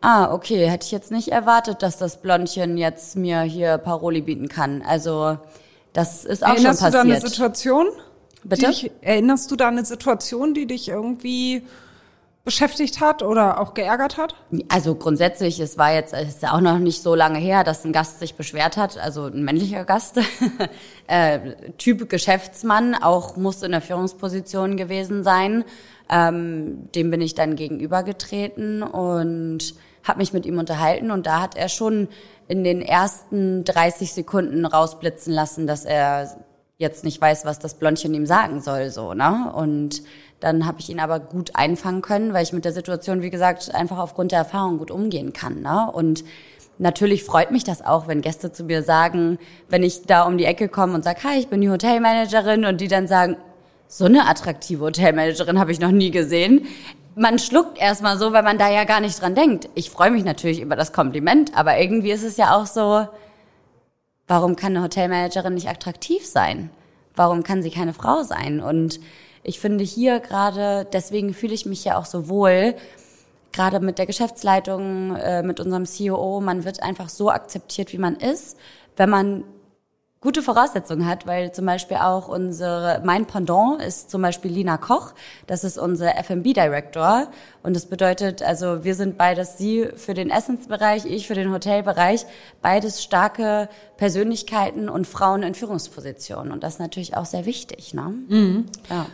ah, 0.00 0.32
okay, 0.32 0.68
hätte 0.68 0.84
ich 0.84 0.92
jetzt 0.92 1.10
nicht 1.10 1.28
erwartet, 1.28 1.82
dass 1.82 1.96
das 1.96 2.20
Blondchen 2.20 2.76
jetzt 2.76 3.16
mir 3.16 3.40
hier 3.42 3.78
Paroli 3.78 4.20
bieten 4.20 4.48
kann. 4.48 4.82
Also 4.82 5.38
das 5.92 6.24
ist 6.24 6.44
auch 6.44 6.50
Erinnerst 6.50 6.80
schon 6.80 6.92
passiert. 6.92 7.04
Du 7.04 7.08
da 7.08 7.14
eine 7.14 7.28
Situation? 7.28 7.86
Bitte? 8.44 8.66
Dich, 8.66 8.90
erinnerst 9.00 9.50
du 9.50 9.56
da 9.56 9.68
eine 9.68 9.84
Situation, 9.84 10.54
die 10.54 10.66
dich 10.66 10.88
irgendwie 10.88 11.62
beschäftigt 12.46 13.00
hat 13.00 13.24
oder 13.24 13.60
auch 13.60 13.74
geärgert 13.74 14.16
hat? 14.16 14.36
Also 14.68 14.94
grundsätzlich, 14.94 15.58
es 15.58 15.76
war 15.78 15.92
jetzt, 15.92 16.14
es 16.14 16.28
ist 16.28 16.42
ja 16.42 16.52
auch 16.52 16.60
noch 16.60 16.78
nicht 16.78 17.02
so 17.02 17.16
lange 17.16 17.40
her, 17.40 17.64
dass 17.64 17.84
ein 17.84 17.92
Gast 17.92 18.20
sich 18.20 18.36
beschwert 18.36 18.76
hat, 18.76 18.98
also 18.98 19.24
ein 19.24 19.42
männlicher 19.42 19.84
Gast, 19.84 20.20
äh, 21.08 21.40
Typ 21.76 22.08
Geschäftsmann, 22.08 22.94
auch 22.94 23.36
muss 23.36 23.62
in 23.62 23.72
der 23.72 23.80
Führungsposition 23.80 24.76
gewesen 24.76 25.24
sein. 25.24 25.64
Ähm, 26.08 26.88
dem 26.94 27.10
bin 27.10 27.20
ich 27.20 27.34
dann 27.34 27.56
gegenübergetreten 27.56 28.84
und 28.84 29.74
habe 30.04 30.18
mich 30.18 30.32
mit 30.32 30.46
ihm 30.46 30.60
unterhalten 30.60 31.10
und 31.10 31.26
da 31.26 31.40
hat 31.40 31.56
er 31.56 31.68
schon 31.68 32.06
in 32.46 32.62
den 32.62 32.80
ersten 32.80 33.64
30 33.64 34.12
Sekunden 34.12 34.64
rausblitzen 34.66 35.32
lassen, 35.32 35.66
dass 35.66 35.84
er 35.84 36.45
jetzt 36.78 37.04
nicht 37.04 37.20
weiß, 37.20 37.44
was 37.44 37.58
das 37.58 37.74
Blondchen 37.74 38.12
ihm 38.14 38.26
sagen 38.26 38.60
soll, 38.60 38.90
so, 38.90 39.14
ne? 39.14 39.52
Und 39.54 40.02
dann 40.40 40.66
habe 40.66 40.80
ich 40.80 40.90
ihn 40.90 41.00
aber 41.00 41.20
gut 41.20 41.52
einfangen 41.54 42.02
können, 42.02 42.34
weil 42.34 42.42
ich 42.42 42.52
mit 42.52 42.66
der 42.66 42.72
Situation, 42.72 43.22
wie 43.22 43.30
gesagt, 43.30 43.74
einfach 43.74 43.98
aufgrund 43.98 44.32
der 44.32 44.40
Erfahrung 44.40 44.78
gut 44.78 44.90
umgehen 44.90 45.32
kann, 45.32 45.62
ne? 45.62 45.90
Und 45.90 46.24
natürlich 46.78 47.24
freut 47.24 47.50
mich 47.50 47.64
das 47.64 47.84
auch, 47.84 48.08
wenn 48.08 48.20
Gäste 48.20 48.52
zu 48.52 48.64
mir 48.64 48.82
sagen, 48.82 49.38
wenn 49.70 49.82
ich 49.82 50.02
da 50.02 50.24
um 50.24 50.36
die 50.36 50.44
Ecke 50.44 50.68
komme 50.68 50.92
und 50.92 51.04
sage, 51.04 51.20
hi, 51.24 51.38
ich 51.38 51.48
bin 51.48 51.62
die 51.62 51.70
Hotelmanagerin 51.70 52.66
und 52.66 52.80
die 52.80 52.88
dann 52.88 53.08
sagen, 53.08 53.36
so 53.88 54.04
eine 54.04 54.28
attraktive 54.28 54.84
Hotelmanagerin 54.84 55.58
habe 55.58 55.72
ich 55.72 55.80
noch 55.80 55.92
nie 55.92 56.10
gesehen. 56.10 56.66
Man 57.14 57.38
schluckt 57.38 57.78
erstmal 57.78 58.18
so, 58.18 58.34
weil 58.34 58.42
man 58.42 58.58
da 58.58 58.68
ja 58.68 58.84
gar 58.84 59.00
nicht 59.00 59.22
dran 59.22 59.34
denkt. 59.34 59.70
Ich 59.74 59.88
freue 59.88 60.10
mich 60.10 60.24
natürlich 60.24 60.60
über 60.60 60.76
das 60.76 60.92
Kompliment, 60.92 61.56
aber 61.56 61.78
irgendwie 61.78 62.10
ist 62.10 62.24
es 62.24 62.36
ja 62.36 62.54
auch 62.54 62.66
so, 62.66 63.06
Warum 64.28 64.56
kann 64.56 64.76
eine 64.76 64.84
Hotelmanagerin 64.84 65.54
nicht 65.54 65.68
attraktiv 65.68 66.26
sein? 66.26 66.70
Warum 67.14 67.42
kann 67.42 67.62
sie 67.62 67.70
keine 67.70 67.94
Frau 67.94 68.22
sein? 68.22 68.60
Und 68.60 69.00
ich 69.42 69.60
finde 69.60 69.84
hier 69.84 70.20
gerade, 70.20 70.86
deswegen 70.92 71.32
fühle 71.32 71.54
ich 71.54 71.66
mich 71.66 71.84
ja 71.84 71.96
auch 71.96 72.04
so 72.04 72.28
wohl, 72.28 72.74
gerade 73.52 73.80
mit 73.80 73.98
der 73.98 74.06
Geschäftsleitung, 74.06 75.16
äh, 75.16 75.42
mit 75.42 75.60
unserem 75.60 75.86
CEO, 75.86 76.40
man 76.40 76.64
wird 76.64 76.82
einfach 76.82 77.08
so 77.08 77.30
akzeptiert, 77.30 77.92
wie 77.92 77.98
man 77.98 78.16
ist. 78.16 78.58
Wenn 78.96 79.10
man 79.10 79.44
gute 80.26 80.42
Voraussetzungen 80.42 81.06
hat, 81.06 81.28
weil 81.28 81.52
zum 81.52 81.66
Beispiel 81.66 81.98
auch 81.98 82.26
unsere, 82.26 83.00
mein 83.04 83.26
Pendant 83.26 83.80
ist 83.80 84.10
zum 84.10 84.22
Beispiel 84.22 84.50
Lina 84.50 84.76
Koch, 84.76 85.14
das 85.46 85.62
ist 85.62 85.78
unser 85.78 86.18
F&B 86.18 86.52
Director 86.52 87.28
und 87.62 87.76
das 87.76 87.86
bedeutet, 87.86 88.42
also 88.42 88.82
wir 88.82 88.96
sind 88.96 89.18
beides, 89.18 89.56
sie 89.56 89.88
für 89.94 90.14
den 90.14 90.30
Essensbereich, 90.30 91.06
ich 91.06 91.28
für 91.28 91.34
den 91.34 91.52
Hotelbereich, 91.52 92.26
beides 92.60 93.04
starke 93.04 93.68
Persönlichkeiten 93.98 94.88
und 94.88 95.06
Frauen 95.06 95.44
in 95.44 95.54
Führungspositionen 95.54 96.50
und 96.50 96.64
das 96.64 96.74
ist 96.74 96.80
natürlich 96.80 97.16
auch 97.16 97.26
sehr 97.26 97.46
wichtig, 97.46 97.94
ne? 97.94 98.12
Mhm. 98.26 98.66
Ja. 98.90 99.06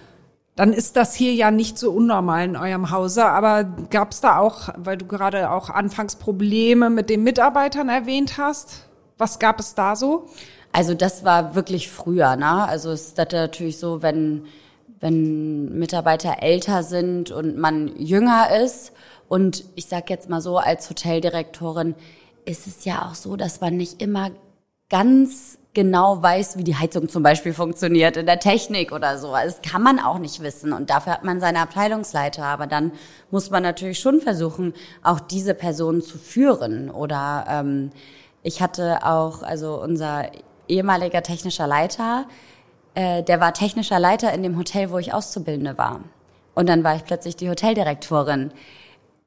Dann 0.57 0.73
ist 0.73 0.97
das 0.97 1.15
hier 1.15 1.35
ja 1.35 1.51
nicht 1.51 1.79
so 1.79 1.91
unnormal 1.91 2.45
in 2.47 2.57
eurem 2.57 2.91
Hause, 2.91 3.27
aber 3.27 3.65
gab 3.65 4.13
es 4.13 4.23
da 4.23 4.39
auch, 4.39 4.71
weil 4.79 4.97
du 4.97 5.05
gerade 5.05 5.51
auch 5.51 5.69
anfangs 5.69 6.17
Probleme 6.17 6.89
mit 6.89 7.11
den 7.11 7.23
Mitarbeitern 7.23 7.91
erwähnt 7.91 8.39
hast, 8.39 8.87
was 9.19 9.39
gab 9.39 9.61
es 9.61 9.75
da 9.75 9.95
so? 9.95 10.29
Also 10.73 10.95
das 10.95 11.25
war 11.25 11.55
wirklich 11.55 11.91
früher, 11.91 12.37
ne? 12.37 12.67
Also 12.67 12.91
es 12.91 13.09
ist 13.09 13.19
natürlich 13.19 13.79
so, 13.79 14.03
wenn, 14.03 14.47
wenn 15.01 15.79
Mitarbeiter 15.79 16.43
älter 16.43 16.83
sind 16.83 17.31
und 17.31 17.59
man 17.59 17.95
jünger 17.99 18.49
ist. 18.65 18.93
Und 19.29 19.65
ich 19.75 19.87
sag 19.87 20.09
jetzt 20.11 20.31
mal 20.31 20.41
so, 20.41 20.59
als 20.59 20.89
Hoteldirektorin 20.89 21.95
ist 22.45 22.67
es 22.67 22.85
ja 22.85 23.07
auch 23.07 23.15
so, 23.15 23.37
dass 23.37 23.61
man 23.61 23.77
nicht 23.77 24.03
immer 24.03 24.31
ganz 24.89 25.59
genau 25.75 26.23
weiß, 26.23 26.59
wie 26.59 26.65
die 26.65 26.77
Heizung 26.77 27.09
zum 27.09 27.23
Beispiel 27.23 27.55
funktioniert 27.55 28.17
in 28.17 28.27
der 28.27 28.41
Technik 28.41 28.93
oder 28.93 29.19
so. 29.19 29.33
Das 29.33 29.63
kann 29.63 29.83
man 29.83 29.99
auch 29.99 30.19
nicht 30.19 30.43
wissen 30.43 30.73
und 30.73 30.91
dafür 30.91 31.15
hat 31.15 31.25
man 31.25 31.41
seine 31.41 31.61
Abteilungsleiter. 31.61 32.45
Aber 32.45 32.67
dann 32.67 32.93
muss 33.31 33.51
man 33.51 33.63
natürlich 33.63 34.01
schon 34.01 34.21
versuchen, 34.21 34.75
auch 35.03 35.21
diese 35.21 35.55
Personen 35.55 36.03
zu 36.03 36.19
führen. 36.19 36.91
Oder 36.91 37.47
ähm, 37.49 37.91
ich 38.43 38.61
hatte 38.61 39.05
auch, 39.07 39.43
also 39.43 39.81
unser 39.81 40.31
ehemaliger 40.69 41.23
technischer 41.23 41.67
Leiter, 41.67 42.27
äh, 42.95 43.23
der 43.23 43.41
war 43.41 43.55
technischer 43.55 43.99
Leiter 43.99 44.33
in 44.33 44.43
dem 44.43 44.57
Hotel, 44.57 44.91
wo 44.91 44.99
ich 44.99 45.15
Auszubildende 45.15 45.79
war. 45.79 46.01
Und 46.55 46.69
dann 46.69 46.85
war 46.85 46.97
ich 46.97 47.05
plötzlich 47.05 47.37
die 47.37 47.49
Hoteldirektorin. 47.49 48.53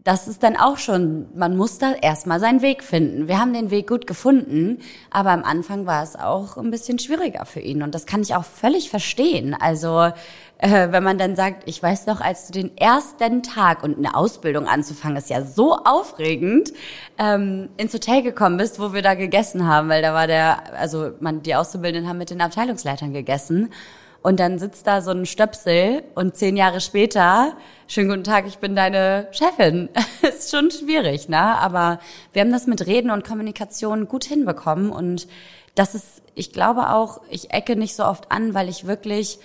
Das 0.05 0.27
ist 0.27 0.43
dann 0.43 0.55
auch 0.55 0.77
schon, 0.77 1.25
man 1.35 1.57
muss 1.57 1.79
da 1.79 1.93
erstmal 1.93 2.39
seinen 2.39 2.61
Weg 2.61 2.83
finden. 2.83 3.27
Wir 3.27 3.39
haben 3.39 3.53
den 3.53 3.71
Weg 3.71 3.89
gut 3.89 4.05
gefunden, 4.05 4.77
aber 5.09 5.31
am 5.31 5.43
Anfang 5.43 5.87
war 5.87 6.03
es 6.03 6.15
auch 6.15 6.57
ein 6.57 6.69
bisschen 6.69 6.99
schwieriger 6.99 7.43
für 7.47 7.59
ihn. 7.59 7.81
Und 7.81 7.95
das 7.95 8.05
kann 8.05 8.21
ich 8.21 8.35
auch 8.35 8.45
völlig 8.45 8.91
verstehen. 8.91 9.55
Also 9.59 10.11
äh, 10.59 10.91
wenn 10.91 11.03
man 11.03 11.17
dann 11.17 11.35
sagt, 11.35 11.63
ich 11.65 11.81
weiß 11.81 12.05
noch, 12.05 12.21
als 12.21 12.45
du 12.45 12.53
den 12.53 12.77
ersten 12.77 13.41
Tag 13.41 13.81
und 13.81 13.97
eine 13.97 14.15
Ausbildung 14.15 14.67
anzufangen, 14.67 15.17
ist 15.17 15.31
ja 15.31 15.41
so 15.41 15.75
aufregend, 15.75 16.71
ähm, 17.17 17.69
ins 17.77 17.91
Hotel 17.91 18.21
gekommen 18.21 18.57
bist, 18.57 18.79
wo 18.79 18.93
wir 18.93 19.01
da 19.01 19.15
gegessen 19.15 19.65
haben, 19.65 19.89
weil 19.89 20.03
da 20.03 20.13
war 20.13 20.27
der, 20.27 20.77
also 20.79 21.13
man, 21.19 21.41
die 21.41 21.55
Auszubildenden 21.55 22.07
haben 22.07 22.19
mit 22.19 22.29
den 22.29 22.41
Abteilungsleitern 22.41 23.11
gegessen. 23.11 23.71
Und 24.25 24.39
dann 24.39 24.57
sitzt 24.57 24.87
da 24.87 25.01
so 25.01 25.11
ein 25.11 25.27
Stöpsel 25.27 26.01
und 26.15 26.35
zehn 26.35 26.57
Jahre 26.57 26.81
später, 26.81 27.55
schönen 27.85 28.09
guten 28.09 28.23
Tag, 28.23 28.47
ich 28.47 28.57
bin 28.57 28.75
deine 28.75 29.27
Chefin. 29.29 29.87
ist 30.23 30.49
schon 30.49 30.71
schwierig, 30.71 31.29
ne? 31.29 31.37
Aber 31.37 31.99
wir 32.33 32.41
haben 32.41 32.51
das 32.51 32.65
mit 32.65 32.87
Reden 32.87 33.11
und 33.11 33.23
Kommunikation 33.23 34.07
gut 34.07 34.23
hinbekommen 34.23 34.89
und 34.89 35.27
das 35.75 35.93
ist, 35.93 36.23
ich 36.33 36.51
glaube 36.51 36.89
auch, 36.89 37.21
ich 37.29 37.51
ecke 37.51 37.75
nicht 37.75 37.95
so 37.95 38.03
oft 38.03 38.31
an, 38.31 38.55
weil 38.55 38.67
ich 38.67 38.87
wirklich 38.87 39.37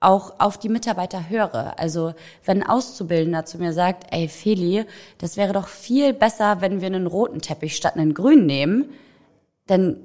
auch 0.00 0.40
auf 0.40 0.56
die 0.56 0.70
Mitarbeiter 0.70 1.28
höre. 1.28 1.78
Also 1.78 2.14
wenn 2.46 2.62
ein 2.62 2.70
Auszubildender 2.70 3.44
zu 3.44 3.58
mir 3.58 3.74
sagt, 3.74 4.06
ey 4.14 4.28
Feli, 4.28 4.86
das 5.18 5.36
wäre 5.36 5.52
doch 5.52 5.68
viel 5.68 6.14
besser, 6.14 6.62
wenn 6.62 6.80
wir 6.80 6.86
einen 6.86 7.06
roten 7.06 7.42
Teppich 7.42 7.76
statt 7.76 7.96
einen 7.96 8.14
grünen 8.14 8.46
nehmen, 8.46 8.94
dann 9.66 9.98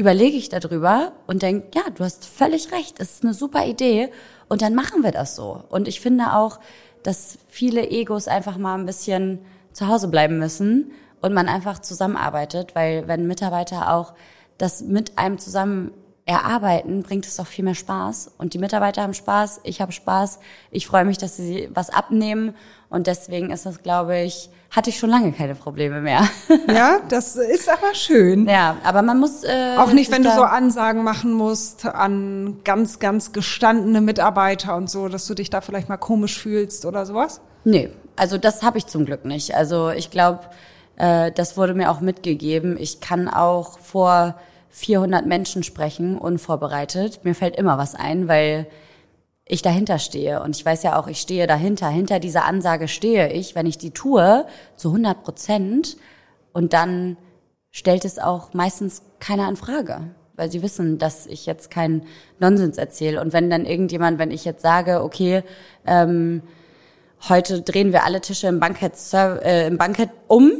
überlege 0.00 0.36
ich 0.36 0.48
darüber 0.48 1.12
und 1.26 1.42
denke, 1.42 1.68
ja, 1.74 1.82
du 1.94 2.02
hast 2.02 2.24
völlig 2.24 2.72
recht, 2.72 2.98
es 2.98 3.16
ist 3.16 3.24
eine 3.24 3.34
super 3.34 3.66
Idee 3.66 4.10
und 4.48 4.62
dann 4.62 4.74
machen 4.74 5.02
wir 5.02 5.12
das 5.12 5.36
so. 5.36 5.62
Und 5.68 5.86
ich 5.86 6.00
finde 6.00 6.32
auch, 6.32 6.58
dass 7.02 7.38
viele 7.48 7.88
Egos 7.88 8.26
einfach 8.26 8.56
mal 8.56 8.74
ein 8.74 8.86
bisschen 8.86 9.40
zu 9.72 9.86
Hause 9.86 10.08
bleiben 10.08 10.38
müssen 10.38 10.90
und 11.20 11.34
man 11.34 11.48
einfach 11.48 11.80
zusammenarbeitet, 11.80 12.74
weil 12.74 13.06
wenn 13.08 13.26
Mitarbeiter 13.26 13.92
auch 13.94 14.14
das 14.58 14.82
mit 14.82 15.18
einem 15.18 15.38
zusammen 15.38 15.92
erarbeiten, 16.24 17.02
bringt 17.02 17.26
es 17.26 17.36
doch 17.36 17.46
viel 17.46 17.64
mehr 17.64 17.74
Spaß. 17.74 18.32
Und 18.38 18.54
die 18.54 18.58
Mitarbeiter 18.58 19.02
haben 19.02 19.14
Spaß, 19.14 19.60
ich 19.64 19.80
habe 19.80 19.92
Spaß. 19.92 20.38
Ich 20.70 20.86
freue 20.86 21.04
mich, 21.04 21.18
dass 21.18 21.36
sie 21.36 21.68
was 21.72 21.90
abnehmen. 21.90 22.54
Und 22.90 23.06
deswegen 23.06 23.50
ist 23.50 23.66
das, 23.66 23.82
glaube 23.82 24.18
ich, 24.18 24.50
hatte 24.70 24.90
ich 24.90 24.98
schon 24.98 25.10
lange 25.10 25.32
keine 25.32 25.54
Probleme 25.54 26.00
mehr. 26.00 26.28
Ja, 26.68 27.00
das 27.08 27.36
ist 27.36 27.68
aber 27.68 27.94
schön. 27.94 28.46
ja, 28.48 28.76
aber 28.84 29.02
man 29.02 29.18
muss 29.18 29.42
äh, 29.44 29.76
Auch 29.76 29.92
nicht, 29.92 30.12
wenn 30.12 30.22
du 30.22 30.30
so 30.30 30.42
Ansagen 30.42 31.02
machen 31.02 31.32
musst 31.32 31.86
an 31.86 32.60
ganz, 32.64 32.98
ganz 32.98 33.32
gestandene 33.32 34.00
Mitarbeiter 34.00 34.76
und 34.76 34.88
so, 34.90 35.08
dass 35.08 35.26
du 35.26 35.34
dich 35.34 35.50
da 35.50 35.60
vielleicht 35.60 35.88
mal 35.88 35.96
komisch 35.96 36.38
fühlst 36.38 36.84
oder 36.84 37.06
sowas. 37.06 37.40
Nee, 37.64 37.90
also 38.16 38.38
das 38.38 38.62
habe 38.62 38.78
ich 38.78 38.86
zum 38.86 39.04
Glück 39.04 39.24
nicht. 39.24 39.54
Also 39.54 39.90
ich 39.90 40.10
glaube, 40.10 40.40
äh, 40.96 41.32
das 41.32 41.56
wurde 41.56 41.74
mir 41.74 41.90
auch 41.90 42.00
mitgegeben. 42.00 42.76
Ich 42.78 43.00
kann 43.00 43.28
auch 43.28 43.78
vor 43.78 44.36
400 44.70 45.26
Menschen 45.26 45.62
sprechen, 45.62 46.16
unvorbereitet. 46.18 47.20
Mir 47.24 47.34
fällt 47.34 47.56
immer 47.56 47.78
was 47.78 47.94
ein, 47.94 48.28
weil 48.28 48.66
ich 49.50 49.62
dahinter 49.62 49.98
stehe. 49.98 50.42
Und 50.42 50.56
ich 50.56 50.64
weiß 50.64 50.84
ja 50.84 50.98
auch, 50.98 51.08
ich 51.08 51.20
stehe 51.20 51.46
dahinter. 51.48 51.88
Hinter 51.88 52.20
dieser 52.20 52.44
Ansage 52.44 52.86
stehe 52.86 53.32
ich, 53.32 53.56
wenn 53.56 53.66
ich 53.66 53.78
die 53.78 53.90
tue, 53.90 54.46
zu 54.76 54.88
100 54.88 55.24
Prozent. 55.24 55.96
Und 56.52 56.72
dann 56.72 57.16
stellt 57.70 58.04
es 58.04 58.18
auch 58.18 58.54
meistens 58.54 59.02
keiner 59.18 59.48
in 59.48 59.56
Frage. 59.56 60.02
Weil 60.36 60.52
sie 60.52 60.62
wissen, 60.62 60.98
dass 60.98 61.26
ich 61.26 61.46
jetzt 61.46 61.70
keinen 61.70 62.06
Nonsens 62.38 62.78
erzähle. 62.78 63.20
Und 63.20 63.32
wenn 63.32 63.50
dann 63.50 63.66
irgendjemand, 63.66 64.18
wenn 64.20 64.30
ich 64.30 64.44
jetzt 64.44 64.62
sage, 64.62 65.02
okay, 65.02 65.42
ähm, 65.84 66.42
heute 67.28 67.60
drehen 67.60 67.92
wir 67.92 68.04
alle 68.04 68.20
Tische 68.20 68.46
im 68.46 68.60
Bankett, 68.60 68.94
äh, 69.12 69.66
im 69.66 69.78
Bankett 69.78 70.10
um, 70.28 70.52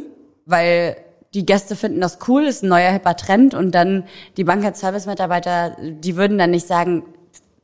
weil 0.46 0.96
die 1.33 1.46
Gäste 1.46 1.76
finden 1.76 2.00
das 2.00 2.18
cool, 2.26 2.44
ist 2.44 2.64
ein 2.64 2.68
neuer 2.68 2.90
hipper 2.90 3.16
Trend 3.16 3.55
und 3.55 3.72
dann 3.72 4.05
die 4.37 4.42
Bankett-Service-Mitarbeiter, 4.42 5.76
die 5.81 6.16
würden 6.16 6.38
dann 6.38 6.50
nicht 6.50 6.66
sagen, 6.66 7.05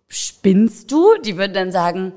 spinnst 0.08 0.90
du? 0.92 1.16
Die 1.24 1.36
würden 1.36 1.54
dann 1.54 1.72
sagen, 1.72 2.12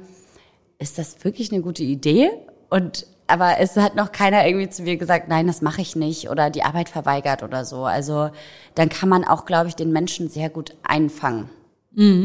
ist 0.77 0.97
das 0.97 1.23
wirklich 1.23 1.51
eine 1.51 1.61
gute 1.61 1.83
Idee? 1.83 2.31
Und 2.69 3.07
aber 3.27 3.59
es 3.59 3.77
hat 3.77 3.95
noch 3.95 4.11
keiner 4.11 4.47
irgendwie 4.47 4.69
zu 4.69 4.81
mir 4.81 4.97
gesagt, 4.97 5.27
nein, 5.27 5.45
das 5.45 5.61
mache 5.61 5.81
ich 5.81 5.95
nicht 5.95 6.31
oder 6.31 6.49
die 6.49 6.63
Arbeit 6.63 6.89
verweigert 6.89 7.43
oder 7.43 7.63
so. 7.63 7.85
Also 7.85 8.31
dann 8.73 8.89
kann 8.89 9.07
man 9.07 9.23
auch, 9.23 9.45
glaube 9.45 9.67
ich, 9.67 9.75
den 9.75 9.91
Menschen 9.91 10.29
sehr 10.29 10.49
gut 10.49 10.75
einfangen. 10.81 11.49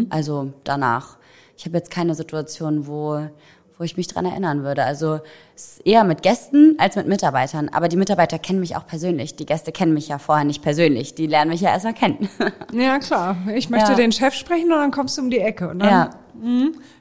Also 0.09 0.53
danach. 0.65 1.19
Ich 1.57 1.67
habe 1.67 1.77
jetzt 1.77 1.91
keine 1.91 2.15
Situation, 2.15 2.87
wo 2.87 3.29
wo 3.79 3.85
ich 3.85 3.97
mich 3.97 4.07
dran 4.07 4.25
erinnern 4.27 4.63
würde. 4.63 4.85
Also 4.85 5.21
es 5.57 5.79
ist 5.79 5.87
eher 5.87 6.05
mit 6.05 6.23
Gästen 6.23 6.77
als 6.79 6.97
mit 6.97 7.07
Mitarbeitern. 7.09 7.69
Aber 7.71 7.89
die 7.89 7.97
Mitarbeiter 7.97 8.39
kennen 8.39 8.61
mich 8.61 8.77
auch 8.77 8.87
persönlich. 8.87 9.35
Die 9.37 9.47
Gäste 9.47 9.73
kennen 9.73 9.95
mich 9.95 10.09
ja 10.09 10.19
vorher 10.19 10.45
nicht 10.45 10.63
persönlich. 10.63 11.15
Die 11.15 11.27
lernen 11.27 11.51
mich 11.51 11.61
ja 11.61 11.71
erstmal 11.71 11.95
kennen. 11.95 12.29
Ja, 12.73 12.99
klar. 12.99 13.37
Ich 13.55 13.71
möchte 13.71 13.93
Ja. 13.93 13.97
den 13.97 14.13
Chef 14.13 14.35
sprechen 14.35 14.73
und 14.73 14.79
dann 14.79 14.91
kommst 14.91 15.17
du 15.19 15.23
um 15.23 15.31
die 15.31 15.39
Ecke. 15.39 15.69
Und 15.69 15.79
dann, 15.81 15.89
ja. 15.89 16.11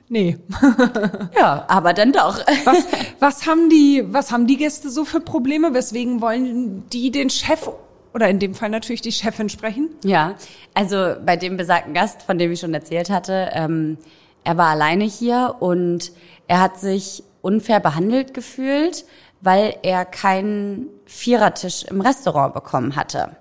Nee. 0.10 0.38
ja, 1.38 1.66
aber 1.68 1.94
dann 1.94 2.12
doch. 2.12 2.40
Was, 2.66 2.86
was 3.20 3.48
haben 3.48 3.70
die, 3.70 4.04
was 4.08 4.32
haben 4.32 4.46
die 4.48 4.58
Gäste 4.58 4.90
so 4.90 5.06
für 5.06 5.20
Probleme? 5.20 5.74
Weswegen 5.74 6.22
wollen 6.22 6.88
die 6.90 7.10
den 7.12 7.30
Chef 7.30 7.68
oder 8.14 8.30
in 8.30 8.38
dem 8.40 8.54
Fall 8.54 8.70
natürlich 8.70 9.02
die 9.02 9.12
Chefin 9.12 9.50
sprechen? 9.50 9.90
Ja, 10.04 10.36
also 10.76 11.16
bei 11.26 11.36
dem 11.36 11.58
besagten 11.58 11.94
Gast, 11.94 12.22
von 12.22 12.38
dem 12.38 12.52
ich 12.52 12.60
schon 12.60 12.74
erzählt 12.74 13.10
hatte, 13.10 13.50
ähm, 13.54 13.98
er 14.44 14.58
war 14.58 14.68
alleine 14.70 15.06
hier 15.06 15.56
und 15.60 16.12
er 16.48 16.62
hat 16.62 16.80
sich 16.80 17.24
unfair 17.42 17.80
behandelt 17.80 18.34
gefühlt, 18.34 19.06
weil 19.42 19.76
er 19.84 20.06
keinen 20.06 20.88
Vierertisch 21.06 21.84
im 21.84 22.02
Restaurant 22.02 22.54
bekommen 22.54 22.96
hatte. 22.96 23.36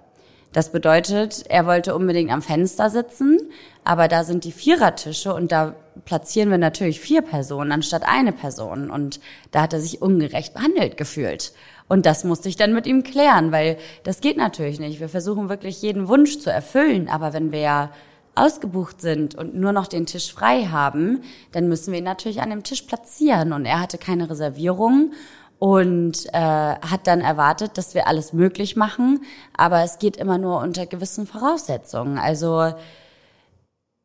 Das 0.53 0.71
bedeutet, 0.71 1.45
er 1.49 1.67
wollte 1.67 1.95
unbedingt 1.95 2.31
am 2.31 2.43
Fenster 2.43 2.91
sitzen, 2.91 3.39
aber 3.85 4.09
da 4.09 4.23
sind 4.23 4.45
die 4.45 4.53
Vierertische 4.53 5.33
und 5.33 5.51
da 5.51 5.75
platzieren 6.05 6.51
wir 6.51 6.59
natürlich 6.59 7.01
vier 7.01 7.23
Personen 7.23 7.73
anstatt 7.73 8.03
eine 8.07 8.33
Person. 8.33 8.91
Und 8.91 9.21
da 9.51 9.63
hat 9.63 9.73
er 9.73 9.81
sich 9.81 10.03
ungerecht 10.03 10.53
behandelt 10.53 10.97
gefühlt. 10.97 11.53
Und 11.89 12.05
das 12.05 12.25
musste 12.25 12.49
ich 12.49 12.57
dann 12.57 12.75
mit 12.75 12.87
ihm 12.87 13.03
klären, 13.03 13.51
weil 13.51 13.79
das 14.03 14.21
geht 14.21 14.37
natürlich 14.37 14.79
nicht. 14.79 15.01
Wir 15.01 15.09
versuchen 15.09 15.49
wirklich 15.49 15.81
jeden 15.81 16.09
Wunsch 16.09 16.39
zu 16.39 16.51
erfüllen, 16.51 17.09
aber 17.09 17.33
wenn 17.33 17.53
wir 17.53 17.61
ja 17.61 17.91
ausgebucht 18.35 19.01
sind 19.01 19.35
und 19.35 19.55
nur 19.55 19.73
noch 19.73 19.87
den 19.87 20.07
Tisch 20.07 20.33
frei 20.33 20.67
haben, 20.67 21.23
dann 21.53 21.69
müssen 21.69 21.93
wir 21.93 21.99
ihn 21.99 22.05
natürlich 22.05 22.41
an 22.41 22.51
dem 22.51 22.63
Tisch 22.63 22.83
platzieren. 22.83 23.53
Und 23.53 23.67
er 23.67 23.81
hatte 23.81 23.99
keine 23.99 24.31
Reservierung 24.31 25.13
und 25.59 26.27
äh, 26.33 26.39
hat 26.41 27.07
dann 27.07 27.21
erwartet, 27.21 27.79
dass 27.79 27.95
wir 27.95 28.09
alles 28.09 28.33
möglich 28.33 28.75
machen, 28.75 29.21
aber 29.57 29.83
es 29.83 29.99
geht 29.99 30.17
immer 30.17 30.39
nur 30.39 30.59
unter 30.59 30.87
gewissen 30.87 31.27
Voraussetzungen. 31.27 32.19
Also 32.19 32.73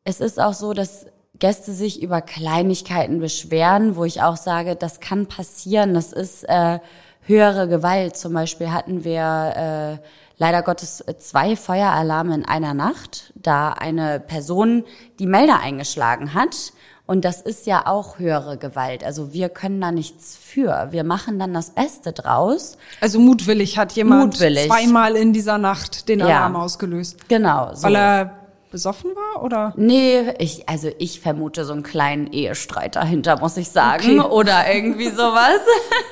es 0.04 0.20
ist 0.20 0.40
auch 0.40 0.54
so, 0.54 0.72
dass 0.72 1.06
Gäste 1.38 1.72
sich 1.72 2.02
über 2.02 2.20
Kleinigkeiten 2.20 3.20
beschweren, 3.20 3.96
wo 3.96 4.04
ich 4.04 4.22
auch 4.22 4.36
sage, 4.36 4.76
das 4.76 5.00
kann 5.00 5.26
passieren. 5.26 5.94
Das 5.94 6.12
ist 6.12 6.44
äh, 6.48 6.78
höhere 7.22 7.68
Gewalt. 7.68 8.16
Zum 8.16 8.32
Beispiel 8.32 8.72
hatten 8.72 9.04
wir 9.04 9.98
äh, 10.00 10.06
leider 10.38 10.62
Gottes 10.62 11.04
zwei 11.18 11.56
Feueralarme 11.56 12.34
in 12.34 12.44
einer 12.44 12.74
Nacht, 12.74 13.32
da 13.36 13.70
eine 13.70 14.20
Person 14.20 14.84
die 15.18 15.26
Melder 15.26 15.60
eingeschlagen 15.60 16.34
hat. 16.34 16.72
Und 17.06 17.24
das 17.24 17.40
ist 17.40 17.66
ja 17.66 17.86
auch 17.86 18.18
höhere 18.18 18.58
Gewalt. 18.58 19.02
Also 19.02 19.32
wir 19.32 19.48
können 19.48 19.80
da 19.80 19.90
nichts 19.90 20.36
für. 20.36 20.88
Wir 20.90 21.04
machen 21.04 21.38
dann 21.38 21.54
das 21.54 21.70
Beste 21.70 22.12
draus. 22.12 22.76
Also 23.00 23.18
mutwillig 23.18 23.78
hat 23.78 23.92
jemand 23.92 24.34
Mutwillig. 24.34 24.66
zweimal 24.66 25.16
in 25.16 25.32
dieser 25.32 25.56
Nacht 25.56 26.10
den 26.10 26.18
Ja. 26.20 26.26
Alarm 26.26 26.56
ausgelöst. 26.56 27.16
Genau. 27.28 27.74
So. 27.74 27.84
Weil 27.84 27.96
er 27.96 28.37
besoffen 28.70 29.10
war 29.14 29.42
oder? 29.42 29.72
Nee, 29.76 30.34
ich, 30.38 30.68
also 30.68 30.90
ich 30.98 31.20
vermute 31.20 31.64
so 31.64 31.72
einen 31.72 31.82
kleinen 31.82 32.32
Ehestreit 32.32 32.96
dahinter, 32.96 33.38
muss 33.38 33.56
ich 33.56 33.70
sagen. 33.70 34.20
Okay. 34.20 34.30
Oder 34.32 34.72
irgendwie 34.72 35.08
sowas. 35.08 35.60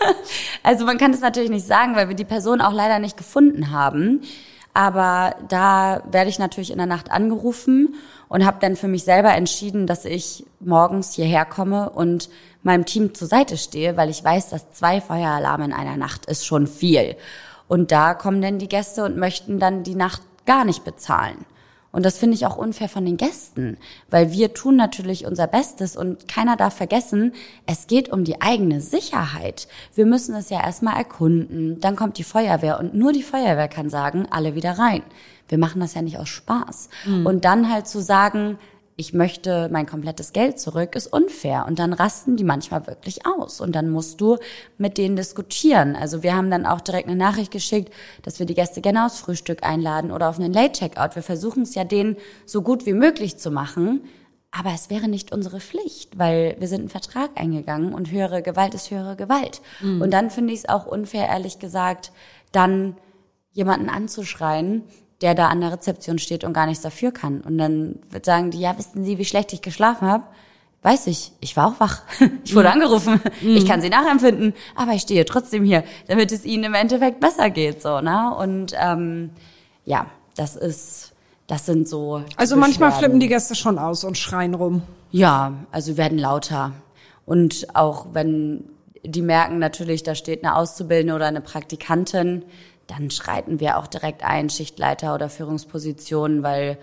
also 0.62 0.84
man 0.84 0.98
kann 0.98 1.12
es 1.12 1.20
natürlich 1.20 1.50
nicht 1.50 1.66
sagen, 1.66 1.96
weil 1.96 2.08
wir 2.08 2.16
die 2.16 2.24
Person 2.24 2.60
auch 2.60 2.72
leider 2.72 2.98
nicht 2.98 3.16
gefunden 3.16 3.70
haben. 3.70 4.22
Aber 4.74 5.34
da 5.48 6.02
werde 6.10 6.28
ich 6.28 6.38
natürlich 6.38 6.70
in 6.70 6.76
der 6.76 6.86
Nacht 6.86 7.10
angerufen 7.10 7.94
und 8.28 8.44
habe 8.44 8.58
dann 8.60 8.76
für 8.76 8.88
mich 8.88 9.04
selber 9.04 9.32
entschieden, 9.32 9.86
dass 9.86 10.04
ich 10.04 10.44
morgens 10.60 11.14
hierher 11.14 11.46
komme 11.46 11.88
und 11.90 12.28
meinem 12.62 12.84
Team 12.84 13.14
zur 13.14 13.26
Seite 13.26 13.56
stehe, 13.56 13.96
weil 13.96 14.10
ich 14.10 14.22
weiß, 14.22 14.50
dass 14.50 14.70
zwei 14.72 15.00
Feueralarme 15.00 15.64
in 15.64 15.72
einer 15.72 15.96
Nacht 15.96 16.26
ist 16.26 16.44
schon 16.44 16.66
viel. 16.66 17.16
Und 17.68 17.90
da 17.90 18.12
kommen 18.12 18.42
dann 18.42 18.58
die 18.58 18.68
Gäste 18.68 19.04
und 19.04 19.16
möchten 19.16 19.58
dann 19.58 19.82
die 19.82 19.94
Nacht 19.94 20.20
gar 20.44 20.66
nicht 20.66 20.84
bezahlen. 20.84 21.46
Und 21.92 22.04
das 22.04 22.18
finde 22.18 22.34
ich 22.34 22.46
auch 22.46 22.56
unfair 22.56 22.88
von 22.88 23.04
den 23.04 23.16
Gästen, 23.16 23.78
weil 24.10 24.30
wir 24.32 24.52
tun 24.52 24.76
natürlich 24.76 25.24
unser 25.24 25.46
Bestes 25.46 25.96
und 25.96 26.28
keiner 26.28 26.56
darf 26.56 26.76
vergessen, 26.76 27.32
es 27.66 27.86
geht 27.86 28.10
um 28.10 28.24
die 28.24 28.42
eigene 28.42 28.80
Sicherheit. 28.80 29.66
Wir 29.94 30.04
müssen 30.04 30.34
es 30.34 30.50
ja 30.50 30.62
erstmal 30.62 30.96
erkunden, 30.96 31.80
dann 31.80 31.96
kommt 31.96 32.18
die 32.18 32.24
Feuerwehr 32.24 32.78
und 32.78 32.94
nur 32.94 33.12
die 33.12 33.22
Feuerwehr 33.22 33.68
kann 33.68 33.88
sagen, 33.88 34.26
alle 34.30 34.54
wieder 34.54 34.78
rein. 34.78 35.02
Wir 35.48 35.58
machen 35.58 35.80
das 35.80 35.94
ja 35.94 36.02
nicht 36.02 36.18
aus 36.18 36.28
Spaß. 36.28 36.88
Und 37.24 37.44
dann 37.44 37.70
halt 37.70 37.86
zu 37.86 38.02
sagen, 38.02 38.58
ich 38.98 39.12
möchte 39.12 39.68
mein 39.70 39.84
komplettes 39.84 40.32
Geld 40.32 40.58
zurück, 40.58 40.96
ist 40.96 41.12
unfair. 41.12 41.66
Und 41.68 41.78
dann 41.78 41.92
rasten 41.92 42.36
die 42.36 42.44
manchmal 42.44 42.86
wirklich 42.86 43.26
aus. 43.26 43.60
Und 43.60 43.76
dann 43.76 43.90
musst 43.90 44.22
du 44.22 44.38
mit 44.78 44.96
denen 44.96 45.16
diskutieren. 45.16 45.94
Also 45.94 46.22
wir 46.22 46.34
haben 46.34 46.50
dann 46.50 46.64
auch 46.64 46.80
direkt 46.80 47.06
eine 47.06 47.16
Nachricht 47.16 47.50
geschickt, 47.50 47.92
dass 48.22 48.38
wir 48.38 48.46
die 48.46 48.54
Gäste 48.54 48.80
gerne 48.80 49.04
aufs 49.04 49.20
Frühstück 49.20 49.62
einladen 49.62 50.10
oder 50.10 50.30
auf 50.30 50.38
einen 50.38 50.52
Late-Checkout. 50.52 51.14
Wir 51.14 51.22
versuchen 51.22 51.64
es 51.64 51.74
ja 51.74 51.84
denen 51.84 52.16
so 52.46 52.62
gut 52.62 52.86
wie 52.86 52.94
möglich 52.94 53.36
zu 53.36 53.50
machen. 53.50 54.00
Aber 54.50 54.70
es 54.72 54.88
wäre 54.88 55.08
nicht 55.08 55.32
unsere 55.32 55.60
Pflicht, 55.60 56.18
weil 56.18 56.56
wir 56.58 56.68
sind 56.68 56.80
einen 56.80 56.88
Vertrag 56.88 57.30
eingegangen 57.34 57.92
und 57.92 58.10
höhere 58.10 58.40
Gewalt 58.40 58.72
ist 58.72 58.90
höhere 58.90 59.16
Gewalt. 59.16 59.60
Und 60.00 60.10
dann 60.12 60.30
finde 60.30 60.54
ich 60.54 60.60
es 60.60 60.68
auch 60.70 60.86
unfair, 60.86 61.28
ehrlich 61.28 61.58
gesagt, 61.58 62.12
dann 62.52 62.96
jemanden 63.52 63.90
anzuschreien, 63.90 64.84
der 65.22 65.34
da 65.34 65.48
an 65.48 65.60
der 65.60 65.72
Rezeption 65.72 66.18
steht 66.18 66.44
und 66.44 66.52
gar 66.52 66.66
nichts 66.66 66.82
dafür 66.82 67.10
kann. 67.10 67.40
Und 67.40 67.58
dann 67.58 67.98
wird 68.10 68.24
sagen 68.24 68.50
die, 68.50 68.60
ja, 68.60 68.76
wissen 68.78 69.04
Sie, 69.04 69.18
wie 69.18 69.24
schlecht 69.24 69.52
ich 69.52 69.62
geschlafen 69.62 70.08
habe? 70.08 70.24
Weiß 70.82 71.06
ich, 71.08 71.32
ich 71.40 71.56
war 71.56 71.68
auch 71.68 71.80
wach. 71.80 72.02
Ich 72.44 72.54
wurde 72.54 72.70
angerufen. 72.70 73.20
Ich 73.42 73.66
kann 73.66 73.80
sie 73.80 73.88
nachempfinden, 73.88 74.54
aber 74.76 74.92
ich 74.92 75.02
stehe 75.02 75.24
trotzdem 75.24 75.64
hier, 75.64 75.82
damit 76.06 76.30
es 76.30 76.44
ihnen 76.44 76.64
im 76.64 76.74
Endeffekt 76.74 77.18
besser 77.18 77.50
geht, 77.50 77.82
so, 77.82 78.00
ne? 78.00 78.32
Und 78.38 78.72
ähm, 78.78 79.30
ja, 79.84 80.06
das 80.36 80.54
ist, 80.54 81.12
das 81.46 81.66
sind 81.66 81.88
so. 81.88 82.22
Also 82.36 82.56
manchmal 82.56 82.92
flippen 82.92 83.18
die 83.18 83.28
Gäste 83.28 83.54
schon 83.54 83.78
aus 83.78 84.04
und 84.04 84.16
schreien 84.16 84.54
rum. 84.54 84.82
Ja, 85.10 85.54
also 85.72 85.96
werden 85.96 86.18
lauter. 86.18 86.72
Und 87.24 87.74
auch 87.74 88.06
wenn 88.12 88.64
die 89.02 89.22
merken 89.22 89.58
natürlich, 89.58 90.02
da 90.02 90.14
steht 90.14 90.44
eine 90.44 90.56
Auszubildende 90.56 91.14
oder 91.14 91.26
eine 91.26 91.40
Praktikantin, 91.40 92.44
dann 92.86 93.10
schreiten 93.10 93.60
wir 93.60 93.78
auch 93.78 93.86
direkt 93.86 94.22
ein, 94.22 94.50
Schichtleiter 94.50 95.14
oder 95.14 95.28
Führungspositionen, 95.28 96.42
weil 96.42 96.78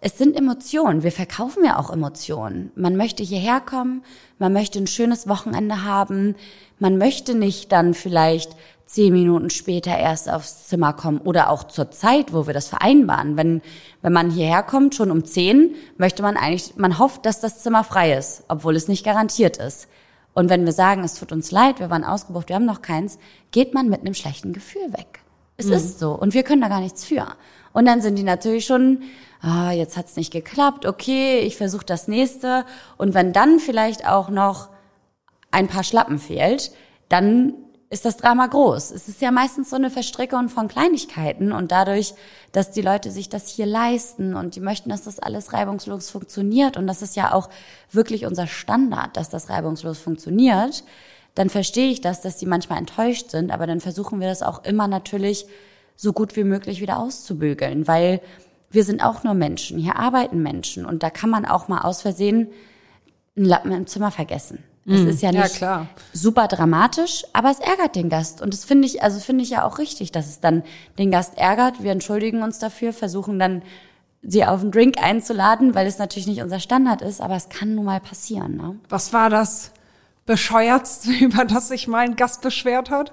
es 0.00 0.18
sind 0.18 0.36
Emotionen. 0.36 1.02
Wir 1.02 1.12
verkaufen 1.12 1.64
ja 1.64 1.78
auch 1.78 1.90
Emotionen. 1.90 2.72
Man 2.74 2.96
möchte 2.96 3.22
hierher 3.22 3.60
kommen, 3.60 4.02
man 4.38 4.52
möchte 4.52 4.78
ein 4.78 4.86
schönes 4.86 5.28
Wochenende 5.28 5.84
haben, 5.84 6.34
man 6.78 6.98
möchte 6.98 7.34
nicht 7.34 7.70
dann 7.72 7.94
vielleicht 7.94 8.56
zehn 8.86 9.12
Minuten 9.12 9.50
später 9.50 9.96
erst 9.96 10.28
aufs 10.28 10.66
Zimmer 10.66 10.92
kommen 10.92 11.18
oder 11.18 11.50
auch 11.50 11.64
zur 11.64 11.92
Zeit, 11.92 12.32
wo 12.32 12.48
wir 12.48 12.54
das 12.54 12.66
vereinbaren. 12.66 13.36
Wenn, 13.36 13.62
wenn 14.02 14.12
man 14.12 14.30
hierher 14.30 14.64
kommt, 14.64 14.96
schon 14.96 15.12
um 15.12 15.24
zehn, 15.24 15.76
möchte 15.96 16.22
man 16.22 16.36
eigentlich, 16.36 16.76
man 16.76 16.98
hofft, 16.98 17.24
dass 17.24 17.38
das 17.38 17.62
Zimmer 17.62 17.84
frei 17.84 18.14
ist, 18.14 18.42
obwohl 18.48 18.74
es 18.74 18.88
nicht 18.88 19.04
garantiert 19.04 19.58
ist. 19.58 19.86
Und 20.34 20.48
wenn 20.48 20.64
wir 20.64 20.72
sagen, 20.72 21.02
es 21.02 21.14
tut 21.14 21.32
uns 21.32 21.50
leid, 21.50 21.80
wir 21.80 21.90
waren 21.90 22.04
ausgebucht, 22.04 22.48
wir 22.48 22.56
haben 22.56 22.64
noch 22.64 22.82
keins, 22.82 23.18
geht 23.50 23.74
man 23.74 23.88
mit 23.88 24.00
einem 24.00 24.14
schlechten 24.14 24.52
Gefühl 24.52 24.92
weg. 24.92 25.20
Es 25.56 25.66
mhm. 25.66 25.72
ist 25.72 25.98
so 25.98 26.12
und 26.12 26.34
wir 26.34 26.42
können 26.42 26.62
da 26.62 26.68
gar 26.68 26.80
nichts 26.80 27.04
für. 27.04 27.26
Und 27.72 27.86
dann 27.86 28.00
sind 28.00 28.16
die 28.16 28.22
natürlich 28.22 28.64
schon, 28.66 29.02
ah, 29.42 29.70
jetzt 29.70 29.96
hat's 29.96 30.16
nicht 30.16 30.32
geklappt, 30.32 30.86
okay, 30.86 31.40
ich 31.40 31.56
versuche 31.56 31.84
das 31.84 32.08
nächste. 32.08 32.64
Und 32.96 33.14
wenn 33.14 33.32
dann 33.32 33.58
vielleicht 33.58 34.06
auch 34.06 34.28
noch 34.28 34.68
ein 35.50 35.68
paar 35.68 35.84
Schlappen 35.84 36.18
fehlt, 36.18 36.72
dann 37.08 37.54
ist 37.92 38.04
das 38.04 38.16
Drama 38.16 38.46
groß. 38.46 38.92
Es 38.92 39.08
ist 39.08 39.20
ja 39.20 39.32
meistens 39.32 39.70
so 39.70 39.76
eine 39.76 39.90
Verstrickung 39.90 40.48
von 40.48 40.68
Kleinigkeiten 40.68 41.50
und 41.50 41.72
dadurch, 41.72 42.14
dass 42.52 42.70
die 42.70 42.82
Leute 42.82 43.10
sich 43.10 43.28
das 43.28 43.48
hier 43.48 43.66
leisten 43.66 44.36
und 44.36 44.54
die 44.54 44.60
möchten, 44.60 44.90
dass 44.90 45.02
das 45.02 45.18
alles 45.18 45.52
reibungslos 45.52 46.08
funktioniert 46.08 46.76
und 46.76 46.86
das 46.86 47.02
ist 47.02 47.16
ja 47.16 47.32
auch 47.32 47.50
wirklich 47.90 48.26
unser 48.26 48.46
Standard, 48.46 49.16
dass 49.16 49.28
das 49.28 49.50
reibungslos 49.50 49.98
funktioniert, 49.98 50.84
dann 51.34 51.50
verstehe 51.50 51.90
ich 51.90 52.00
das, 52.00 52.20
dass 52.20 52.36
die 52.36 52.46
manchmal 52.46 52.78
enttäuscht 52.78 53.30
sind, 53.30 53.50
aber 53.50 53.66
dann 53.66 53.80
versuchen 53.80 54.20
wir 54.20 54.28
das 54.28 54.44
auch 54.44 54.62
immer 54.62 54.86
natürlich 54.86 55.46
so 55.96 56.12
gut 56.12 56.36
wie 56.36 56.44
möglich 56.44 56.80
wieder 56.80 56.98
auszubügeln, 56.98 57.88
weil 57.88 58.20
wir 58.70 58.84
sind 58.84 59.02
auch 59.02 59.24
nur 59.24 59.34
Menschen, 59.34 59.78
hier 59.78 59.96
arbeiten 59.96 60.44
Menschen 60.44 60.86
und 60.86 61.02
da 61.02 61.10
kann 61.10 61.28
man 61.28 61.44
auch 61.44 61.66
mal 61.66 61.80
aus 61.80 62.02
Versehen 62.02 62.52
einen 63.36 63.46
Lappen 63.46 63.72
im 63.72 63.88
Zimmer 63.88 64.12
vergessen. 64.12 64.62
Das 64.90 65.02
mhm. 65.02 65.08
ist 65.08 65.22
ja 65.22 65.30
nicht 65.30 65.60
ja, 65.60 65.86
super 66.12 66.48
dramatisch, 66.48 67.24
aber 67.32 67.48
es 67.48 67.60
ärgert 67.60 67.94
den 67.94 68.08
Gast. 68.08 68.42
Und 68.42 68.52
das 68.52 68.64
finde 68.64 68.88
ich, 68.88 69.04
also 69.04 69.20
finde 69.20 69.44
ich 69.44 69.50
ja 69.50 69.64
auch 69.64 69.78
richtig, 69.78 70.10
dass 70.10 70.26
es 70.26 70.40
dann 70.40 70.64
den 70.98 71.12
Gast 71.12 71.38
ärgert. 71.38 71.80
Wir 71.80 71.92
entschuldigen 71.92 72.42
uns 72.42 72.58
dafür, 72.58 72.92
versuchen 72.92 73.38
dann, 73.38 73.62
sie 74.20 74.44
auf 74.44 74.62
einen 74.62 74.72
Drink 74.72 75.00
einzuladen, 75.00 75.76
weil 75.76 75.86
es 75.86 75.98
natürlich 75.98 76.26
nicht 76.26 76.42
unser 76.42 76.58
Standard 76.58 77.02
ist, 77.02 77.20
aber 77.20 77.36
es 77.36 77.48
kann 77.48 77.76
nun 77.76 77.84
mal 77.84 78.00
passieren. 78.00 78.56
Ne? 78.56 78.80
Was 78.88 79.12
war 79.12 79.30
das 79.30 79.70
bescheuertste, 80.26 81.12
über 81.20 81.44
das 81.44 81.68
sich 81.68 81.86
mal 81.86 82.04
ein 82.04 82.16
Gast 82.16 82.42
beschwert 82.42 82.90
hat? 82.90 83.12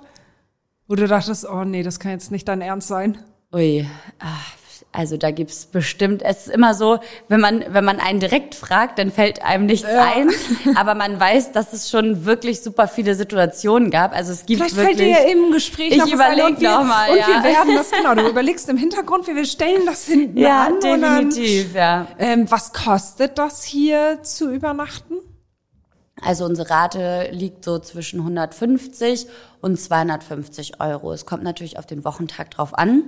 Wo 0.88 0.96
du 0.96 1.08
dachtest, 1.08 1.48
oh 1.48 1.64
nee, 1.64 1.84
das 1.84 2.00
kann 2.00 2.12
jetzt 2.12 2.32
nicht 2.32 2.48
dein 2.48 2.62
Ernst 2.62 2.88
sein. 2.88 3.20
Ui, 3.54 3.86
ach, 4.18 4.56
also 4.98 5.16
da 5.16 5.30
gibt's 5.30 5.68
bestimmt, 5.68 6.24
es 6.24 6.48
ist 6.48 6.56
immer 6.56 6.74
so, 6.74 6.98
wenn 7.28 7.40
man, 7.40 7.64
wenn 7.70 7.86
man 7.86 8.00
einen 8.00 8.20
direkt 8.20 8.56
fragt, 8.56 8.98
dann 8.98 9.12
fällt 9.12 9.44
einem 9.44 9.68
nichts 9.68 9.88
ja. 9.88 10.12
ein. 10.12 10.32
Aber 10.76 10.96
man 10.96 11.20
weiß, 11.20 11.52
dass 11.52 11.72
es 11.72 11.92
schon 11.92 12.26
wirklich 12.26 12.64
super 12.64 12.88
viele 12.88 13.14
Situationen 13.14 13.92
gab. 13.92 14.16
Also 14.16 14.32
es 14.32 14.48
gibt 14.48 14.60
Vielleicht 14.60 14.76
wirklich. 14.76 14.98
Fällt 14.98 15.26
dir 15.26 15.30
ja 15.30 15.32
im 15.32 15.52
Gespräch 15.52 15.92
ich 15.92 16.12
überlege 16.12 16.64
nochmal. 16.64 17.12
Und 17.12 17.18
wir 17.18 17.44
werden 17.44 17.76
das, 17.76 17.92
genau, 17.92 18.16
du 18.16 18.28
überlegst 18.30 18.68
im 18.70 18.78
Hintergrund, 18.78 19.28
wie 19.28 19.36
wir 19.36 19.46
stellen 19.46 19.86
das 19.86 20.06
hinten 20.06 20.36
ja, 20.36 20.66
an. 20.66 20.80
Definitiv, 20.80 21.74
dann, 21.74 21.80
ja. 21.80 22.08
Ähm, 22.18 22.50
was 22.50 22.74
kostet 22.74 23.38
das 23.38 23.64
hier 23.64 24.24
zu 24.24 24.52
übernachten? 24.52 25.14
Also 26.24 26.46
unsere 26.46 26.72
Rate 26.72 27.30
liegt 27.32 27.64
so 27.64 27.78
zwischen 27.78 28.22
150 28.22 29.28
und 29.62 29.80
250 29.80 30.82
Euro. 30.82 31.14
Es 31.14 31.28
kommt 31.28 31.44
natürlich 31.44 31.78
auf 31.78 31.86
den 31.86 32.04
Wochentag 32.04 32.50
drauf 32.50 32.76
an. 32.76 33.04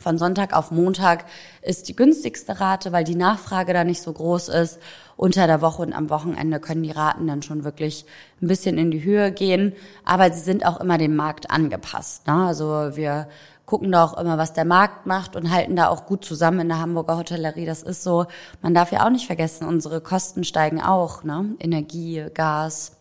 Von 0.00 0.18
Sonntag 0.18 0.52
auf 0.54 0.70
Montag 0.70 1.24
ist 1.62 1.88
die 1.88 1.96
günstigste 1.96 2.60
Rate, 2.60 2.92
weil 2.92 3.04
die 3.04 3.14
Nachfrage 3.14 3.72
da 3.72 3.82
nicht 3.82 4.02
so 4.02 4.12
groß 4.12 4.48
ist. 4.48 4.78
Unter 5.16 5.46
der 5.46 5.62
Woche 5.62 5.82
und 5.82 5.94
am 5.94 6.10
Wochenende 6.10 6.60
können 6.60 6.82
die 6.82 6.90
Raten 6.90 7.26
dann 7.26 7.42
schon 7.42 7.64
wirklich 7.64 8.04
ein 8.42 8.48
bisschen 8.48 8.76
in 8.76 8.90
die 8.90 9.02
Höhe 9.02 9.32
gehen. 9.32 9.72
Aber 10.04 10.30
sie 10.30 10.40
sind 10.40 10.66
auch 10.66 10.80
immer 10.80 10.98
dem 10.98 11.16
Markt 11.16 11.50
angepasst. 11.50 12.26
Ne? 12.26 12.46
Also 12.46 12.90
wir 12.94 13.28
gucken 13.64 13.90
da 13.90 14.04
auch 14.04 14.18
immer, 14.18 14.36
was 14.38 14.52
der 14.52 14.66
Markt 14.66 15.06
macht 15.06 15.34
und 15.34 15.50
halten 15.50 15.74
da 15.76 15.88
auch 15.88 16.06
gut 16.06 16.24
zusammen 16.24 16.60
in 16.60 16.68
der 16.68 16.78
Hamburger 16.78 17.16
Hotellerie. 17.16 17.66
Das 17.66 17.82
ist 17.82 18.02
so. 18.02 18.26
Man 18.62 18.74
darf 18.74 18.92
ja 18.92 19.04
auch 19.04 19.10
nicht 19.10 19.26
vergessen, 19.26 19.66
unsere 19.66 20.00
Kosten 20.00 20.44
steigen 20.44 20.82
auch. 20.82 21.24
Ne? 21.24 21.56
Energie, 21.58 22.26
Gas, 22.34 22.92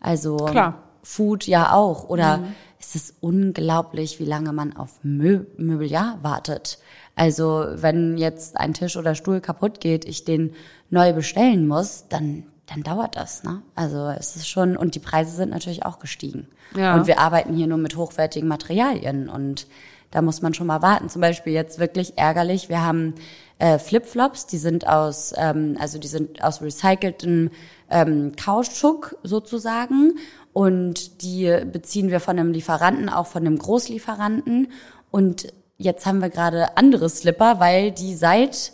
also 0.00 0.36
Klar. 0.36 0.82
Food 1.02 1.46
ja 1.46 1.72
auch. 1.72 2.08
Oder 2.08 2.38
mhm 2.38 2.54
es 2.80 2.94
ist 2.94 3.14
unglaublich, 3.20 4.20
wie 4.20 4.24
lange 4.24 4.52
man 4.52 4.76
auf 4.76 5.00
Mö 5.02 5.44
Möbeljahr 5.56 6.18
wartet. 6.22 6.78
Also 7.16 7.66
wenn 7.74 8.16
jetzt 8.16 8.56
ein 8.56 8.74
Tisch 8.74 8.96
oder 8.96 9.14
Stuhl 9.14 9.40
kaputt 9.40 9.80
geht, 9.80 10.04
ich 10.04 10.24
den 10.24 10.54
neu 10.90 11.12
bestellen 11.12 11.66
muss, 11.66 12.04
dann 12.08 12.44
dann 12.66 12.82
dauert 12.82 13.16
das, 13.16 13.44
ne? 13.44 13.62
Also 13.74 14.08
es 14.08 14.36
ist 14.36 14.46
schon 14.46 14.76
und 14.76 14.94
die 14.94 15.00
Preise 15.00 15.34
sind 15.34 15.50
natürlich 15.50 15.86
auch 15.86 15.98
gestiegen. 15.98 16.48
Ja. 16.76 16.94
Und 16.94 17.06
wir 17.06 17.18
arbeiten 17.18 17.54
hier 17.54 17.66
nur 17.66 17.78
mit 17.78 17.96
hochwertigen 17.96 18.48
Materialien 18.48 19.30
und 19.30 19.66
da 20.10 20.22
muss 20.22 20.42
man 20.42 20.54
schon 20.54 20.66
mal 20.66 20.82
warten. 20.82 21.08
Zum 21.08 21.20
Beispiel 21.20 21.52
jetzt 21.52 21.78
wirklich 21.78 22.16
ärgerlich. 22.16 22.68
Wir 22.68 22.84
haben 22.84 23.14
äh, 23.58 23.78
Flipflops, 23.78 24.46
die 24.46 24.58
sind 24.58 24.86
aus, 24.86 25.32
ähm, 25.36 25.76
also 25.78 25.98
die 25.98 26.08
sind 26.08 26.42
aus 26.42 26.62
recyceltem 26.62 27.50
ähm, 27.90 28.32
Kautschuk 28.36 29.16
sozusagen 29.22 30.18
und 30.58 31.22
die 31.22 31.56
beziehen 31.70 32.10
wir 32.10 32.18
von 32.18 32.36
einem 32.36 32.50
Lieferanten, 32.50 33.08
auch 33.08 33.28
von 33.28 33.46
einem 33.46 33.60
Großlieferanten. 33.60 34.72
Und 35.12 35.52
jetzt 35.76 36.04
haben 36.04 36.20
wir 36.20 36.30
gerade 36.30 36.76
andere 36.76 37.08
Slipper, 37.08 37.60
weil 37.60 37.92
die 37.92 38.16
seit 38.16 38.72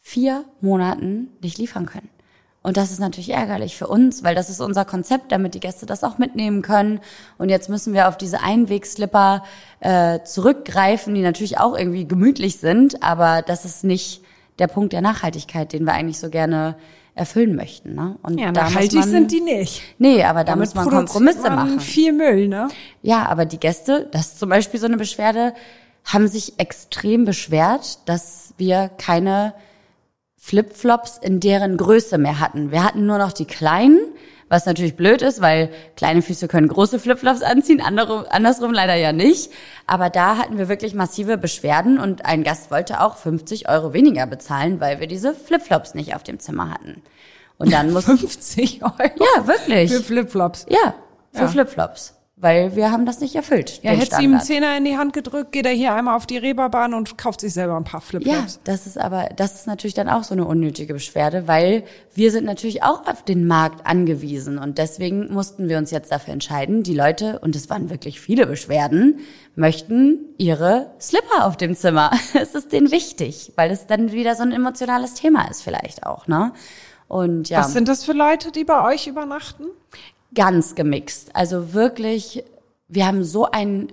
vier 0.00 0.46
Monaten 0.62 1.28
nicht 1.42 1.58
liefern 1.58 1.84
können. 1.84 2.08
Und 2.62 2.78
das 2.78 2.90
ist 2.90 2.98
natürlich 2.98 3.28
ärgerlich 3.28 3.76
für 3.76 3.88
uns, 3.88 4.24
weil 4.24 4.34
das 4.34 4.48
ist 4.48 4.62
unser 4.62 4.86
Konzept, 4.86 5.32
damit 5.32 5.52
die 5.52 5.60
Gäste 5.60 5.84
das 5.84 6.02
auch 6.02 6.16
mitnehmen 6.16 6.62
können. 6.62 6.98
Und 7.36 7.50
jetzt 7.50 7.68
müssen 7.68 7.92
wir 7.92 8.08
auf 8.08 8.16
diese 8.16 8.40
Einwegslipper 8.40 9.44
äh, 9.80 10.20
zurückgreifen, 10.24 11.14
die 11.14 11.20
natürlich 11.20 11.58
auch 11.58 11.76
irgendwie 11.76 12.08
gemütlich 12.08 12.56
sind, 12.56 13.02
aber 13.02 13.42
das 13.42 13.66
ist 13.66 13.84
nicht 13.84 14.22
der 14.58 14.66
Punkt 14.66 14.94
der 14.94 15.02
Nachhaltigkeit, 15.02 15.74
den 15.74 15.84
wir 15.84 15.92
eigentlich 15.92 16.18
so 16.18 16.30
gerne 16.30 16.74
erfüllen 17.14 17.54
möchten. 17.56 17.94
Ne? 17.94 18.16
Und 18.22 18.38
ja, 18.38 18.52
nachhaltig 18.52 19.00
man, 19.00 19.08
sind 19.08 19.32
die 19.32 19.40
nicht. 19.40 19.82
Nee, 19.98 20.24
aber 20.24 20.44
da 20.44 20.56
muss 20.56 20.74
man 20.74 20.88
Kompromisse 20.88 21.50
machen. 21.50 21.80
Viel 21.80 22.12
Müll, 22.12 22.48
ne? 22.48 22.68
Ja, 23.02 23.26
aber 23.26 23.44
die 23.44 23.60
Gäste, 23.60 24.08
das 24.12 24.28
ist 24.28 24.38
zum 24.38 24.48
Beispiel 24.48 24.80
so 24.80 24.86
eine 24.86 24.96
Beschwerde, 24.96 25.54
haben 26.04 26.26
sich 26.26 26.58
extrem 26.58 27.24
beschwert, 27.24 27.98
dass 28.06 28.54
wir 28.56 28.90
keine 28.98 29.54
Flipflops 30.36 31.18
in 31.18 31.38
deren 31.38 31.76
Größe 31.76 32.18
mehr 32.18 32.40
hatten. 32.40 32.72
Wir 32.72 32.82
hatten 32.82 33.06
nur 33.06 33.18
noch 33.18 33.32
die 33.32 33.44
kleinen 33.44 34.00
was 34.52 34.66
natürlich 34.66 34.96
blöd 34.96 35.22
ist, 35.22 35.40
weil 35.40 35.70
kleine 35.96 36.20
Füße 36.20 36.46
können 36.46 36.68
große 36.68 36.98
Flipflops 36.98 37.40
anziehen, 37.40 37.80
andere, 37.80 38.30
andersrum 38.30 38.70
leider 38.72 38.94
ja 38.94 39.10
nicht. 39.12 39.50
Aber 39.86 40.10
da 40.10 40.36
hatten 40.36 40.58
wir 40.58 40.68
wirklich 40.68 40.92
massive 40.92 41.38
Beschwerden 41.38 41.98
und 41.98 42.26
ein 42.26 42.44
Gast 42.44 42.70
wollte 42.70 43.00
auch 43.00 43.16
50 43.16 43.70
Euro 43.70 43.94
weniger 43.94 44.26
bezahlen, 44.26 44.78
weil 44.78 45.00
wir 45.00 45.06
diese 45.06 45.34
Flipflops 45.34 45.94
nicht 45.94 46.14
auf 46.14 46.22
dem 46.22 46.38
Zimmer 46.38 46.70
hatten. 46.70 47.00
Und 47.56 47.72
dann 47.72 47.92
muss 47.94 48.04
50 48.04 48.82
Euro? 48.82 48.92
Ja, 48.98 49.46
wirklich. 49.46 49.90
Für 49.90 50.02
Flipflops? 50.02 50.66
Ja, 50.68 50.94
für 51.32 51.44
ja. 51.44 51.48
Flipflops 51.48 52.14
weil 52.42 52.74
wir 52.74 52.90
haben 52.90 53.06
das 53.06 53.20
nicht 53.20 53.36
erfüllt. 53.36 53.78
Ja, 53.84 53.92
hätte 53.92 54.16
sie 54.16 54.24
ihm 54.24 54.32
einen 54.32 54.42
Zehner 54.42 54.76
in 54.76 54.84
die 54.84 54.98
Hand 54.98 55.12
gedrückt, 55.12 55.52
geht 55.52 55.64
er 55.64 55.72
hier 55.72 55.94
einmal 55.94 56.16
auf 56.16 56.26
die 56.26 56.38
Reeperbahn 56.38 56.92
und 56.92 57.16
kauft 57.16 57.40
sich 57.40 57.54
selber 57.54 57.76
ein 57.76 57.84
paar 57.84 58.00
Flipflops. 58.00 58.54
Ja, 58.54 58.60
das 58.64 58.88
ist 58.88 58.98
aber, 58.98 59.28
das 59.36 59.54
ist 59.54 59.68
natürlich 59.68 59.94
dann 59.94 60.08
auch 60.08 60.24
so 60.24 60.34
eine 60.34 60.44
unnötige 60.44 60.92
Beschwerde, 60.92 61.46
weil 61.46 61.84
wir 62.14 62.32
sind 62.32 62.44
natürlich 62.44 62.82
auch 62.82 63.06
auf 63.06 63.24
den 63.24 63.46
Markt 63.46 63.86
angewiesen 63.86 64.58
und 64.58 64.78
deswegen 64.78 65.32
mussten 65.32 65.68
wir 65.68 65.78
uns 65.78 65.92
jetzt 65.92 66.10
dafür 66.10 66.34
entscheiden, 66.34 66.82
die 66.82 66.94
Leute, 66.94 67.38
und 67.38 67.54
es 67.54 67.70
waren 67.70 67.90
wirklich 67.90 68.20
viele 68.20 68.46
Beschwerden, 68.46 69.20
möchten 69.54 70.18
ihre 70.36 70.90
Slipper 71.00 71.46
auf 71.46 71.56
dem 71.56 71.76
Zimmer. 71.76 72.10
Es 72.34 72.56
ist 72.56 72.72
denen 72.72 72.90
wichtig, 72.90 73.52
weil 73.54 73.70
es 73.70 73.86
dann 73.86 74.10
wieder 74.10 74.34
so 74.34 74.42
ein 74.42 74.50
emotionales 74.50 75.14
Thema 75.14 75.48
ist 75.48 75.62
vielleicht 75.62 76.04
auch, 76.04 76.26
ne? 76.26 76.52
Und 77.06 77.50
ja. 77.50 77.60
Was 77.60 77.72
sind 77.72 77.88
das 77.88 78.04
für 78.04 78.14
Leute, 78.14 78.50
die 78.50 78.64
bei 78.64 78.84
euch 78.90 79.06
übernachten? 79.06 79.66
Ganz 80.34 80.74
gemixt. 80.74 81.34
Also 81.34 81.72
wirklich, 81.74 82.44
wir 82.88 83.06
haben 83.06 83.24
so 83.24 83.50
ein 83.50 83.88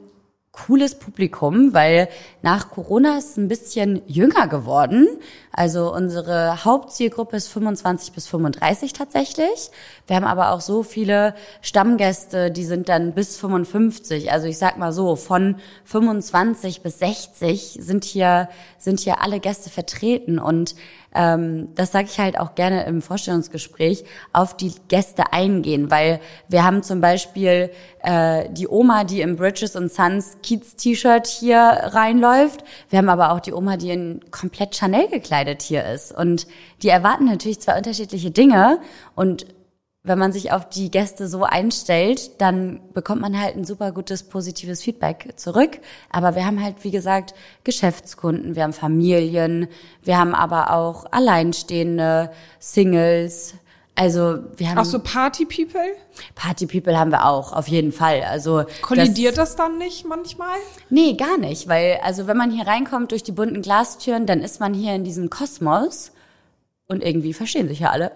cooles 0.51 0.95
Publikum, 0.95 1.73
weil 1.73 2.09
nach 2.41 2.71
Corona 2.71 3.17
ist 3.17 3.37
ein 3.37 3.47
bisschen 3.47 4.01
jünger 4.07 4.47
geworden. 4.47 5.07
Also 5.51 5.93
unsere 5.93 6.65
Hauptzielgruppe 6.65 7.37
ist 7.37 7.47
25 7.47 8.13
bis 8.13 8.27
35 8.27 8.93
tatsächlich. 8.93 9.71
Wir 10.07 10.15
haben 10.15 10.25
aber 10.25 10.51
auch 10.51 10.61
so 10.61 10.83
viele 10.83 11.35
Stammgäste, 11.61 12.51
die 12.51 12.65
sind 12.65 12.89
dann 12.89 13.13
bis 13.13 13.37
55. 13.37 14.31
Also 14.31 14.47
ich 14.47 14.57
sag 14.57 14.77
mal 14.77 14.91
so, 14.91 15.15
von 15.15 15.55
25 15.85 16.81
bis 16.81 16.99
60 16.99 17.79
sind 17.81 18.03
hier, 18.03 18.49
sind 18.77 18.99
hier 18.99 19.21
alle 19.21 19.39
Gäste 19.39 19.69
vertreten 19.69 20.39
und 20.39 20.75
ähm, 21.13 21.69
das 21.75 21.91
sage 21.91 22.07
ich 22.11 22.19
halt 22.19 22.39
auch 22.39 22.55
gerne 22.55 22.85
im 22.85 23.01
Vorstellungsgespräch, 23.01 24.03
auf 24.31 24.55
die 24.55 24.73
Gäste 24.87 25.33
eingehen, 25.33 25.89
weil 25.89 26.19
wir 26.47 26.63
haben 26.63 26.83
zum 26.83 27.01
Beispiel 27.01 27.71
äh, 28.03 28.49
die 28.51 28.67
Oma, 28.67 29.03
die 29.03 29.21
im 29.21 29.35
Bridges 29.35 29.75
und 29.75 29.91
Sons 29.91 30.37
Kiez-T-Shirt 30.43 31.27
hier 31.27 31.59
reinläuft. 31.59 32.63
Wir 32.89 32.99
haben 32.99 33.09
aber 33.09 33.31
auch 33.31 33.39
die 33.39 33.53
Oma, 33.53 33.77
die 33.77 33.91
in 33.91 34.19
komplett 34.31 34.75
Chanel 34.75 35.07
gekleidet 35.07 35.61
hier 35.61 35.85
ist. 35.85 36.15
Und 36.15 36.47
die 36.83 36.89
erwarten 36.89 37.25
natürlich 37.25 37.59
zwei 37.59 37.77
unterschiedliche 37.77 38.31
Dinge. 38.31 38.79
Und 39.15 39.45
wenn 40.03 40.17
man 40.17 40.31
sich 40.31 40.51
auf 40.53 40.69
die 40.69 40.89
Gäste 40.91 41.27
so 41.27 41.43
einstellt, 41.43 42.41
dann 42.41 42.79
bekommt 42.93 43.21
man 43.21 43.39
halt 43.39 43.57
ein 43.57 43.65
super 43.65 43.91
gutes 43.91 44.23
positives 44.23 44.81
Feedback 44.81 45.33
zurück. 45.35 45.79
Aber 46.09 46.35
wir 46.35 46.45
haben 46.45 46.63
halt, 46.63 46.83
wie 46.83 46.91
gesagt, 46.91 47.33
Geschäftskunden, 47.65 48.55
wir 48.55 48.63
haben 48.63 48.73
Familien, 48.73 49.67
wir 50.03 50.17
haben 50.17 50.33
aber 50.33 50.71
auch 50.73 51.05
Alleinstehende, 51.11 52.31
Singles. 52.59 53.55
Also 53.93 54.39
wir 54.55 54.69
haben 54.69 54.77
Auch 54.77 54.85
so 54.85 54.99
Party-People? 54.99 55.81
Party 56.33 56.65
People 56.65 56.97
haben 56.97 57.11
wir 57.11 57.25
auch, 57.25 57.51
auf 57.51 57.67
jeden 57.67 57.91
Fall. 57.91 58.21
Also 58.23 58.63
Kollidiert 58.81 59.37
das, 59.37 59.49
das 59.49 59.55
dann 59.57 59.77
nicht 59.77 60.05
manchmal? 60.05 60.55
Nee, 60.89 61.15
gar 61.15 61.37
nicht, 61.37 61.67
weil 61.67 61.99
also 62.01 62.25
wenn 62.25 62.37
man 62.37 62.51
hier 62.51 62.65
reinkommt 62.65 63.11
durch 63.11 63.23
die 63.23 63.33
bunten 63.33 63.61
Glastüren, 63.61 64.25
dann 64.25 64.39
ist 64.39 64.61
man 64.61 64.73
hier 64.73 64.95
in 64.95 65.03
diesem 65.03 65.29
Kosmos 65.29 66.13
und 66.89 67.03
irgendwie 67.03 67.33
verstehen 67.33 67.67
sich 67.67 67.79
ja 67.79 67.91
alle. 67.91 68.11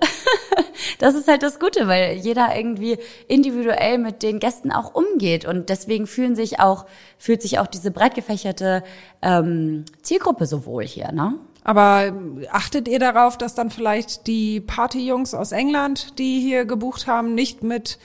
das 0.99 1.13
ist 1.13 1.27
halt 1.27 1.43
das 1.43 1.59
Gute, 1.59 1.87
weil 1.87 2.17
jeder 2.17 2.55
irgendwie 2.55 2.97
individuell 3.27 3.99
mit 3.99 4.23
den 4.23 4.39
Gästen 4.39 4.71
auch 4.71 4.95
umgeht 4.95 5.45
und 5.45 5.69
deswegen 5.69 6.07
fühlen 6.07 6.35
sich 6.35 6.59
auch 6.59 6.85
fühlt 7.17 7.41
sich 7.41 7.59
auch 7.59 7.67
diese 7.67 7.91
breit 7.91 8.15
gefächerte 8.15 8.83
ähm, 9.21 9.85
Zielgruppe 10.01 10.47
so 10.47 10.65
wohl 10.65 10.85
hier, 10.85 11.11
ne? 11.11 11.35
Aber 11.65 12.13
achtet 12.51 12.89
ihr 12.89 12.99
darauf, 12.99 13.37
dass 13.37 13.55
dann 13.55 13.69
vielleicht 13.69 14.27
die 14.27 14.59
Partyjungs 14.59 15.33
aus 15.33 15.53
England, 15.53 16.19
die 16.19 16.41
hier 16.41 16.65
gebucht 16.65 17.07
haben, 17.07 17.35
nicht 17.35 17.63
mit 17.63 17.99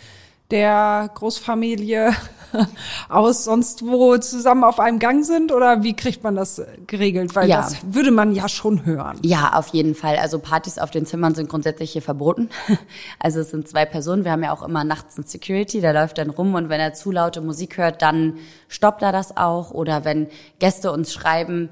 der 0.51 1.11
Großfamilie 1.15 2.13
aus 3.09 3.45
sonst 3.45 3.87
wo 3.87 4.17
zusammen 4.17 4.65
auf 4.65 4.81
einem 4.81 4.99
Gang 4.99 5.25
sind 5.25 5.53
oder 5.53 5.83
wie 5.83 5.95
kriegt 5.95 6.23
man 6.25 6.35
das 6.35 6.63
geregelt? 6.87 7.35
Weil 7.37 7.49
Ja. 7.49 7.59
das 7.59 7.77
würde 7.83 8.11
man 8.11 8.33
ja 8.33 8.49
schon 8.49 8.87
hören. 8.87 9.19
Ja, 9.23 9.53
auf 9.55 9.69
jeden 9.69 9.95
Fall. 9.95 10.17
Also 10.17 10.39
Partys 10.39 10.79
auf 10.79 10.91
den 10.91 11.05
Zimmern 11.05 11.35
sind 11.35 11.49
grundsätzlich 11.49 11.93
hier 11.93 12.03
verboten. 12.03 12.49
Also 13.21 13.41
es 13.41 13.51
sind 13.51 13.69
zwei 13.69 13.85
Personen. 13.85 14.25
Wir 14.25 14.33
haben 14.33 14.43
ja 14.43 14.53
auch 14.53 14.63
immer 14.63 14.85
nachts 14.85 15.17
einen 15.17 15.27
Security, 15.27 15.81
der 15.81 15.93
läuft 15.93 16.19
dann 16.19 16.31
rum 16.31 16.55
und 16.55 16.69
wenn 16.69 16.81
er 16.81 16.95
zu 16.95 17.11
laute 17.11 17.41
Musik 17.41 17.77
hört, 17.77 18.01
dann 18.01 18.39
stoppt 18.69 19.03
er 19.03 19.13
das 19.13 19.37
auch. 19.37 19.73
Oder 19.73 20.05
wenn 20.05 20.29
Gäste 20.59 20.93
uns 20.93 21.13
schreiben, 21.13 21.69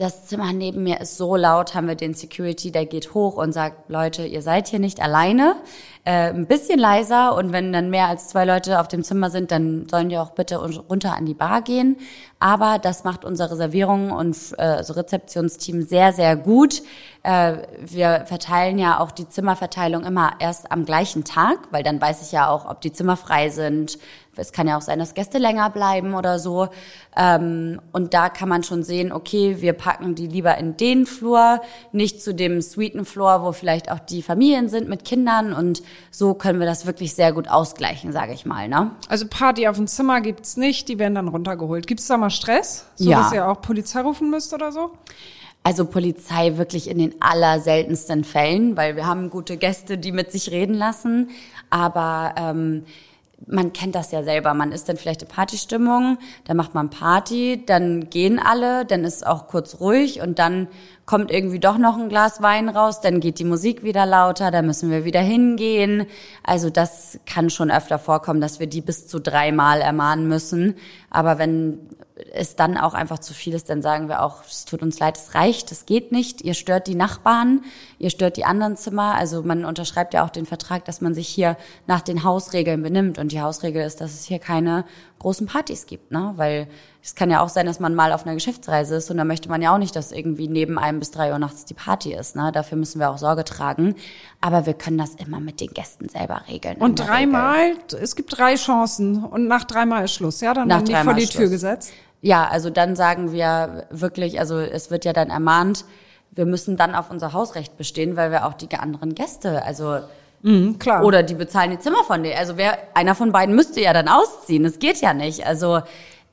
das 0.00 0.26
Zimmer 0.26 0.52
neben 0.54 0.82
mir 0.82 1.00
ist 1.00 1.18
so 1.18 1.36
laut, 1.36 1.74
haben 1.74 1.86
wir 1.86 1.94
den 1.94 2.14
Security, 2.14 2.72
der 2.72 2.86
geht 2.86 3.12
hoch 3.12 3.36
und 3.36 3.52
sagt, 3.52 3.90
Leute, 3.90 4.24
ihr 4.24 4.40
seid 4.40 4.66
hier 4.68 4.78
nicht 4.78 5.00
alleine. 5.00 5.56
Äh, 6.06 6.30
ein 6.30 6.46
bisschen 6.46 6.78
leiser 6.78 7.36
und 7.36 7.52
wenn 7.52 7.74
dann 7.74 7.90
mehr 7.90 8.06
als 8.06 8.28
zwei 8.28 8.46
Leute 8.46 8.80
auf 8.80 8.88
dem 8.88 9.04
Zimmer 9.04 9.28
sind, 9.28 9.50
dann 9.50 9.86
sollen 9.86 10.08
die 10.08 10.16
auch 10.16 10.30
bitte 10.30 10.56
runter 10.56 11.14
an 11.14 11.26
die 11.26 11.34
Bar 11.34 11.60
gehen. 11.60 11.98
Aber 12.38 12.78
das 12.78 13.04
macht 13.04 13.26
unser 13.26 13.50
Reservierung 13.50 14.10
und 14.10 14.34
äh, 14.56 14.62
also 14.62 14.94
Rezeptionsteam 14.94 15.82
sehr, 15.82 16.14
sehr 16.14 16.36
gut. 16.36 16.82
Äh, 17.22 17.58
wir 17.80 18.24
verteilen 18.24 18.78
ja 18.78 18.98
auch 18.98 19.10
die 19.10 19.28
Zimmerverteilung 19.28 20.04
immer 20.04 20.32
erst 20.38 20.72
am 20.72 20.86
gleichen 20.86 21.24
Tag, 21.24 21.58
weil 21.70 21.82
dann 21.82 22.00
weiß 22.00 22.22
ich 22.22 22.32
ja 22.32 22.48
auch, 22.48 22.64
ob 22.64 22.80
die 22.80 22.92
Zimmer 22.92 23.18
frei 23.18 23.50
sind. 23.50 23.98
Es 24.36 24.52
kann 24.52 24.66
ja 24.66 24.78
auch 24.78 24.82
sein, 24.82 24.98
dass 24.98 25.12
Gäste 25.12 25.36
länger 25.36 25.68
bleiben 25.68 26.14
oder 26.14 26.38
so. 26.38 26.68
Ähm, 27.14 27.78
und 27.92 28.14
da 28.14 28.30
kann 28.30 28.48
man 28.48 28.62
schon 28.62 28.84
sehen, 28.84 29.12
okay, 29.12 29.56
wir 29.60 29.74
packen 29.74 30.14
die 30.14 30.28
lieber 30.28 30.56
in 30.56 30.78
den 30.78 31.04
Flur, 31.04 31.60
nicht 31.92 32.22
zu 32.22 32.34
dem 32.34 32.62
suiten 32.62 33.04
Floor, 33.04 33.42
wo 33.42 33.52
vielleicht 33.52 33.90
auch 33.90 33.98
die 33.98 34.22
Familien 34.22 34.70
sind 34.70 34.88
mit 34.88 35.04
Kindern. 35.04 35.52
Und 35.52 35.82
so 36.10 36.34
können 36.34 36.58
wir 36.60 36.66
das 36.66 36.86
wirklich 36.86 37.14
sehr 37.14 37.32
gut 37.32 37.48
ausgleichen, 37.48 38.12
sage 38.12 38.32
ich 38.32 38.46
mal. 38.46 38.68
Ne? 38.68 38.90
Also 39.08 39.26
Party 39.28 39.68
auf 39.68 39.76
dem 39.76 39.86
Zimmer 39.86 40.20
gibt's 40.20 40.56
nicht, 40.56 40.88
die 40.88 40.98
werden 40.98 41.14
dann 41.14 41.28
runtergeholt. 41.28 41.86
Gibt's 41.86 42.06
da 42.06 42.16
mal 42.16 42.30
Stress? 42.30 42.86
So 42.96 43.10
Ja. 43.10 43.22
dass 43.22 43.32
ihr 43.32 43.48
auch 43.48 43.60
Polizei 43.60 44.00
rufen 44.00 44.30
müsst 44.30 44.52
oder 44.52 44.72
so? 44.72 44.92
Also 45.62 45.84
Polizei 45.84 46.56
wirklich 46.56 46.88
in 46.88 46.98
den 46.98 47.14
allerseltensten 47.20 48.24
Fällen, 48.24 48.76
weil 48.76 48.96
wir 48.96 49.06
haben 49.06 49.28
gute 49.28 49.56
Gäste, 49.58 49.98
die 49.98 50.10
mit 50.10 50.32
sich 50.32 50.50
reden 50.50 50.74
lassen. 50.74 51.28
Aber 51.68 52.34
ähm, 52.38 52.84
man 53.46 53.72
kennt 53.72 53.94
das 53.94 54.10
ja 54.10 54.22
selber. 54.22 54.54
Man 54.54 54.72
ist 54.72 54.88
dann 54.88 54.96
vielleicht 54.96 55.22
in 55.22 55.28
Partystimmung, 55.28 56.18
dann 56.44 56.56
macht 56.56 56.74
man 56.74 56.90
Party, 56.90 57.62
dann 57.64 58.08
gehen 58.10 58.38
alle, 58.38 58.84
dann 58.84 59.04
ist 59.04 59.26
auch 59.26 59.48
kurz 59.48 59.80
ruhig 59.80 60.20
und 60.22 60.38
dann 60.38 60.68
kommt 61.10 61.32
irgendwie 61.32 61.58
doch 61.58 61.76
noch 61.76 61.98
ein 61.98 62.08
Glas 62.08 62.40
Wein 62.40 62.68
raus, 62.68 63.00
dann 63.00 63.18
geht 63.18 63.40
die 63.40 63.44
Musik 63.44 63.82
wieder 63.82 64.06
lauter, 64.06 64.52
dann 64.52 64.64
müssen 64.64 64.92
wir 64.92 65.04
wieder 65.04 65.18
hingehen. 65.18 66.06
Also 66.44 66.70
das 66.70 67.18
kann 67.26 67.50
schon 67.50 67.68
öfter 67.68 67.98
vorkommen, 67.98 68.40
dass 68.40 68.60
wir 68.60 68.68
die 68.68 68.80
bis 68.80 69.08
zu 69.08 69.18
dreimal 69.18 69.80
ermahnen 69.80 70.28
müssen. 70.28 70.76
Aber 71.10 71.36
wenn 71.36 71.80
es 72.32 72.54
dann 72.54 72.76
auch 72.76 72.94
einfach 72.94 73.18
zu 73.18 73.34
viel 73.34 73.54
ist, 73.54 73.70
dann 73.70 73.82
sagen 73.82 74.08
wir 74.08 74.22
auch, 74.22 74.44
es 74.44 74.66
tut 74.66 74.82
uns 74.82 75.00
leid, 75.00 75.16
es 75.16 75.34
reicht, 75.34 75.72
es 75.72 75.84
geht 75.84 76.12
nicht, 76.12 76.42
ihr 76.42 76.54
stört 76.54 76.86
die 76.86 76.94
Nachbarn, 76.94 77.64
ihr 78.00 78.10
stört 78.10 78.38
die 78.38 78.44
anderen 78.44 78.76
Zimmer. 78.76 79.14
Also 79.14 79.42
man 79.42 79.64
unterschreibt 79.64 80.14
ja 80.14 80.24
auch 80.24 80.30
den 80.30 80.46
Vertrag, 80.46 80.86
dass 80.86 81.00
man 81.02 81.14
sich 81.14 81.28
hier 81.28 81.56
nach 81.86 82.00
den 82.00 82.24
Hausregeln 82.24 82.82
benimmt. 82.82 83.18
Und 83.18 83.30
die 83.30 83.42
Hausregel 83.42 83.84
ist, 83.84 84.00
dass 84.00 84.14
es 84.14 84.24
hier 84.24 84.38
keine 84.38 84.84
großen 85.18 85.46
Partys 85.46 85.84
gibt, 85.84 86.10
ne? 86.10 86.32
Weil 86.36 86.66
es 87.02 87.14
kann 87.14 87.30
ja 87.30 87.42
auch 87.42 87.50
sein, 87.50 87.66
dass 87.66 87.78
man 87.78 87.94
mal 87.94 88.12
auf 88.12 88.24
einer 88.24 88.34
Geschäftsreise 88.34 88.96
ist 88.96 89.10
und 89.10 89.18
da 89.18 89.24
möchte 89.24 89.50
man 89.50 89.60
ja 89.60 89.74
auch 89.74 89.78
nicht, 89.78 89.94
dass 89.94 90.12
irgendwie 90.12 90.48
neben 90.48 90.78
einem 90.78 90.98
bis 90.98 91.10
drei 91.10 91.30
Uhr 91.30 91.38
nachts 91.38 91.66
die 91.66 91.74
Party 91.74 92.14
ist, 92.14 92.36
ne? 92.36 92.50
Dafür 92.52 92.78
müssen 92.78 93.00
wir 93.00 93.10
auch 93.10 93.18
Sorge 93.18 93.44
tragen. 93.44 93.94
Aber 94.40 94.64
wir 94.64 94.74
können 94.74 94.96
das 94.96 95.14
immer 95.16 95.38
mit 95.38 95.60
den 95.60 95.68
Gästen 95.68 96.08
selber 96.08 96.42
regeln. 96.48 96.78
Und 96.78 96.98
dreimal, 97.00 97.74
es 98.00 98.16
gibt 98.16 98.36
drei 98.38 98.54
Chancen 98.54 99.24
und 99.24 99.46
nach 99.46 99.64
dreimal 99.64 100.06
ist 100.06 100.14
Schluss, 100.14 100.40
ja? 100.40 100.54
Dann 100.54 100.68
Nach 100.68 100.78
werden 100.78 100.86
die 100.86 100.94
vor 101.04 101.14
die 101.14 101.22
ist 101.24 101.32
Tür 101.32 101.40
Schluss. 101.42 101.50
gesetzt. 101.50 101.92
Ja, 102.22 102.48
also 102.48 102.70
dann 102.70 102.96
sagen 102.96 103.32
wir 103.32 103.86
wirklich, 103.90 104.40
also 104.40 104.58
es 104.58 104.90
wird 104.90 105.04
ja 105.04 105.12
dann 105.12 105.28
ermahnt, 105.28 105.84
wir 106.32 106.46
müssen 106.46 106.76
dann 106.76 106.94
auf 106.94 107.10
unser 107.10 107.32
Hausrecht 107.32 107.76
bestehen, 107.76 108.16
weil 108.16 108.30
wir 108.30 108.46
auch 108.46 108.54
die 108.54 108.72
anderen 108.76 109.14
Gäste, 109.14 109.64
also 109.64 110.00
Mhm, 110.42 110.78
klar. 110.78 111.04
oder 111.04 111.22
die 111.22 111.34
bezahlen 111.34 111.70
die 111.70 111.78
Zimmer 111.78 112.02
von 112.04 112.22
denen. 112.22 112.38
Also 112.38 112.56
wer 112.56 112.78
einer 112.94 113.14
von 113.14 113.30
beiden 113.30 113.54
müsste 113.54 113.80
ja 113.80 113.92
dann 113.92 114.08
ausziehen. 114.08 114.64
Das 114.64 114.78
geht 114.78 115.00
ja 115.00 115.12
nicht. 115.12 115.46
Also 115.46 115.80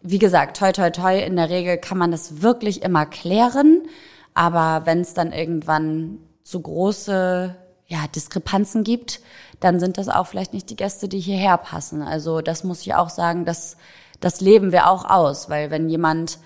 wie 0.02 0.20
gesagt, 0.20 0.58
toi 0.58 0.72
toi 0.72 0.89
toi, 0.91 1.20
in 1.20 1.36
der 1.36 1.50
Regel 1.50 1.78
kann 1.78 1.98
man 1.98 2.12
das 2.12 2.41
wirklich 2.41 2.84
immer 2.84 3.06
klären, 3.06 3.84
aber 4.34 4.86
wenn 4.86 5.02
es 5.02 5.14
dann 5.14 5.34
irgendwann 5.34 6.20
zu 6.43 6.62
große 6.62 7.56
ja, 7.88 8.00
Diskrepanzen 8.16 8.84
gibt, 8.84 9.20
dann 9.60 9.80
sind 9.80 9.98
das 9.98 10.08
auch 10.08 10.28
vielleicht 10.28 10.54
nicht 10.54 10.70
die 10.70 10.76
Gäste, 10.76 11.10
die 11.10 11.20
hierher 11.20 11.58
passen. 11.58 12.02
Also 12.02 12.41
das 12.41 12.64
muss 12.64 12.82
ich 12.82 12.93
auch 12.95 13.10
sagen, 13.10 13.43
das 13.43 13.76
das 14.20 14.41
leben 14.41 14.72
wir 14.72 14.89
auch 14.89 15.06
aus, 15.06 15.50
weil 15.50 15.70
wenn 15.70 15.89
jemand 15.89 16.39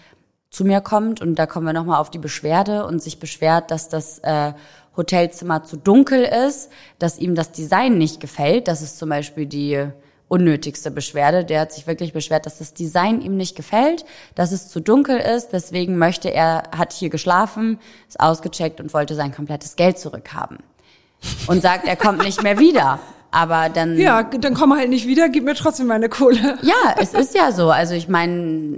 zu 0.51 0.65
mir 0.65 0.81
kommt 0.81 1.21
und 1.21 1.35
da 1.35 1.45
kommen 1.45 1.65
wir 1.65 1.73
nochmal 1.73 1.99
auf 1.99 2.11
die 2.11 2.19
Beschwerde 2.19 2.85
und 2.85 3.01
sich 3.01 3.19
beschwert, 3.19 3.71
dass 3.71 3.87
das 3.87 4.19
äh, 4.19 4.51
Hotelzimmer 4.97 5.63
zu 5.63 5.77
dunkel 5.77 6.23
ist, 6.23 6.69
dass 6.99 7.17
ihm 7.17 7.35
das 7.35 7.53
Design 7.53 7.97
nicht 7.97 8.19
gefällt. 8.19 8.67
Das 8.67 8.81
ist 8.81 8.99
zum 8.99 9.09
Beispiel 9.09 9.45
die 9.45 9.87
unnötigste 10.27 10.91
Beschwerde. 10.91 11.45
Der 11.45 11.61
hat 11.61 11.71
sich 11.71 11.87
wirklich 11.87 12.11
beschwert, 12.11 12.45
dass 12.45 12.57
das 12.57 12.73
Design 12.73 13.21
ihm 13.21 13.37
nicht 13.37 13.55
gefällt, 13.55 14.03
dass 14.35 14.51
es 14.51 14.67
zu 14.67 14.81
dunkel 14.81 15.17
ist. 15.19 15.53
Deswegen 15.53 15.97
möchte 15.97 16.29
er, 16.29 16.63
hat 16.75 16.91
hier 16.91 17.09
geschlafen, 17.09 17.79
ist 18.09 18.19
ausgecheckt 18.19 18.81
und 18.81 18.93
wollte 18.93 19.15
sein 19.15 19.33
komplettes 19.33 19.77
Geld 19.77 19.99
zurückhaben. 19.99 20.57
Und 21.47 21.61
sagt, 21.61 21.87
er 21.87 21.95
kommt 21.95 22.23
nicht 22.23 22.43
mehr 22.43 22.59
wieder. 22.59 22.99
Aber 23.33 23.69
dann 23.69 23.97
ja, 23.97 24.23
dann 24.23 24.53
komm 24.53 24.75
halt 24.75 24.89
nicht 24.89 25.07
wieder, 25.07 25.29
gib 25.29 25.45
mir 25.45 25.55
trotzdem 25.55 25.87
meine 25.87 26.09
Kohle. 26.09 26.57
ja, 26.61 26.95
es 26.97 27.13
ist 27.13 27.33
ja 27.33 27.53
so. 27.53 27.69
Also 27.71 27.93
ich 27.93 28.09
meine, 28.09 28.77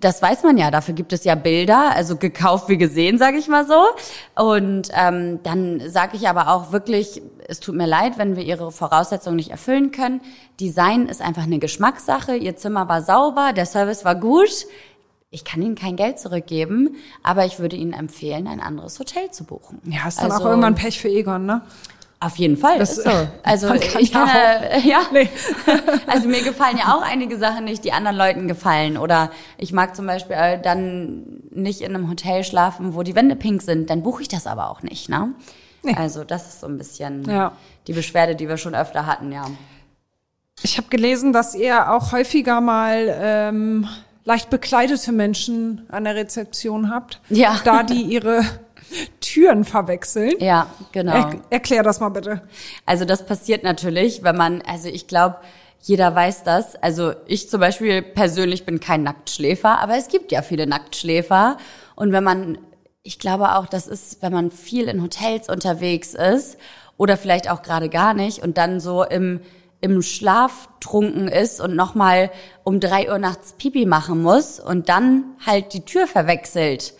das 0.00 0.20
weiß 0.20 0.42
man 0.42 0.58
ja. 0.58 0.72
Dafür 0.72 0.94
gibt 0.94 1.12
es 1.12 1.22
ja 1.22 1.36
Bilder, 1.36 1.92
also 1.94 2.16
gekauft 2.16 2.68
wie 2.68 2.76
gesehen, 2.76 3.18
sage 3.18 3.38
ich 3.38 3.46
mal 3.46 3.64
so. 3.66 3.80
Und 4.42 4.88
ähm, 4.94 5.38
dann 5.44 5.80
sage 5.88 6.16
ich 6.16 6.28
aber 6.28 6.48
auch 6.48 6.72
wirklich, 6.72 7.22
es 7.46 7.60
tut 7.60 7.76
mir 7.76 7.86
leid, 7.86 8.18
wenn 8.18 8.34
wir 8.34 8.42
ihre 8.42 8.72
Voraussetzungen 8.72 9.36
nicht 9.36 9.50
erfüllen 9.50 9.92
können. 9.92 10.20
Design 10.58 11.06
ist 11.06 11.22
einfach 11.22 11.44
eine 11.44 11.60
Geschmackssache. 11.60 12.34
Ihr 12.34 12.56
Zimmer 12.56 12.88
war 12.88 13.00
sauber, 13.02 13.52
der 13.52 13.66
Service 13.66 14.04
war 14.04 14.16
gut. 14.16 14.66
Ich 15.30 15.44
kann 15.44 15.62
Ihnen 15.62 15.74
kein 15.76 15.96
Geld 15.96 16.18
zurückgeben, 16.18 16.96
aber 17.22 17.44
ich 17.44 17.58
würde 17.58 17.74
Ihnen 17.76 17.92
empfehlen, 17.92 18.46
ein 18.48 18.60
anderes 18.60 18.98
Hotel 18.98 19.30
zu 19.30 19.44
buchen. 19.44 19.80
Ja, 19.84 20.08
ist 20.08 20.18
dann 20.20 20.30
Also- 20.32 20.44
auch 20.44 20.48
irgendwann 20.50 20.74
Pech 20.74 21.00
für 21.00 21.08
Egon, 21.08 21.46
ne? 21.46 21.62
Auf 22.24 22.36
jeden 22.36 22.56
Fall, 22.56 22.78
Das- 22.78 22.96
ist 22.98 23.04
so. 23.04 23.10
Also 23.42 23.74
ich 23.74 24.12
kann 24.12 24.26
ja 24.28 24.76
ja, 24.76 24.78
ja. 24.84 25.00
Nee. 25.12 25.28
also 26.06 26.28
mir 26.28 26.42
gefallen 26.42 26.78
ja 26.78 26.94
auch 26.94 27.02
einige 27.02 27.36
Sachen 27.36 27.64
nicht, 27.64 27.84
die 27.84 27.92
anderen 27.92 28.16
Leuten 28.16 28.48
gefallen. 28.48 28.96
Oder 28.96 29.30
ich 29.58 29.72
mag 29.72 29.94
zum 29.94 30.06
Beispiel 30.06 30.36
äh, 30.36 30.60
dann 30.60 31.24
nicht 31.50 31.80
in 31.82 31.94
einem 31.94 32.08
Hotel 32.08 32.44
schlafen, 32.44 32.94
wo 32.94 33.02
die 33.02 33.14
Wände 33.14 33.36
pink 33.36 33.62
sind. 33.62 33.90
Dann 33.90 34.02
buche 34.02 34.22
ich 34.22 34.28
das 34.28 34.46
aber 34.46 34.70
auch 34.70 34.82
nicht, 34.82 35.08
ne? 35.08 35.32
Nee. 35.82 35.94
Also 35.96 36.24
das 36.24 36.46
ist 36.48 36.60
so 36.60 36.66
ein 36.66 36.78
bisschen 36.78 37.24
Ja. 37.28 37.52
die 37.86 37.92
Beschwerde, 37.92 38.34
die 38.36 38.48
wir 38.48 38.56
schon 38.56 38.74
öfter 38.74 39.04
hatten, 39.06 39.30
ja. 39.32 39.44
Ich 40.62 40.78
habe 40.78 40.88
gelesen, 40.88 41.32
dass 41.34 41.54
ihr 41.54 41.90
auch 41.92 42.12
häufiger 42.12 42.60
mal 42.62 43.14
ähm, 43.20 43.86
leicht 44.24 44.48
bekleidete 44.48 45.12
Menschen 45.12 45.84
an 45.90 46.04
der 46.04 46.14
Rezeption 46.14 46.88
habt. 46.90 47.20
Ja. 47.28 47.58
Da 47.64 47.82
die 47.82 48.00
ihre 48.02 48.42
Türen 49.20 49.64
verwechseln. 49.64 50.32
Ja, 50.38 50.68
genau. 50.92 51.12
Er, 51.12 51.40
erklär 51.50 51.82
das 51.82 52.00
mal 52.00 52.10
bitte. 52.10 52.42
Also 52.86 53.04
das 53.04 53.26
passiert 53.26 53.62
natürlich, 53.62 54.22
wenn 54.22 54.36
man, 54.36 54.62
also 54.62 54.88
ich 54.88 55.06
glaube, 55.06 55.36
jeder 55.80 56.14
weiß 56.14 56.44
das. 56.44 56.76
Also 56.76 57.12
ich 57.26 57.50
zum 57.50 57.60
Beispiel 57.60 58.02
persönlich 58.02 58.64
bin 58.64 58.80
kein 58.80 59.02
Nacktschläfer, 59.02 59.80
aber 59.80 59.96
es 59.96 60.08
gibt 60.08 60.32
ja 60.32 60.42
viele 60.42 60.66
Nacktschläfer. 60.66 61.58
Und 61.94 62.12
wenn 62.12 62.24
man, 62.24 62.58
ich 63.02 63.18
glaube 63.18 63.56
auch, 63.56 63.66
das 63.66 63.86
ist, 63.86 64.22
wenn 64.22 64.32
man 64.32 64.50
viel 64.50 64.88
in 64.88 65.02
Hotels 65.02 65.48
unterwegs 65.48 66.14
ist 66.14 66.56
oder 66.96 67.16
vielleicht 67.16 67.50
auch 67.50 67.62
gerade 67.62 67.88
gar 67.88 68.14
nicht 68.14 68.42
und 68.42 68.56
dann 68.56 68.80
so 68.80 69.04
im 69.04 69.40
im 69.84 70.00
Schlaf 70.00 70.70
trunken 70.80 71.28
ist 71.28 71.60
und 71.60 71.76
nochmal 71.76 72.30
um 72.62 72.80
drei 72.80 73.10
Uhr 73.10 73.18
nachts 73.18 73.52
Pipi 73.52 73.84
machen 73.84 74.22
muss 74.22 74.58
und 74.58 74.88
dann 74.88 75.36
halt 75.44 75.74
die 75.74 75.84
Tür 75.84 76.06
verwechselt. 76.06 76.94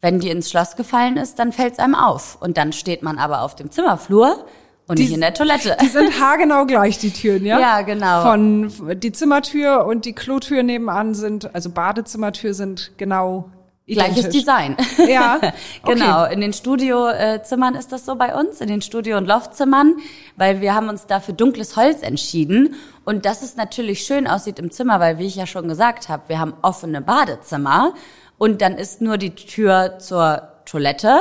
Wenn 0.00 0.20
die 0.20 0.30
ins 0.30 0.50
Schloss 0.50 0.76
gefallen 0.76 1.16
ist, 1.16 1.38
dann 1.38 1.52
fällt's 1.52 1.78
einem 1.78 1.94
auf. 1.94 2.38
Und 2.40 2.56
dann 2.56 2.72
steht 2.72 3.02
man 3.02 3.18
aber 3.18 3.42
auf 3.42 3.56
dem 3.56 3.70
Zimmerflur 3.70 4.44
und 4.86 4.98
Die- 4.98 5.02
nicht 5.04 5.12
in 5.14 5.20
der 5.20 5.34
Toilette. 5.34 5.76
Die 5.82 5.88
sind 5.88 6.20
haargenau 6.20 6.64
gleich, 6.66 6.98
die 6.98 7.10
Türen, 7.10 7.44
ja? 7.44 7.58
Ja, 7.58 7.82
genau. 7.82 8.22
Von 8.22 8.72
die 9.00 9.12
Zimmertür 9.12 9.84
und 9.86 10.04
die 10.04 10.12
Klotür 10.14 10.62
nebenan 10.62 11.14
sind, 11.14 11.52
also 11.54 11.70
Badezimmertür 11.70 12.54
sind 12.54 12.92
genau 12.96 13.50
Gleiches 13.86 14.18
identisch. 14.18 14.40
Design. 14.40 14.76
Ja, 15.08 15.36
okay. 15.82 15.94
genau. 15.94 16.24
In 16.26 16.40
den 16.40 16.52
Studiozimmern 16.52 17.74
ist 17.74 17.90
das 17.90 18.04
so 18.06 18.14
bei 18.16 18.34
uns, 18.34 18.60
in 18.60 18.68
den 18.68 18.82
Studio- 18.82 19.16
und 19.16 19.26
Loftzimmern, 19.26 19.96
weil 20.36 20.60
wir 20.60 20.74
haben 20.74 20.88
uns 20.88 21.06
da 21.06 21.20
für 21.20 21.32
dunkles 21.32 21.76
Holz 21.76 22.02
entschieden. 22.02 22.74
Und 23.04 23.24
dass 23.26 23.42
es 23.42 23.56
natürlich 23.56 24.02
schön 24.02 24.26
aussieht 24.26 24.58
im 24.58 24.70
Zimmer, 24.70 25.00
weil, 25.00 25.18
wie 25.18 25.26
ich 25.26 25.36
ja 25.36 25.46
schon 25.46 25.66
gesagt 25.68 26.08
habe, 26.08 26.22
wir 26.28 26.38
haben 26.38 26.54
offene 26.62 27.00
Badezimmer 27.00 27.94
und 28.38 28.62
dann 28.62 28.78
ist 28.78 29.00
nur 29.00 29.18
die 29.18 29.34
Tür 29.34 29.98
zur 29.98 30.48
Toilette 30.64 31.20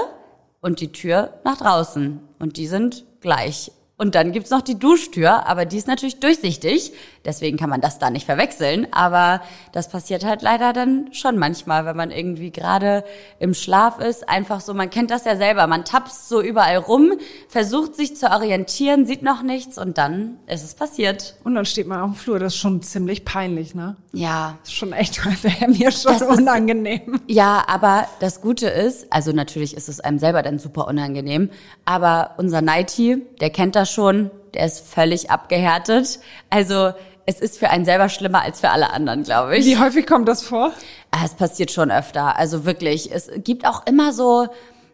und 0.61 0.79
die 0.79 0.91
Tür 0.91 1.33
nach 1.43 1.57
draußen. 1.57 2.19
Und 2.39 2.57
die 2.57 2.67
sind 2.67 3.05
gleich. 3.21 3.71
Und 3.99 4.13
dann 4.13 4.31
gibt's 4.31 4.51
noch 4.51 4.61
die 4.61 4.77
Duschtür, 4.77 5.47
aber 5.47 5.65
die 5.65 5.75
ist 5.77 5.87
natürlich 5.87 6.19
durchsichtig. 6.19 6.93
Deswegen 7.25 7.57
kann 7.57 7.71
man 7.71 7.81
das 7.81 7.97
da 7.97 8.11
nicht 8.11 8.27
verwechseln. 8.27 8.85
Aber 8.91 9.41
das 9.71 9.89
passiert 9.89 10.23
halt 10.23 10.43
leider 10.43 10.71
dann 10.71 11.11
schon 11.13 11.35
manchmal, 11.39 11.83
wenn 11.85 11.97
man 11.97 12.11
irgendwie 12.11 12.51
gerade 12.51 13.03
im 13.39 13.55
Schlaf 13.55 13.99
ist. 13.99 14.29
Einfach 14.29 14.61
so, 14.61 14.75
man 14.75 14.91
kennt 14.91 15.09
das 15.09 15.25
ja 15.25 15.35
selber. 15.35 15.65
Man 15.65 15.83
tapst 15.83 16.29
so 16.29 16.41
überall 16.43 16.77
rum, 16.77 17.13
versucht 17.49 17.95
sich 17.95 18.15
zu 18.15 18.29
orientieren, 18.29 19.07
sieht 19.07 19.23
noch 19.23 19.41
nichts 19.41 19.79
und 19.79 19.97
dann 19.97 20.37
ist 20.45 20.63
es 20.63 20.75
passiert. 20.75 21.35
Und 21.43 21.55
dann 21.55 21.65
steht 21.65 21.87
man 21.87 21.99
auf 22.01 22.11
dem 22.11 22.15
Flur, 22.15 22.37
das 22.37 22.53
ist 22.53 22.59
schon 22.59 22.83
ziemlich 22.83 23.25
peinlich, 23.25 23.73
ne? 23.73 23.95
Ja, 24.13 24.57
Das 24.61 24.69
ist 24.69 24.75
schon 24.75 24.93
echt, 24.93 25.25
wäre 25.43 25.71
mir 25.71 25.91
schon 25.91 26.13
Das 26.13 26.21
ist- 26.21 26.37
unangenehm. 26.37 27.19
Ja, 27.25 27.63
aber 27.67 28.07
das 28.19 28.41
Gute 28.41 28.67
ist, 28.67 29.11
also 29.11 29.31
natürlich 29.31 29.75
ist 29.75 29.89
es 29.89 29.99
einem 30.01 30.19
selber 30.19 30.43
dann 30.43 30.59
super 30.59 30.87
unangenehm, 30.87 31.49
aber 31.83 32.35
unser 32.37 32.61
Nighty, 32.61 33.23
der 33.41 33.49
kennt 33.49 33.75
das 33.75 33.86
schon, 33.87 34.29
der 34.53 34.65
ist 34.65 34.85
völlig 34.87 35.31
abgehärtet. 35.31 36.19
Also 36.49 36.93
es 37.25 37.39
ist 37.39 37.57
für 37.57 37.69
einen 37.69 37.83
selber 37.85 38.07
schlimmer 38.09 38.41
als 38.43 38.59
für 38.61 38.69
alle 38.69 38.91
anderen, 38.91 39.23
glaube 39.23 39.57
ich. 39.57 39.65
Wie 39.65 39.77
häufig 39.77 40.05
kommt 40.07 40.27
das 40.27 40.43
vor? 40.43 40.71
Ah, 41.11 41.25
Es 41.25 41.33
passiert 41.33 41.71
schon 41.71 41.91
öfter. 41.91 42.37
Also 42.37 42.65
wirklich, 42.65 43.11
es 43.11 43.29
gibt 43.37 43.65
auch 43.65 43.85
immer 43.85 44.13
so, 44.13 44.47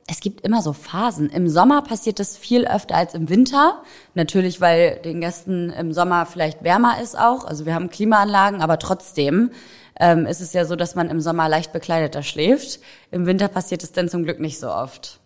es 0.07 0.19
gibt 0.19 0.41
immer 0.41 0.61
so 0.61 0.73
Phasen. 0.73 1.29
Im 1.29 1.47
Sommer 1.47 1.81
passiert 1.83 2.19
es 2.19 2.35
viel 2.37 2.65
öfter 2.65 2.95
als 2.95 3.13
im 3.13 3.29
Winter. 3.29 3.81
Natürlich, 4.15 4.59
weil 4.61 4.99
den 5.05 5.21
Gästen 5.21 5.69
im 5.71 5.93
Sommer 5.93 6.25
vielleicht 6.25 6.63
wärmer 6.63 6.99
ist 7.01 7.17
auch. 7.17 7.45
Also 7.45 7.65
wir 7.65 7.75
haben 7.75 7.89
Klimaanlagen, 7.89 8.61
aber 8.61 8.79
trotzdem 8.79 9.51
ähm, 9.99 10.25
ist 10.25 10.41
es 10.41 10.53
ja 10.53 10.65
so, 10.65 10.75
dass 10.75 10.95
man 10.95 11.09
im 11.11 11.21
Sommer 11.21 11.47
leicht 11.47 11.71
bekleideter 11.71 12.23
schläft. 12.23 12.79
Im 13.11 13.27
Winter 13.27 13.47
passiert 13.47 13.83
es 13.83 13.91
dann 13.91 14.09
zum 14.09 14.23
Glück 14.23 14.39
nicht 14.39 14.59
so 14.59 14.71
oft. 14.71 15.19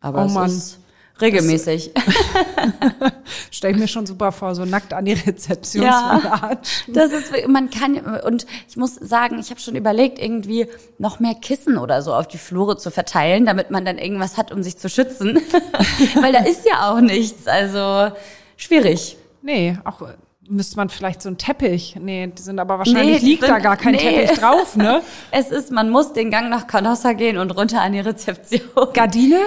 Aber 0.00 0.22
Oh 0.22 0.26
es 0.26 0.32
Mann. 0.32 0.46
ist 0.50 0.80
regelmäßig. 1.20 1.92
Stell 3.50 3.72
ich 3.72 3.78
mir 3.78 3.88
schon 3.88 4.06
super 4.06 4.32
vor, 4.32 4.54
so 4.54 4.64
nackt 4.64 4.92
an 4.92 5.04
die 5.04 5.12
Rezeption 5.12 5.84
Ja. 5.84 6.58
Das 6.88 7.12
ist, 7.12 7.32
man 7.48 7.70
kann, 7.70 7.98
und 8.24 8.46
ich 8.68 8.76
muss 8.76 8.94
sagen, 8.94 9.38
ich 9.38 9.50
habe 9.50 9.60
schon 9.60 9.76
überlegt, 9.76 10.18
irgendwie 10.18 10.66
noch 10.98 11.20
mehr 11.20 11.34
Kissen 11.34 11.78
oder 11.78 12.02
so 12.02 12.14
auf 12.14 12.28
die 12.28 12.38
Flure 12.38 12.76
zu 12.76 12.90
verteilen, 12.90 13.46
damit 13.46 13.70
man 13.70 13.84
dann 13.84 13.98
irgendwas 13.98 14.36
hat, 14.36 14.52
um 14.52 14.62
sich 14.62 14.76
zu 14.78 14.88
schützen. 14.88 15.38
Weil 16.20 16.32
da 16.32 16.44
ist 16.44 16.66
ja 16.66 16.90
auch 16.90 17.00
nichts, 17.00 17.46
also 17.46 18.12
schwierig. 18.56 19.16
Nee, 19.42 19.78
auch 19.84 20.02
äh, 20.02 20.14
müsste 20.48 20.76
man 20.76 20.88
vielleicht 20.90 21.22
so 21.22 21.28
einen 21.28 21.38
Teppich. 21.38 21.96
Nee, 22.00 22.26
die 22.36 22.42
sind 22.42 22.58
aber 22.58 22.78
wahrscheinlich 22.78 23.20
die 23.20 23.26
liegt 23.26 23.42
da 23.42 23.54
sind- 23.54 23.62
gar 23.62 23.76
kein 23.76 23.92
nee. 23.92 23.98
Teppich 23.98 24.38
drauf, 24.38 24.76
ne? 24.76 25.02
Es 25.30 25.50
ist, 25.50 25.70
man 25.70 25.90
muss 25.90 26.12
den 26.12 26.30
Gang 26.30 26.50
nach 26.50 26.66
Canossa 26.66 27.12
gehen 27.14 27.38
und 27.38 27.50
runter 27.56 27.80
an 27.80 27.92
die 27.92 28.00
Rezeption. 28.00 28.60
Gardine? 28.92 29.38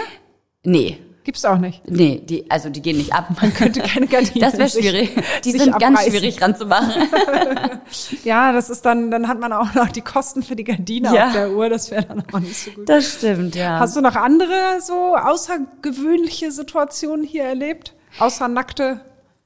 Nee, 0.63 0.97
Gibt's 1.23 1.45
auch 1.45 1.57
nicht. 1.57 1.81
nee, 1.89 2.21
die, 2.23 2.51
also 2.51 2.69
die 2.69 2.81
gehen 2.81 2.97
nicht 2.97 3.13
ab. 3.13 3.29
Man 3.41 3.53
Könnte 3.53 3.79
keine 3.81 4.07
Gardine. 4.07 4.39
Das 4.45 4.57
wäre 4.57 4.67
schwierig. 4.69 5.11
Die 5.45 5.51
sich 5.51 5.61
sind 5.61 5.79
ganz 5.79 5.97
abreißen. 5.99 6.11
schwierig 6.11 6.41
ranzumachen. 6.41 6.91
Ja, 8.23 8.51
das 8.51 8.69
ist 8.69 8.85
dann, 8.85 9.11
dann 9.11 9.27
hat 9.27 9.39
man 9.39 9.53
auch 9.53 9.73
noch 9.73 9.89
die 9.89 10.01
Kosten 10.01 10.41
für 10.43 10.55
die 10.55 10.63
Gardine 10.63 11.13
Ja. 11.13 11.27
auf 11.27 11.33
der 11.33 11.51
Uhr. 11.51 11.69
Das 11.69 11.91
wäre 11.91 12.03
dann 12.05 12.23
auch 12.33 12.39
nicht 12.39 12.57
so 12.57 12.71
gut. 12.71 12.89
Das 12.89 13.13
stimmt, 13.13 13.55
ja. 13.55 13.79
Hast 13.79 13.95
du 13.95 14.01
noch 14.01 14.15
andere 14.15 14.79
so 14.81 15.15
außergewöhnliche 15.15 16.51
Situationen 16.51 17.23
hier 17.25 17.43
erlebt? 17.43 17.93
Außer 18.19 18.47
nackte? 18.47 19.01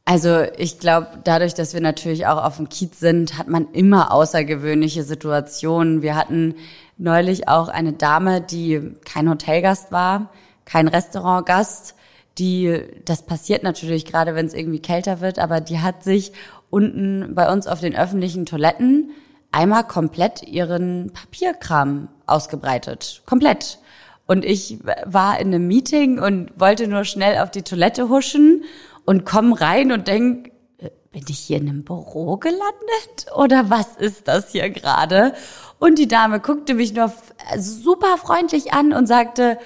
Also 0.06 0.44
ich 0.58 0.80
glaube, 0.80 1.08
dadurch, 1.26 1.54
dass 1.54 1.74
wir 1.74 1.82
natürlich 1.82 2.28
auch 2.28 2.42
auf 2.44 2.58
dem 2.58 2.70
Kiez 2.70 3.00
sind, 3.00 3.38
hat 3.38 3.50
man 3.50 3.68
immer 3.74 4.12
außergewöhnliche 4.12 5.04
Situationen. 5.04 6.02
Wir 6.02 6.16
hatten 6.16 6.56
neulich 6.98 7.48
auch 7.50 7.68
eine 7.68 7.94
Dame, 7.94 8.42
die 8.42 8.94
kein 9.06 9.30
Hotelgast 9.30 9.92
war, 9.92 10.30
kein 10.68 10.88
Restaurantgast, 10.88 11.96
die, 12.38 12.82
das 13.06 13.26
passiert 13.26 13.64
natürlich 13.64 14.06
gerade, 14.06 14.36
wenn 14.36 14.46
es 14.46 14.54
irgendwie 14.54 14.82
kälter 14.82 15.22
wird, 15.22 15.40
aber 15.40 15.62
die 15.62 15.80
hat 15.80 16.04
sich 16.04 16.34
unten 16.70 17.34
bei 17.34 17.52
uns 17.52 17.66
auf 17.68 17.80
den 17.80 17.96
öffentlichen 17.96 18.46
Toiletten 18.46 19.12
einmal 19.52 19.86
komplett 19.86 20.44
ihren 20.44 21.12
Papierkram 21.14 22.10
ausgebreitet. 22.28 23.24
Komplett. 23.26 23.80
Und 24.28 24.44
ich 24.44 24.80
war 25.06 25.40
in 25.40 25.48
einem 25.48 25.68
Meeting 25.68 26.20
und 26.20 26.52
wollte 26.60 26.88
nur 26.88 27.06
schnell 27.06 27.40
auf 27.40 27.50
die 27.50 27.62
Toilette 27.62 28.10
huschen 28.10 28.66
und 29.06 29.26
komm 29.26 29.54
rein 29.54 29.94
und 29.94 30.10
denk, 30.10 30.52
äh, 30.80 30.90
bin 31.14 31.24
ich 31.30 31.40
hier 31.40 31.58
in 31.58 31.70
einem 31.70 31.86
Büro 31.86 32.36
gelandet? 32.36 33.28
Oder 33.36 33.70
was 33.70 33.96
ist 33.96 34.28
das 34.28 34.52
hier 34.52 34.70
gerade? 34.70 35.34
Und 35.80 35.98
die 35.98 36.10
Dame 36.10 36.42
guckte 36.42 36.74
mich 36.74 36.94
nur 36.94 37.12
super 37.58 38.18
freundlich 38.18 38.74
an 38.74 38.92
und 38.92 39.08
sagte, 39.08 39.58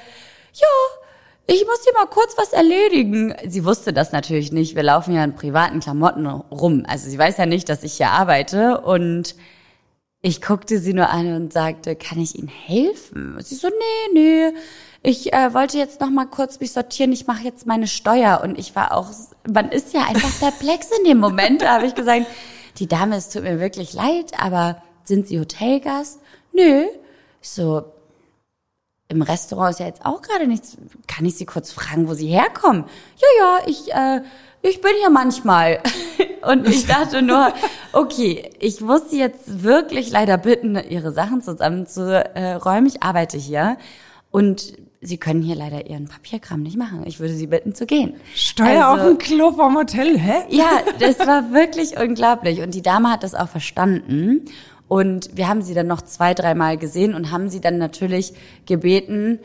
ja, 0.53 0.67
ich 1.47 1.65
muss 1.65 1.83
hier 1.83 1.93
mal 1.93 2.07
kurz 2.07 2.37
was 2.37 2.53
erledigen. 2.53 3.35
Sie 3.47 3.65
wusste 3.65 3.93
das 3.93 4.11
natürlich 4.11 4.51
nicht. 4.51 4.75
Wir 4.75 4.83
laufen 4.83 5.13
ja 5.13 5.23
in 5.23 5.35
privaten 5.35 5.79
Klamotten 5.79 6.25
rum. 6.25 6.85
Also 6.87 7.09
sie 7.09 7.17
weiß 7.17 7.37
ja 7.37 7.45
nicht, 7.45 7.67
dass 7.67 7.83
ich 7.83 7.93
hier 7.93 8.09
arbeite 8.09 8.81
und 8.81 9.35
ich 10.21 10.41
guckte 10.41 10.77
sie 10.77 10.93
nur 10.93 11.09
an 11.09 11.35
und 11.35 11.51
sagte, 11.51 11.95
kann 11.95 12.19
ich 12.19 12.35
Ihnen 12.37 12.47
helfen? 12.47 13.35
Und 13.35 13.45
sie 13.45 13.55
so, 13.55 13.67
nee, 13.67 14.13
nee. 14.13 14.57
Ich 15.01 15.33
äh, 15.33 15.53
wollte 15.55 15.79
jetzt 15.79 15.99
noch 15.99 16.11
mal 16.11 16.27
kurz 16.27 16.59
mich 16.59 16.73
sortieren. 16.73 17.11
Ich 17.11 17.25
mache 17.25 17.43
jetzt 17.43 17.65
meine 17.65 17.87
Steuer. 17.87 18.41
Und 18.43 18.59
ich 18.59 18.75
war 18.75 18.95
auch, 18.95 19.09
man 19.51 19.71
ist 19.71 19.93
ja 19.93 20.05
einfach 20.05 20.31
perplex 20.39 20.89
in 20.99 21.05
dem 21.05 21.17
Moment. 21.17 21.63
Da 21.63 21.73
habe 21.73 21.87
ich 21.87 21.95
gesagt, 21.95 22.27
die 22.77 22.87
Dame, 22.87 23.15
es 23.15 23.29
tut 23.29 23.43
mir 23.43 23.59
wirklich 23.59 23.93
leid, 23.93 24.33
aber 24.37 24.81
sind 25.03 25.27
Sie 25.27 25.39
Hotelgast? 25.39 26.19
Nö. 26.53 26.85
Ich 27.41 27.49
so, 27.49 27.85
im 29.11 29.21
Restaurant 29.21 29.71
ist 29.71 29.79
ja 29.79 29.85
jetzt 29.85 30.05
auch 30.05 30.21
gerade 30.21 30.47
nichts. 30.47 30.77
Kann 31.07 31.25
ich 31.25 31.35
Sie 31.35 31.45
kurz 31.45 31.71
fragen, 31.71 32.07
wo 32.07 32.13
Sie 32.13 32.27
herkommen? 32.27 32.85
Ja, 33.17 33.27
ja, 33.39 33.59
ich, 33.67 33.93
äh, 33.93 34.21
ich 34.61 34.81
bin 34.81 34.91
hier 34.99 35.09
manchmal. 35.09 35.79
Und 36.41 36.67
ich 36.67 36.87
dachte 36.87 37.21
nur, 37.21 37.53
okay, 37.93 38.49
ich 38.59 38.81
muss 38.81 39.09
Sie 39.11 39.19
jetzt 39.19 39.63
wirklich 39.63 40.09
leider 40.11 40.37
bitten, 40.37 40.75
Ihre 40.89 41.11
Sachen 41.11 41.41
zusammenzuräumen. 41.43 42.87
Ich 42.87 43.03
arbeite 43.03 43.37
hier. 43.37 43.77
Und 44.31 44.73
Sie 45.03 45.17
können 45.17 45.41
hier 45.41 45.55
leider 45.55 45.87
Ihren 45.87 46.07
Papierkram 46.07 46.61
nicht 46.61 46.77
machen. 46.77 47.03
Ich 47.05 47.19
würde 47.19 47.33
Sie 47.33 47.47
bitten 47.47 47.73
zu 47.75 47.85
gehen. 47.85 48.13
Steuer 48.35 48.85
Also- 48.85 49.01
auf 49.03 49.07
dem 49.09 49.17
Klo 49.17 49.51
vom 49.51 49.75
Hotel, 49.75 50.17
hä? 50.17 50.43
ja, 50.49 50.69
das 50.99 51.19
war 51.19 51.51
wirklich 51.53 51.97
unglaublich. 51.99 52.61
Und 52.61 52.73
die 52.75 52.83
Dame 52.83 53.11
hat 53.11 53.23
das 53.23 53.33
auch 53.35 53.49
verstanden. 53.49 54.45
Und 54.91 55.37
wir 55.37 55.47
haben 55.47 55.61
sie 55.61 55.73
dann 55.73 55.87
noch 55.87 56.01
zwei, 56.01 56.33
dreimal 56.33 56.77
gesehen 56.77 57.13
und 57.13 57.31
haben 57.31 57.47
sie 57.47 57.61
dann 57.61 57.77
natürlich 57.77 58.33
gebeten, 58.65 59.39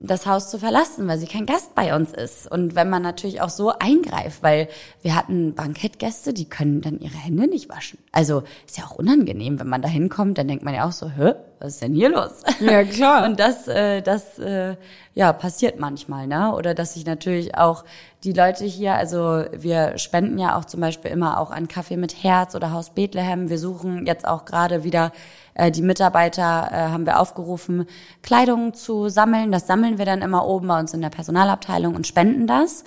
das 0.00 0.24
Haus 0.24 0.48
zu 0.48 0.58
verlassen, 0.58 1.06
weil 1.06 1.18
sie 1.18 1.26
kein 1.26 1.44
Gast 1.44 1.74
bei 1.74 1.94
uns 1.94 2.14
ist. 2.14 2.50
Und 2.50 2.74
wenn 2.74 2.88
man 2.88 3.02
natürlich 3.02 3.42
auch 3.42 3.50
so 3.50 3.74
eingreift, 3.78 4.42
weil 4.42 4.68
wir 5.02 5.14
hatten 5.14 5.54
Bankettgäste, 5.54 6.32
die 6.32 6.46
können 6.46 6.80
dann 6.80 7.00
ihre 7.00 7.18
Hände 7.18 7.48
nicht 7.48 7.68
waschen. 7.68 7.98
Also 8.12 8.44
ist 8.66 8.78
ja 8.78 8.84
auch 8.84 8.94
unangenehm, 8.94 9.60
wenn 9.60 9.68
man 9.68 9.82
da 9.82 9.88
hinkommt, 9.88 10.38
dann 10.38 10.48
denkt 10.48 10.64
man 10.64 10.72
ja 10.72 10.88
auch 10.88 10.92
so, 10.92 11.10
hä, 11.10 11.34
was 11.62 11.74
ist 11.74 11.82
denn 11.82 11.94
hier 11.94 12.10
los? 12.10 12.42
Ja, 12.60 12.82
klar. 12.82 13.24
Und 13.26 13.38
das, 13.38 13.68
äh, 13.68 14.02
das 14.02 14.38
äh, 14.38 14.74
ja 15.14 15.32
passiert 15.32 15.78
manchmal, 15.78 16.26
ne? 16.26 16.54
Oder 16.54 16.74
dass 16.74 16.94
sich 16.94 17.06
natürlich 17.06 17.56
auch 17.56 17.84
die 18.24 18.32
Leute 18.32 18.64
hier, 18.64 18.94
also 18.94 19.44
wir 19.52 19.96
spenden 19.98 20.38
ja 20.38 20.56
auch 20.58 20.64
zum 20.64 20.80
Beispiel 20.80 21.10
immer 21.10 21.38
auch 21.38 21.50
an 21.50 21.68
Kaffee 21.68 21.96
mit 21.96 22.24
Herz 22.24 22.54
oder 22.54 22.72
Haus 22.72 22.90
Bethlehem. 22.90 23.48
Wir 23.48 23.58
suchen 23.58 24.06
jetzt 24.06 24.26
auch 24.26 24.44
gerade 24.44 24.82
wieder 24.82 25.12
äh, 25.54 25.70
die 25.70 25.82
Mitarbeiter, 25.82 26.68
äh, 26.72 26.76
haben 26.90 27.06
wir 27.06 27.20
aufgerufen, 27.20 27.86
Kleidung 28.22 28.74
zu 28.74 29.08
sammeln. 29.08 29.52
Das 29.52 29.66
sammeln 29.68 29.98
wir 29.98 30.04
dann 30.04 30.22
immer 30.22 30.46
oben 30.46 30.66
bei 30.66 30.80
uns 30.80 30.94
in 30.94 31.00
der 31.00 31.10
Personalabteilung 31.10 31.94
und 31.94 32.06
spenden 32.06 32.46
das. 32.48 32.84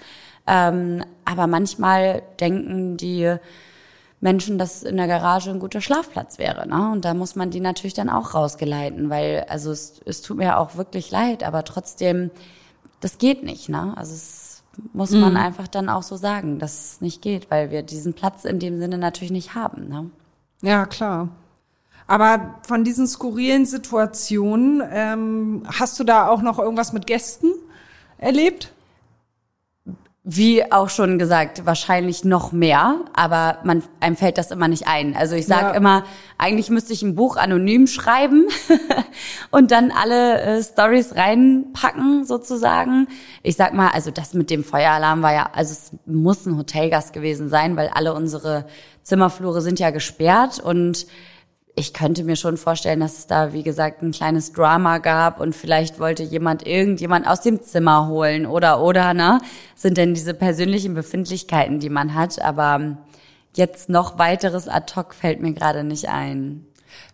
Ähm, 0.48 1.04
aber 1.24 1.48
manchmal 1.48 2.24
denken 2.40 2.98
die 2.98 3.38
Menschen, 4.26 4.58
dass 4.58 4.82
in 4.82 4.98
der 4.98 5.06
Garage 5.08 5.52
ein 5.52 5.60
guter 5.60 5.82
Schlafplatz 5.82 6.40
wäre. 6.40 6.68
Ne? 6.68 6.92
Und 6.92 7.06
da 7.06 7.14
muss 7.14 7.36
man 7.36 7.52
die 7.52 7.60
natürlich 7.60 7.94
dann 7.94 8.10
auch 8.10 8.34
rausgeleiten, 8.34 9.12
weil 9.12 9.46
also 9.50 9.70
es, 9.72 10.02
es 10.04 10.24
tut 10.24 10.38
mir 10.38 10.58
auch 10.58 10.78
wirklich 10.78 11.12
leid, 11.12 11.44
aber 11.44 11.64
trotzdem, 11.64 12.32
das 13.02 13.20
geht 13.20 13.44
nicht. 13.44 13.70
Ne? 13.70 13.94
Also 13.96 14.14
es 14.14 14.64
muss 14.94 15.12
man 15.12 15.34
Mhm. 15.34 15.38
einfach 15.38 15.68
dann 15.68 15.90
auch 15.90 16.02
so 16.02 16.16
sagen, 16.16 16.58
dass 16.58 16.94
es 16.94 17.02
nicht 17.02 17.22
geht, 17.22 17.52
weil 17.52 17.70
wir 17.70 17.84
diesen 17.84 18.16
Platz 18.16 18.46
in 18.46 18.58
dem 18.58 18.80
Sinne 18.80 18.98
natürlich 18.98 19.32
nicht 19.32 19.54
haben. 19.54 19.88
Ne? 19.90 20.10
Ja, 20.64 20.88
klar. 20.88 21.30
Aber 22.08 22.56
von 22.68 22.84
diesen 22.84 23.06
skurrilen 23.06 23.68
Situationen, 23.68 24.82
ähm, 24.92 25.64
hast 25.68 26.00
du 26.00 26.04
da 26.04 26.30
auch 26.30 26.42
noch 26.42 26.58
irgendwas 26.58 26.94
mit 26.94 27.06
Gästen 27.06 27.52
erlebt? 28.18 28.74
Wie 30.28 30.72
auch 30.72 30.90
schon 30.90 31.20
gesagt, 31.20 31.68
wahrscheinlich 31.68 32.26
noch 32.26 32.52
mehr, 32.52 32.96
aber 33.14 33.60
man, 33.64 33.84
einem 34.00 34.16
fällt 34.16 34.40
das 34.40 34.50
immer 34.50 34.68
nicht 34.68 34.88
ein. 34.88 35.16
Also 35.16 35.36
ich 35.36 35.46
sage 35.46 35.68
Ja. 35.68 35.74
immer, 35.76 36.04
eigentlich 36.40 36.72
müsste 36.72 36.94
ich 36.94 37.04
ein 37.04 37.14
Buch 37.14 37.38
anonym 37.38 37.86
schreiben 37.86 38.48
und 39.52 39.70
dann 39.70 39.92
alle 39.92 40.42
äh, 40.42 40.64
Stories 40.64 41.16
reinpacken 41.16 42.26
sozusagen. 42.26 43.08
Ich 43.44 43.56
sag 43.56 43.76
mal, 43.76 43.90
also 43.90 44.10
das 44.10 44.34
mit 44.34 44.50
dem 44.50 44.64
Feueralarm 44.64 45.22
war 45.22 45.34
ja, 45.34 45.50
also 45.54 45.74
es 45.74 45.92
muss 46.08 46.48
ein 46.48 46.58
Hotelgast 46.58 47.14
gewesen 47.14 47.48
sein, 47.50 47.78
weil 47.78 47.90
alle 47.94 48.16
unsere 48.16 48.66
Zimmerflure 49.04 49.62
sind 49.62 49.80
ja 49.80 49.92
gesperrt 49.92 50.60
und 50.60 51.06
ich 51.76 51.94
könnte 51.94 52.24
mir 52.24 52.36
schon 52.38 52.56
vorstellen, 52.58 53.02
dass 53.02 53.18
es 53.18 53.28
da, 53.28 53.52
wie 53.52 53.64
gesagt, 53.64 54.02
ein 54.02 54.12
kleines 54.12 54.54
Drama 54.54 55.00
gab 55.00 55.42
und 55.42 55.54
vielleicht 55.54 56.00
wollte 56.00 56.24
jemand 56.24 56.66
irgendjemand 56.66 57.28
aus 57.28 57.42
dem 57.42 57.62
Zimmer 57.62 58.08
holen 58.08 58.46
oder, 58.46 58.82
oder, 58.82 59.14
ne? 59.14 59.40
Sind 59.76 59.98
denn 59.98 60.14
diese 60.14 60.34
persönlichen 60.34 60.94
Befindlichkeiten, 60.94 61.80
die 61.80 61.90
man 61.90 62.14
hat. 62.14 62.42
Aber 62.42 62.98
jetzt 63.56 63.90
noch 63.90 64.18
weiteres 64.18 64.70
ad 64.70 64.94
hoc 64.96 65.14
fällt 65.14 65.42
mir 65.42 65.52
gerade 65.54 65.84
nicht 65.84 66.08
ein. 66.08 66.66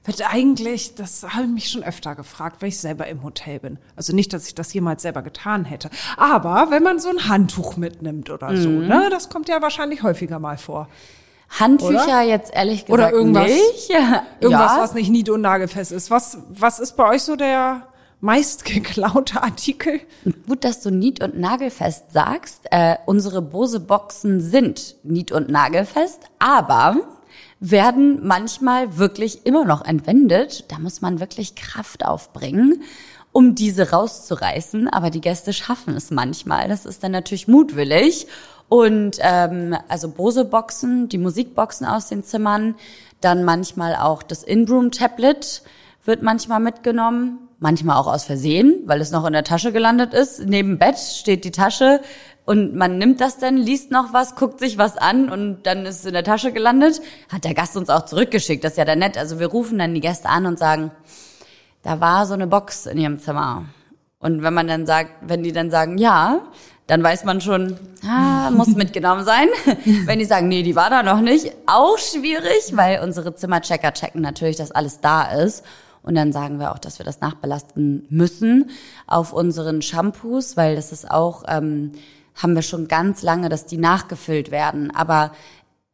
Wird 0.04 0.22
eigentlich, 0.32 0.94
das 0.94 1.24
habe 1.24 1.46
ich 1.46 1.50
mich 1.50 1.70
schon 1.70 1.84
öfter 1.84 2.14
gefragt, 2.14 2.58
weil 2.62 2.70
ich 2.70 2.78
selber 2.80 3.08
im 3.08 3.24
Hotel 3.24 3.60
bin. 3.60 3.80
Also 3.96 4.14
nicht, 4.14 4.32
dass 4.32 4.46
ich 4.46 4.54
das 4.54 4.72
jemals 4.74 5.02
selber 5.02 5.24
getan 5.24 5.66
hätte. 5.66 5.90
Aber 6.18 6.68
wenn 6.70 6.84
man 6.84 7.00
so 7.00 7.10
ein 7.10 7.28
Handtuch 7.30 7.78
mitnimmt 7.78 8.30
oder 8.30 8.56
so, 8.58 8.70
Mhm. 8.70 8.88
ne, 8.88 9.08
das 9.10 9.30
kommt 9.30 9.50
ja 9.50 9.60
wahrscheinlich 9.62 10.04
häufiger 10.04 10.38
mal 10.38 10.58
vor. 10.58 10.88
Handtücher 11.60 12.04
Oder? 12.04 12.22
jetzt 12.22 12.54
ehrlich 12.54 12.86
gesagt 12.86 12.92
Oder 12.92 13.12
irgendwas- 13.12 13.46
nicht. 13.48 13.90
Irgendwas, 14.40 14.72
ja. 14.76 14.78
was 14.82 14.94
nicht 14.94 15.10
nied- 15.10 15.30
und 15.30 15.42
nagelfest 15.42 15.92
ist. 15.92 16.10
Was, 16.10 16.38
was 16.50 16.80
ist 16.80 16.96
bei 16.96 17.08
euch 17.10 17.24
so 17.24 17.36
der 17.36 17.88
meist 18.22 18.64
geklaute 18.66 19.42
Artikel? 19.44 20.00
Gut, 20.48 20.64
dass 20.64 20.82
du 20.82 20.92
nied- 20.92 21.22
und 21.24 21.38
nagelfest 21.40 22.12
sagst. 22.14 22.62
Äh, 22.72 22.96
unsere 23.06 23.42
Bose-Boxen 23.42 24.40
sind 24.42 24.96
nied- 25.04 25.32
und 25.32 25.50
nagelfest, 25.50 26.22
aber 26.40 26.96
werden 27.60 28.26
manchmal 28.26 28.98
wirklich 28.98 29.46
immer 29.46 29.66
noch 29.66 29.86
entwendet. 29.86 30.66
Da 30.72 30.80
muss 30.80 31.02
man 31.02 31.20
wirklich 31.20 31.56
Kraft 31.56 32.06
aufbringen, 32.06 32.82
um 33.32 33.56
diese 33.56 33.92
rauszureißen. 33.92 34.88
Aber 34.88 35.10
die 35.10 35.22
Gäste 35.22 35.54
schaffen 35.54 35.96
es 35.96 36.12
manchmal. 36.12 36.68
Das 36.68 36.86
ist 36.86 37.04
dann 37.04 37.12
natürlich 37.12 37.48
mutwillig. 37.48 38.28
Und 38.70 39.18
ähm, 39.20 39.76
also 39.90 40.10
Bose-Boxen, 40.10 41.10
die 41.10 41.18
Musikboxen 41.18 41.86
aus 41.86 42.08
den 42.08 42.24
Zimmern, 42.24 42.76
dann 43.20 43.44
manchmal 43.44 43.96
auch 43.96 44.24
das 44.24 44.44
In-Room-Tablet 44.44 45.64
wird 46.06 46.24
manchmal 46.24 46.60
mitgenommen, 46.60 47.50
manchmal 47.60 47.98
auch 47.98 48.08
aus 48.08 48.24
Versehen, 48.24 48.82
weil 48.86 49.02
es 49.02 49.12
noch 49.12 49.26
in 49.26 49.34
der 49.34 49.44
Tasche 49.44 49.72
gelandet 49.72 50.14
ist. 50.14 50.46
Neben 50.46 50.80
Bett 50.80 50.98
steht 50.98 51.44
die 51.44 51.52
Tasche 51.52 52.02
und 52.46 52.76
man 52.76 52.98
nimmt 52.98 53.22
das 53.22 53.38
dann, 53.38 53.58
liest 53.58 53.92
noch 53.92 54.14
was, 54.14 54.36
guckt 54.36 54.60
sich 54.60 54.78
was 54.78 54.98
an 54.98 55.30
und 55.30 55.64
dann 55.64 55.86
ist 55.86 56.00
es 56.00 56.06
in 56.06 56.14
der 56.14 56.24
Tasche 56.24 56.52
gelandet. 56.52 57.02
Hat 57.30 57.44
der 57.44 57.54
Gast 57.54 57.78
uns 57.78 57.90
auch 57.90 58.06
zurückgeschickt, 58.06 58.64
das 58.64 58.74
ist 58.74 58.78
ja 58.78 58.86
dann 58.86 59.00
nett. 59.00 59.18
Also 59.18 59.40
wir 59.40 59.48
rufen 59.48 59.78
dann 59.78 59.94
die 59.94 60.02
Gäste 60.02 60.28
an 60.30 60.46
und 60.46 60.58
sagen, 60.58 60.92
da 61.84 62.00
war 62.00 62.26
so 62.26 62.34
eine 62.34 62.48
Box 62.48 62.86
in 62.86 62.98
ihrem 62.98 63.20
Zimmer. 63.20 63.66
Und 64.20 64.44
wenn 64.44 64.54
man 64.54 64.68
dann 64.68 64.86
sagt, 64.86 65.12
wenn 65.22 65.44
die 65.44 65.52
dann 65.52 65.72
sagen, 65.72 65.98
ja, 65.98 66.42
dann 66.88 67.04
weiß 67.04 67.24
man 67.24 67.42
schon, 67.42 67.78
ah, 68.06 68.52
muss 68.52 68.76
mitgenommen 68.76 69.24
sein. 69.24 69.48
wenn 70.06 70.20
die 70.20 70.26
sagen, 70.26 70.48
nee, 70.48 70.62
die 70.62 70.76
war 70.76 70.90
da 70.90 71.04
noch 71.04 71.22
nicht, 71.22 71.54
auch 71.66 71.98
schwierig, 71.98 72.74
weil 72.76 73.02
unsere 73.02 73.34
Zimmerchecker 73.36 73.94
checken 73.94 74.22
natürlich, 74.22 74.58
dass 74.58 74.72
alles 74.72 75.00
da 75.00 75.24
ist. 75.24 75.64
Und 76.04 76.16
dann 76.16 76.34
sagen 76.34 76.60
wir 76.60 76.72
auch, 76.72 76.80
dass 76.80 77.00
wir 77.00 77.06
das 77.06 77.22
nachbelasten 77.22 78.06
müssen 78.10 78.72
auf 79.08 79.34
unseren 79.34 79.82
Shampoos, 79.82 80.58
weil 80.58 80.76
das 80.76 80.92
ist 80.92 81.10
auch, 81.10 81.44
ähm, 81.48 81.94
haben 82.36 82.56
wir 82.56 82.62
schon 82.62 82.88
ganz 82.88 83.22
lange, 83.22 83.50
dass 83.50 83.66
die 83.66 83.78
nachgefüllt 83.78 84.52
werden. 84.52 84.94
Aber 84.96 85.32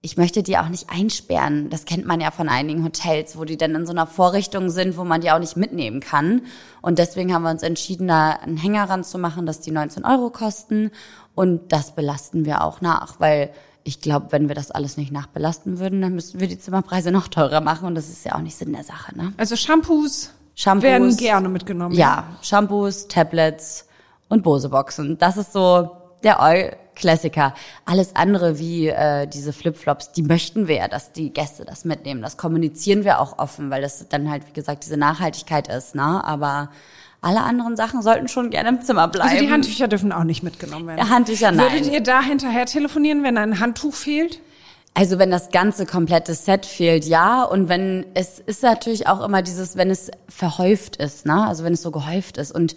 ich 0.07 0.15
möchte 0.15 0.41
die 0.41 0.57
auch 0.57 0.69
nicht 0.69 0.89
einsperren. 0.89 1.69
Das 1.69 1.83
kennt 1.83 2.05
man 2.05 2.21
ja 2.21 2.31
von 2.31 2.47
einigen 2.47 2.85
Hotels, 2.85 3.37
wo 3.37 3.43
die 3.43 3.57
dann 3.57 3.75
in 3.75 3.85
so 3.85 3.91
einer 3.91 4.07
Vorrichtung 4.07 4.69
sind, 4.69 4.95
wo 4.95 5.03
man 5.03 5.19
die 5.19 5.31
auch 5.31 5.39
nicht 5.39 5.57
mitnehmen 5.57 5.99
kann. 5.99 6.43
Und 6.81 6.97
deswegen 6.97 7.33
haben 7.33 7.43
wir 7.43 7.51
uns 7.51 7.61
entschieden, 7.61 8.07
da 8.07 8.29
einen 8.29 8.55
Hänger 8.55 8.89
ranzumachen, 8.89 9.45
dass 9.45 9.59
die 9.59 9.71
19 9.71 10.05
Euro 10.05 10.29
kosten. 10.29 10.91
Und 11.35 11.73
das 11.73 11.93
belasten 11.93 12.45
wir 12.45 12.63
auch 12.63 12.79
nach, 12.79 13.19
weil 13.19 13.49
ich 13.83 13.99
glaube, 13.99 14.27
wenn 14.29 14.47
wir 14.47 14.55
das 14.55 14.71
alles 14.71 14.95
nicht 14.95 15.11
nachbelasten 15.11 15.77
würden, 15.77 16.01
dann 16.01 16.15
müssten 16.15 16.39
wir 16.39 16.47
die 16.47 16.57
Zimmerpreise 16.57 17.11
noch 17.11 17.27
teurer 17.27 17.59
machen. 17.59 17.85
Und 17.85 17.95
das 17.95 18.07
ist 18.07 18.23
ja 18.23 18.35
auch 18.35 18.41
nicht 18.41 18.55
Sinn 18.55 18.71
der 18.71 18.85
Sache, 18.85 19.13
ne? 19.17 19.33
Also 19.35 19.57
Shampoos, 19.57 20.31
Shampoos. 20.55 20.83
werden 20.83 21.17
gerne 21.17 21.49
mitgenommen. 21.49 21.93
Ja, 21.93 22.29
Shampoos, 22.41 23.09
Tablets 23.09 23.89
und 24.29 24.41
Bose-Boxen. 24.43 25.17
Das 25.17 25.35
ist 25.35 25.51
so 25.51 26.06
der 26.23 26.41
Eu 26.41 26.71
Klassiker. 26.97 27.53
Alles 27.85 28.15
andere 28.15 28.59
wie 28.59 28.87
äh, 28.87 29.27
diese 29.27 29.53
Flipflops, 29.53 30.13
die 30.13 30.23
möchten 30.23 30.67
wir 30.67 30.77
ja, 30.77 30.87
dass 30.87 31.11
die 31.11 31.31
Gäste 31.31 31.63
das 31.63 31.85
mitnehmen. 31.85 32.21
Das 32.21 32.37
kommunizieren 32.37 33.03
wir 33.03 33.19
auch 33.19 33.37
offen, 33.37 33.69
weil 33.69 33.81
das 33.81 34.07
dann 34.09 34.29
halt, 34.29 34.47
wie 34.47 34.53
gesagt, 34.53 34.83
diese 34.83 34.97
Nachhaltigkeit 34.97 35.67
ist. 35.67 35.93
Ne? 35.93 36.23
Aber 36.23 36.69
alle 37.21 37.41
anderen 37.41 37.75
Sachen 37.75 38.01
sollten 38.01 38.27
schon 38.27 38.49
gerne 38.49 38.69
im 38.69 38.81
Zimmer 38.81 39.07
bleiben. 39.07 39.29
Also 39.29 39.43
die 39.43 39.51
Handtücher 39.51 39.87
dürfen 39.87 40.11
auch 40.11 40.23
nicht 40.23 40.43
mitgenommen 40.43 40.87
werden. 40.87 40.99
Ja, 40.99 41.09
Handtücher, 41.09 41.51
nein. 41.51 41.71
Würdet 41.71 41.91
ihr 41.91 42.01
da 42.01 42.21
hinterher 42.21 42.65
telefonieren, 42.65 43.23
wenn 43.23 43.37
ein 43.37 43.59
Handtuch 43.59 43.93
fehlt? 43.93 44.39
Also 44.93 45.19
wenn 45.19 45.29
das 45.29 45.51
ganze 45.51 45.85
komplette 45.85 46.33
Set 46.33 46.65
fehlt, 46.65 47.05
ja. 47.05 47.43
Und 47.43 47.69
wenn 47.69 48.07
es 48.15 48.39
ist 48.39 48.63
natürlich 48.63 49.05
auch 49.05 49.23
immer 49.23 49.43
dieses, 49.43 49.77
wenn 49.77 49.91
es 49.91 50.09
verhäuft 50.27 50.95
ist, 50.95 51.27
ne? 51.27 51.45
Also 51.47 51.63
wenn 51.63 51.73
es 51.73 51.83
so 51.83 51.91
gehäuft 51.91 52.37
ist. 52.37 52.51
Und 52.51 52.75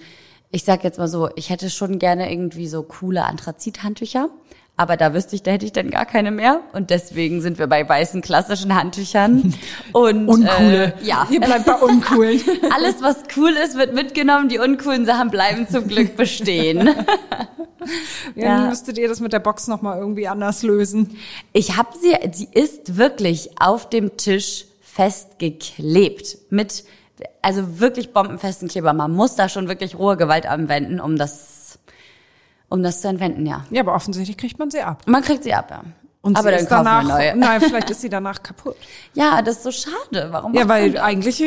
ich 0.50 0.64
sag 0.64 0.84
jetzt 0.84 0.98
mal 0.98 1.08
so, 1.08 1.28
ich 1.36 1.50
hätte 1.50 1.70
schon 1.70 1.98
gerne 1.98 2.32
irgendwie 2.32 2.68
so 2.68 2.82
coole 2.82 3.24
Anthrazit-Handtücher. 3.24 4.28
Aber 4.76 4.96
da 4.96 5.12
wüsste 5.12 5.36
ich, 5.36 5.42
da 5.42 5.50
hätte 5.50 5.66
ich 5.66 5.72
dann 5.72 5.90
gar 5.90 6.06
keine 6.06 6.30
mehr. 6.30 6.62
Und 6.72 6.88
deswegen 6.88 7.42
sind 7.42 7.58
wir 7.58 7.66
bei 7.66 7.86
weißen 7.86 8.22
klassischen 8.22 8.74
Handtüchern. 8.74 9.54
Und 9.92 10.26
Uncoole. 10.26 10.94
Äh, 10.94 11.04
ja. 11.04 11.28
Ihr 11.30 11.40
bleibt 11.40 11.66
bei 11.66 11.74
uncoolen. 11.74 12.40
Alles, 12.74 13.02
was 13.02 13.18
cool 13.36 13.50
ist, 13.50 13.76
wird 13.76 13.92
mitgenommen. 13.94 14.48
Die 14.48 14.58
uncoolen 14.58 15.04
Sachen 15.04 15.30
bleiben 15.30 15.68
zum 15.68 15.86
Glück 15.86 16.16
bestehen. 16.16 16.94
Ja. 18.34 18.44
Ja. 18.44 18.68
Müsstet 18.68 18.98
ihr 18.98 19.08
das 19.08 19.20
mit 19.20 19.32
der 19.32 19.38
Box 19.38 19.66
nochmal 19.66 19.98
irgendwie 19.98 20.28
anders 20.28 20.62
lösen. 20.62 21.16
Ich 21.54 21.78
habe 21.78 21.88
sie, 21.98 22.14
sie 22.32 22.48
ist 22.52 22.98
wirklich 22.98 23.58
auf 23.58 23.88
dem 23.88 24.18
Tisch 24.18 24.66
festgeklebt 24.82 26.36
mit, 26.50 26.84
also 27.42 27.80
wirklich 27.80 28.12
bombenfesten 28.12 28.68
Kleber. 28.68 28.92
Man 28.92 29.12
muss 29.12 29.36
da 29.36 29.48
schon 29.48 29.68
wirklich 29.68 29.98
rohe 29.98 30.16
Gewalt 30.16 30.46
anwenden, 30.46 31.00
um 31.00 31.16
das, 31.16 31.78
um 32.68 32.82
das 32.82 33.00
zu 33.00 33.08
entwenden, 33.08 33.46
ja. 33.46 33.64
Ja, 33.70 33.82
aber 33.82 33.94
offensichtlich 33.94 34.36
kriegt 34.36 34.58
man 34.58 34.70
sie 34.70 34.80
ab. 34.80 35.02
Man 35.06 35.22
kriegt 35.22 35.44
sie 35.44 35.54
ab, 35.54 35.70
ja. 35.70 35.82
Und 36.22 36.36
aber 36.36 36.50
sie 36.50 36.54
dann 36.56 36.64
ist 36.64 36.68
kaufen 36.68 36.84
danach, 36.84 37.08
wir 37.08 37.14
neue. 37.14 37.36
nein, 37.36 37.60
vielleicht 37.60 37.90
ist 37.90 38.00
sie 38.02 38.10
danach 38.10 38.42
kaputt. 38.42 38.76
Ja, 39.14 39.40
das 39.42 39.56
ist 39.56 39.62
so 39.62 39.72
schade. 39.72 40.28
Warum? 40.30 40.54
Ja, 40.54 40.68
weil 40.68 40.98
eigentlich 40.98 41.42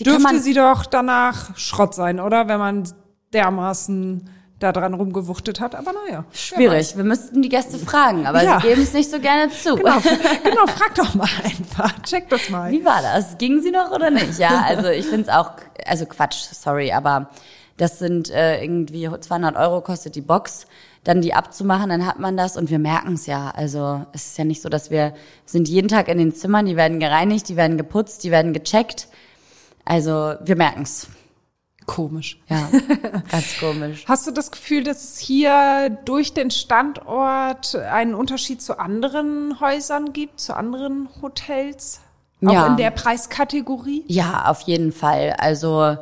dürfte 0.00 0.38
sie 0.40 0.54
doch 0.54 0.86
danach 0.86 1.56
Schrott 1.56 1.94
sein, 1.94 2.20
oder? 2.20 2.48
Wenn 2.48 2.58
man 2.58 2.88
dermaßen 3.32 4.28
da 4.62 4.72
dran 4.72 4.94
rumgewuchtet 4.94 5.60
hat. 5.60 5.74
Aber 5.74 5.92
naja. 5.92 6.24
Schwierig. 6.32 6.96
Wir 6.96 7.04
müssten 7.04 7.42
die 7.42 7.48
Gäste 7.48 7.78
fragen, 7.78 8.26
aber 8.26 8.42
Ja. 8.42 8.60
sie 8.60 8.68
geben 8.68 8.82
es 8.82 8.92
nicht 8.92 9.10
so 9.10 9.18
gerne 9.20 9.50
zu. 9.52 9.76
Genau, 9.76 9.98
genau, 10.44 10.66
frag 10.66 10.94
doch 10.94 11.14
mal 11.14 11.28
einfach. 11.44 12.00
Check 12.02 12.28
das 12.30 12.48
mal. 12.50 12.70
Wie 12.70 12.84
war 12.84 13.02
das? 13.02 13.38
Ging 13.38 13.60
sie 13.60 13.70
noch 13.70 13.90
oder 13.90 14.10
nicht? 14.10 14.38
Ja, 14.38 14.62
also 14.66 14.88
ich 14.88 15.06
finde 15.06 15.22
es 15.22 15.28
auch, 15.28 15.52
also 15.86 16.06
Quatsch, 16.06 16.44
sorry, 16.52 16.92
aber 16.92 17.30
das 17.76 17.98
sind 17.98 18.30
äh, 18.30 18.62
irgendwie 18.62 19.08
200 19.18 19.56
Euro 19.56 19.80
kostet 19.80 20.14
die 20.14 20.20
Box, 20.20 20.66
dann 21.04 21.20
die 21.20 21.34
abzumachen, 21.34 21.88
dann 21.88 22.06
hat 22.06 22.18
man 22.20 22.36
das 22.36 22.56
und 22.56 22.70
wir 22.70 22.78
merken 22.78 23.14
es 23.14 23.26
ja. 23.26 23.50
Also 23.56 24.06
es 24.12 24.26
ist 24.26 24.38
ja 24.38 24.44
nicht 24.44 24.62
so, 24.62 24.68
dass 24.68 24.90
wir 24.90 25.14
sind 25.46 25.68
jeden 25.68 25.88
Tag 25.88 26.08
in 26.08 26.18
den 26.18 26.32
Zimmern, 26.34 26.66
die 26.66 26.76
werden 26.76 27.00
gereinigt, 27.00 27.48
die 27.48 27.56
werden 27.56 27.76
geputzt, 27.78 28.22
die 28.24 28.30
werden 28.30 28.52
gecheckt. 28.52 29.08
Also 29.84 30.34
wir 30.44 30.54
merken 30.56 30.82
es. 30.82 31.08
Komisch. 31.86 32.40
Ja, 32.48 32.68
ganz 33.30 33.58
komisch. 33.58 34.04
Hast 34.06 34.26
du 34.26 34.30
das 34.30 34.50
Gefühl, 34.50 34.84
dass 34.84 35.02
es 35.04 35.18
hier 35.18 35.98
durch 36.04 36.34
den 36.34 36.50
Standort 36.50 37.74
einen 37.74 38.14
Unterschied 38.14 38.62
zu 38.62 38.78
anderen 38.78 39.60
Häusern 39.60 40.12
gibt, 40.12 40.40
zu 40.40 40.54
anderen 40.56 41.08
Hotels? 41.20 42.00
Auch 42.44 42.52
Ja. 42.52 42.66
in 42.68 42.76
der 42.76 42.90
Preiskategorie? 42.90 44.04
Ja, 44.08 44.46
auf 44.46 44.60
jeden 44.62 44.92
Fall. 44.92 45.34
Also 45.38 45.96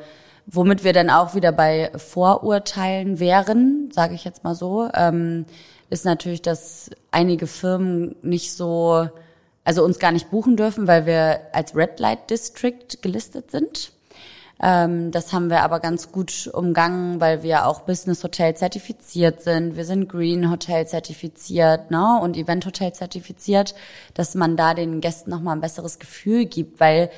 womit 0.47 0.85
wir 0.85 0.93
dann 0.93 1.11
auch 1.11 1.35
wieder 1.35 1.53
bei 1.53 1.91
Vorurteilen 1.97 3.19
wären, 3.21 3.91
sage 3.93 4.15
ich 4.15 4.25
jetzt 4.25 4.45
mal 4.45 4.55
so, 4.55 4.89
ähm, 4.95 5.47
ist 5.91 6.05
natürlich, 6.05 6.43
dass 6.43 6.91
einige 7.11 7.47
Firmen 7.47 8.17
nicht 8.23 8.53
so 8.53 9.09
also 9.63 9.85
uns 9.85 9.99
gar 9.99 10.11
nicht 10.11 10.31
buchen 10.31 10.57
dürfen, 10.57 10.87
weil 10.87 11.07
wir 11.07 11.41
als 11.53 11.77
Red 11.77 12.01
Light 12.01 12.31
District 12.31 12.87
gelistet 13.03 13.51
sind. 13.51 13.93
Ähm, 14.63 15.11
das 15.11 15.33
haben 15.33 15.49
wir 15.49 15.63
aber 15.63 15.81
ganz 15.81 16.13
gut 16.13 16.51
umgangen, 16.53 17.21
weil 17.21 17.43
wir 17.43 17.67
auch 17.67 17.81
Business 17.81 18.23
Hotel 18.23 18.55
zertifiziert 18.55 19.43
sind. 19.43 19.77
Wir 19.77 19.85
sind 19.85 20.09
Green 20.09 20.51
Hotel 20.51 20.87
zertifiziert 20.87 21.91
ne? 21.91 22.19
und 22.21 22.37
Event 22.37 22.67
Hotel 22.67 22.93
zertifiziert, 22.93 23.75
dass 24.15 24.35
man 24.35 24.57
da 24.57 24.75
den 24.75 25.01
Gästen 25.01 25.31
nochmal 25.31 25.57
ein 25.57 25.63
besseres 25.63 25.99
Gefühl 25.99 26.45
gibt, 26.45 26.79
weil 26.79 27.11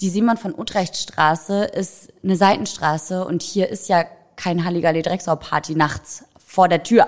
die 0.00 0.10
Simon 0.10 0.36
von 0.36 0.56
Utrecht 0.56 0.96
Straße 0.96 1.64
ist 1.64 2.12
eine 2.22 2.36
Seitenstraße 2.36 3.24
und 3.24 3.42
hier 3.42 3.68
ist 3.68 3.88
ja 3.88 4.04
kein 4.36 4.64
Halligalli 4.64 5.02
Drecksau 5.02 5.34
Party 5.34 5.74
nachts 5.74 6.24
vor 6.48 6.66
der 6.66 6.82
Tür. 6.82 7.06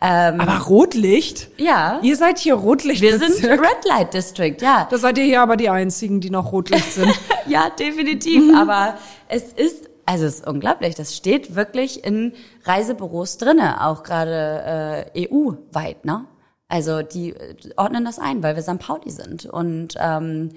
Ähm, 0.00 0.40
aber 0.40 0.64
Rotlicht? 0.64 1.50
Ja. 1.58 2.00
Ihr 2.02 2.16
seid 2.16 2.38
hier 2.38 2.54
Rotlicht. 2.54 3.02
Wir 3.02 3.18
sind 3.18 3.44
Red 3.44 3.84
Light 3.84 4.14
District, 4.14 4.56
ja. 4.62 4.88
Da 4.90 4.96
seid 4.96 5.18
ihr 5.18 5.24
hier 5.24 5.42
aber 5.42 5.58
die 5.58 5.68
einzigen, 5.68 6.22
die 6.22 6.30
noch 6.30 6.50
Rotlicht 6.50 6.90
sind. 6.94 7.12
ja, 7.46 7.68
definitiv. 7.68 8.42
Mhm. 8.42 8.54
Aber 8.54 8.94
es 9.28 9.52
ist 9.52 9.90
also 10.06 10.24
es 10.24 10.36
ist 10.40 10.46
unglaublich. 10.46 10.94
Das 10.94 11.14
steht 11.14 11.54
wirklich 11.54 12.04
in 12.04 12.32
Reisebüros 12.64 13.36
drinne, 13.36 13.86
auch 13.86 14.02
gerade 14.02 15.04
äh, 15.14 15.28
EU-weit, 15.28 16.04
ne? 16.06 16.24
Also 16.66 17.02
die 17.02 17.30
äh, 17.30 17.54
ordnen 17.76 18.06
das 18.06 18.18
ein, 18.18 18.42
weil 18.42 18.56
wir 18.56 18.62
St. 18.62 18.78
Pauli 18.78 19.10
sind. 19.10 19.44
Und 19.44 19.94
ähm, 20.00 20.52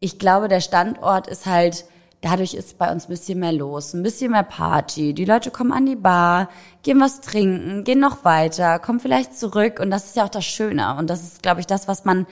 ich 0.00 0.18
glaube, 0.18 0.48
der 0.48 0.62
Standort 0.62 1.26
ist 1.28 1.44
halt, 1.44 1.84
dadurch 2.20 2.54
ist 2.54 2.78
bei 2.78 2.90
uns 2.92 3.06
ein 3.06 3.10
bisschen 3.10 3.38
mehr 3.38 3.52
los, 3.52 3.94
ein 3.94 4.02
bisschen 4.02 4.32
mehr 4.32 4.42
Party. 4.42 5.14
Die 5.14 5.24
Leute 5.24 5.50
kommen 5.50 5.72
an 5.72 5.86
die 5.86 5.96
Bar, 5.96 6.48
gehen 6.82 7.00
was 7.00 7.20
trinken, 7.20 7.84
gehen 7.84 8.00
noch 8.00 8.24
weiter, 8.24 8.78
kommen 8.78 9.00
vielleicht 9.00 9.38
zurück. 9.38 9.80
Und 9.80 9.90
das 9.90 10.06
ist 10.06 10.16
ja 10.16 10.24
auch 10.24 10.30
das 10.30 10.44
Schöne. 10.44 10.96
Und 10.96 11.08
das 11.08 11.22
ist, 11.22 11.42
glaube 11.42 11.60
ich, 11.60 11.66
das, 11.66 11.88
was 11.88 12.04
man 12.04 12.26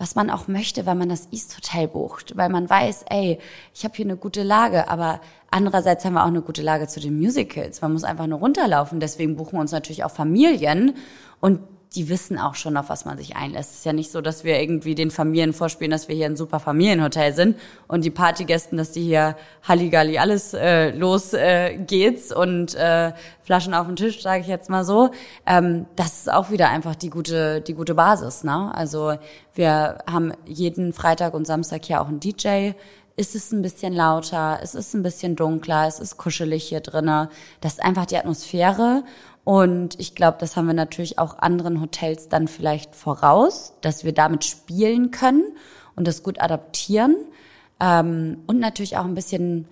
was 0.00 0.14
man 0.14 0.30
auch 0.30 0.48
möchte, 0.48 0.86
weil 0.86 0.94
man 0.94 1.10
das 1.10 1.28
East 1.30 1.54
Hotel 1.58 1.86
bucht, 1.86 2.34
weil 2.34 2.48
man 2.48 2.70
weiß, 2.70 3.04
ey, 3.10 3.38
ich 3.74 3.84
habe 3.84 3.94
hier 3.94 4.06
eine 4.06 4.16
gute 4.16 4.42
Lage, 4.42 4.88
aber 4.88 5.20
andererseits 5.50 6.06
haben 6.06 6.14
wir 6.14 6.22
auch 6.22 6.28
eine 6.28 6.40
gute 6.40 6.62
Lage 6.62 6.88
zu 6.88 7.00
den 7.00 7.18
Musicals. 7.18 7.82
Man 7.82 7.92
muss 7.92 8.02
einfach 8.02 8.26
nur 8.26 8.38
runterlaufen, 8.38 8.98
deswegen 8.98 9.36
buchen 9.36 9.58
wir 9.58 9.60
uns 9.60 9.72
natürlich 9.72 10.02
auch 10.02 10.10
Familien 10.10 10.96
und 11.40 11.60
die 11.94 12.08
wissen 12.08 12.38
auch 12.38 12.54
schon, 12.54 12.76
auf 12.76 12.88
was 12.88 13.04
man 13.04 13.18
sich 13.18 13.34
einlässt. 13.34 13.70
Es 13.70 13.76
ist 13.78 13.84
ja 13.84 13.92
nicht 13.92 14.12
so, 14.12 14.20
dass 14.20 14.44
wir 14.44 14.60
irgendwie 14.60 14.94
den 14.94 15.10
Familien 15.10 15.52
vorspielen, 15.52 15.90
dass 15.90 16.06
wir 16.06 16.14
hier 16.14 16.26
ein 16.26 16.36
super 16.36 16.60
Familienhotel 16.60 17.34
sind 17.34 17.58
und 17.88 18.04
die 18.04 18.10
Partygästen, 18.10 18.78
dass 18.78 18.92
die 18.92 19.02
hier 19.02 19.36
Halligalli 19.66 20.18
alles 20.18 20.54
äh, 20.54 20.90
los 20.90 21.32
äh, 21.32 21.76
geht's 21.78 22.32
und 22.32 22.76
äh, 22.76 23.12
Flaschen 23.42 23.74
auf 23.74 23.88
den 23.88 23.96
Tisch, 23.96 24.22
sage 24.22 24.42
ich 24.42 24.46
jetzt 24.46 24.70
mal 24.70 24.84
so. 24.84 25.10
Ähm, 25.46 25.86
das 25.96 26.20
ist 26.20 26.32
auch 26.32 26.50
wieder 26.50 26.68
einfach 26.68 26.94
die 26.94 27.10
gute, 27.10 27.60
die 27.60 27.74
gute 27.74 27.94
Basis. 27.94 28.44
Ne? 28.44 28.72
Also 28.72 29.16
wir 29.54 29.98
haben 30.08 30.32
jeden 30.46 30.92
Freitag 30.92 31.34
und 31.34 31.46
Samstag 31.46 31.84
hier 31.84 32.00
auch 32.00 32.08
einen 32.08 32.20
DJ. 32.20 32.72
Ist 33.16 33.34
es 33.34 33.52
ein 33.52 33.60
bisschen 33.60 33.92
lauter, 33.92 34.60
es 34.62 34.74
ist 34.74 34.94
ein 34.94 35.02
bisschen 35.02 35.36
dunkler, 35.36 35.86
es 35.86 36.00
ist 36.00 36.16
kuschelig 36.16 36.64
hier 36.64 36.80
drinnen. 36.80 37.28
Das 37.60 37.74
ist 37.74 37.82
einfach 37.82 38.06
die 38.06 38.16
Atmosphäre. 38.16 39.02
Und 39.44 39.98
ich 39.98 40.14
glaube, 40.14 40.38
das 40.38 40.56
haben 40.56 40.66
wir 40.66 40.74
natürlich 40.74 41.18
auch 41.18 41.38
anderen 41.38 41.80
Hotels 41.80 42.28
dann 42.28 42.46
vielleicht 42.46 42.94
voraus, 42.94 43.74
dass 43.80 44.04
wir 44.04 44.12
damit 44.12 44.44
spielen 44.44 45.10
können 45.10 45.44
und 45.96 46.06
das 46.06 46.22
gut 46.22 46.40
adaptieren. 46.40 47.16
Ähm, 47.80 48.38
und 48.46 48.58
natürlich 48.58 48.96
auch 48.96 49.04
ein 49.04 49.14
bisschen, 49.14 49.66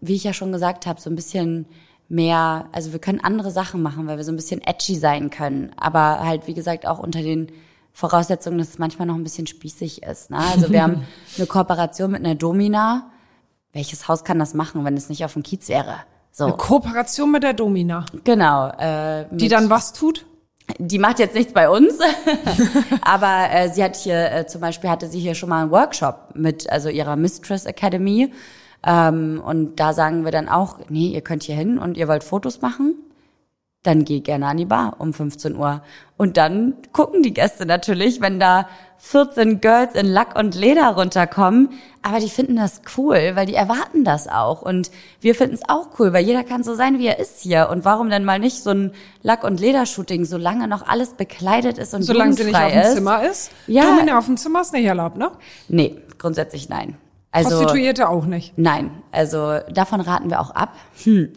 wie 0.00 0.14
ich 0.14 0.24
ja 0.24 0.32
schon 0.32 0.52
gesagt 0.52 0.86
habe, 0.86 1.00
so 1.00 1.08
ein 1.08 1.16
bisschen 1.16 1.66
mehr, 2.08 2.68
also 2.72 2.92
wir 2.92 3.00
können 3.00 3.20
andere 3.20 3.50
Sachen 3.50 3.82
machen, 3.82 4.06
weil 4.06 4.18
wir 4.18 4.24
so 4.24 4.32
ein 4.32 4.36
bisschen 4.36 4.60
edgy 4.60 4.96
sein 4.96 5.30
können. 5.30 5.72
Aber 5.76 6.20
halt, 6.20 6.46
wie 6.46 6.54
gesagt, 6.54 6.86
auch 6.86 6.98
unter 6.98 7.22
den 7.22 7.50
Voraussetzungen, 7.92 8.58
dass 8.58 8.70
es 8.70 8.78
manchmal 8.78 9.06
noch 9.06 9.14
ein 9.14 9.22
bisschen 9.22 9.46
spießig 9.46 10.02
ist. 10.02 10.30
Ne? 10.30 10.38
Also 10.38 10.70
wir 10.70 10.82
haben 10.82 11.06
eine 11.38 11.46
Kooperation 11.46 12.10
mit 12.10 12.24
einer 12.24 12.34
Domina. 12.34 13.10
Welches 13.72 14.06
Haus 14.06 14.24
kann 14.24 14.38
das 14.38 14.52
machen, 14.52 14.84
wenn 14.84 14.96
es 14.96 15.08
nicht 15.08 15.24
auf 15.24 15.32
dem 15.32 15.42
Kiez 15.42 15.68
wäre? 15.68 16.00
So. 16.36 16.46
Eine 16.46 16.54
Kooperation 16.54 17.30
mit 17.30 17.44
der 17.44 17.52
Domina. 17.52 18.06
Genau. 18.24 18.68
Äh, 18.70 19.26
die 19.30 19.46
dann 19.46 19.70
was 19.70 19.92
tut? 19.92 20.26
Die 20.78 20.98
macht 20.98 21.20
jetzt 21.20 21.36
nichts 21.36 21.52
bei 21.52 21.70
uns, 21.70 22.00
aber 23.02 23.50
äh, 23.52 23.68
sie 23.68 23.84
hat 23.84 23.94
hier 23.94 24.32
äh, 24.32 24.46
zum 24.46 24.60
Beispiel 24.60 24.90
hatte 24.90 25.06
sie 25.06 25.20
hier 25.20 25.36
schon 25.36 25.50
mal 25.50 25.62
einen 25.62 25.70
Workshop 25.70 26.30
mit 26.34 26.68
also 26.70 26.88
ihrer 26.88 27.14
Mistress 27.14 27.66
Academy 27.66 28.32
ähm, 28.84 29.40
und 29.44 29.78
da 29.78 29.92
sagen 29.92 30.24
wir 30.24 30.32
dann 30.32 30.48
auch, 30.48 30.78
nee, 30.88 31.08
ihr 31.08 31.20
könnt 31.20 31.44
hier 31.44 31.54
hin 31.54 31.78
und 31.78 31.96
ihr 31.96 32.08
wollt 32.08 32.24
Fotos 32.24 32.62
machen, 32.62 32.96
dann 33.84 34.04
geh 34.04 34.20
gerne 34.20 34.46
an 34.46 34.56
die 34.56 34.64
Bar 34.64 34.96
um 34.98 35.12
15 35.12 35.56
Uhr. 35.56 35.82
Und 36.16 36.36
dann 36.36 36.74
gucken 36.92 37.22
die 37.22 37.34
Gäste 37.34 37.66
natürlich, 37.66 38.20
wenn 38.20 38.40
da 38.40 38.66
14 38.98 39.60
Girls 39.60 39.94
in 39.94 40.06
Lack 40.06 40.38
und 40.38 40.54
Leder 40.54 40.88
runterkommen. 40.94 41.70
Aber 42.00 42.18
die 42.18 42.30
finden 42.30 42.56
das 42.56 42.80
cool, 42.96 43.32
weil 43.34 43.44
die 43.44 43.54
erwarten 43.54 44.04
das 44.04 44.26
auch. 44.26 44.62
Und 44.62 44.90
wir 45.20 45.34
finden 45.34 45.54
es 45.54 45.68
auch 45.68 45.88
cool, 45.98 46.14
weil 46.14 46.24
jeder 46.24 46.44
kann 46.44 46.64
so 46.64 46.74
sein, 46.74 46.98
wie 46.98 47.06
er 47.06 47.18
ist 47.18 47.40
hier. 47.40 47.68
Und 47.70 47.84
warum 47.84 48.08
denn 48.08 48.24
mal 48.24 48.38
nicht 48.38 48.62
so 48.62 48.70
ein 48.70 48.92
Lack- 49.22 49.44
und 49.44 49.60
Ledershooting, 49.60 50.24
solange 50.24 50.66
noch 50.66 50.86
alles 50.86 51.10
bekleidet 51.10 51.76
ist 51.76 51.92
und 51.92 52.02
Solange 52.02 52.32
sie 52.32 52.44
nicht 52.44 52.56
auf 52.56 52.72
dem 52.72 52.94
Zimmer 52.94 53.22
ist? 53.28 53.50
Ja. 53.66 53.84
Domina 53.84 54.16
auf 54.16 54.26
dem 54.26 54.38
Zimmer 54.38 54.62
ist 54.62 54.72
nicht 54.72 54.86
erlaubt, 54.86 55.18
ne? 55.18 55.30
Nee, 55.68 56.00
grundsätzlich 56.18 56.70
nein. 56.70 56.96
Also, 57.32 57.50
Prostituierte 57.50 58.08
auch 58.08 58.24
nicht? 58.24 58.56
Nein, 58.56 58.92
also 59.10 59.58
davon 59.68 60.00
raten 60.00 60.30
wir 60.30 60.40
auch 60.40 60.52
ab. 60.52 60.72
Hm 61.02 61.32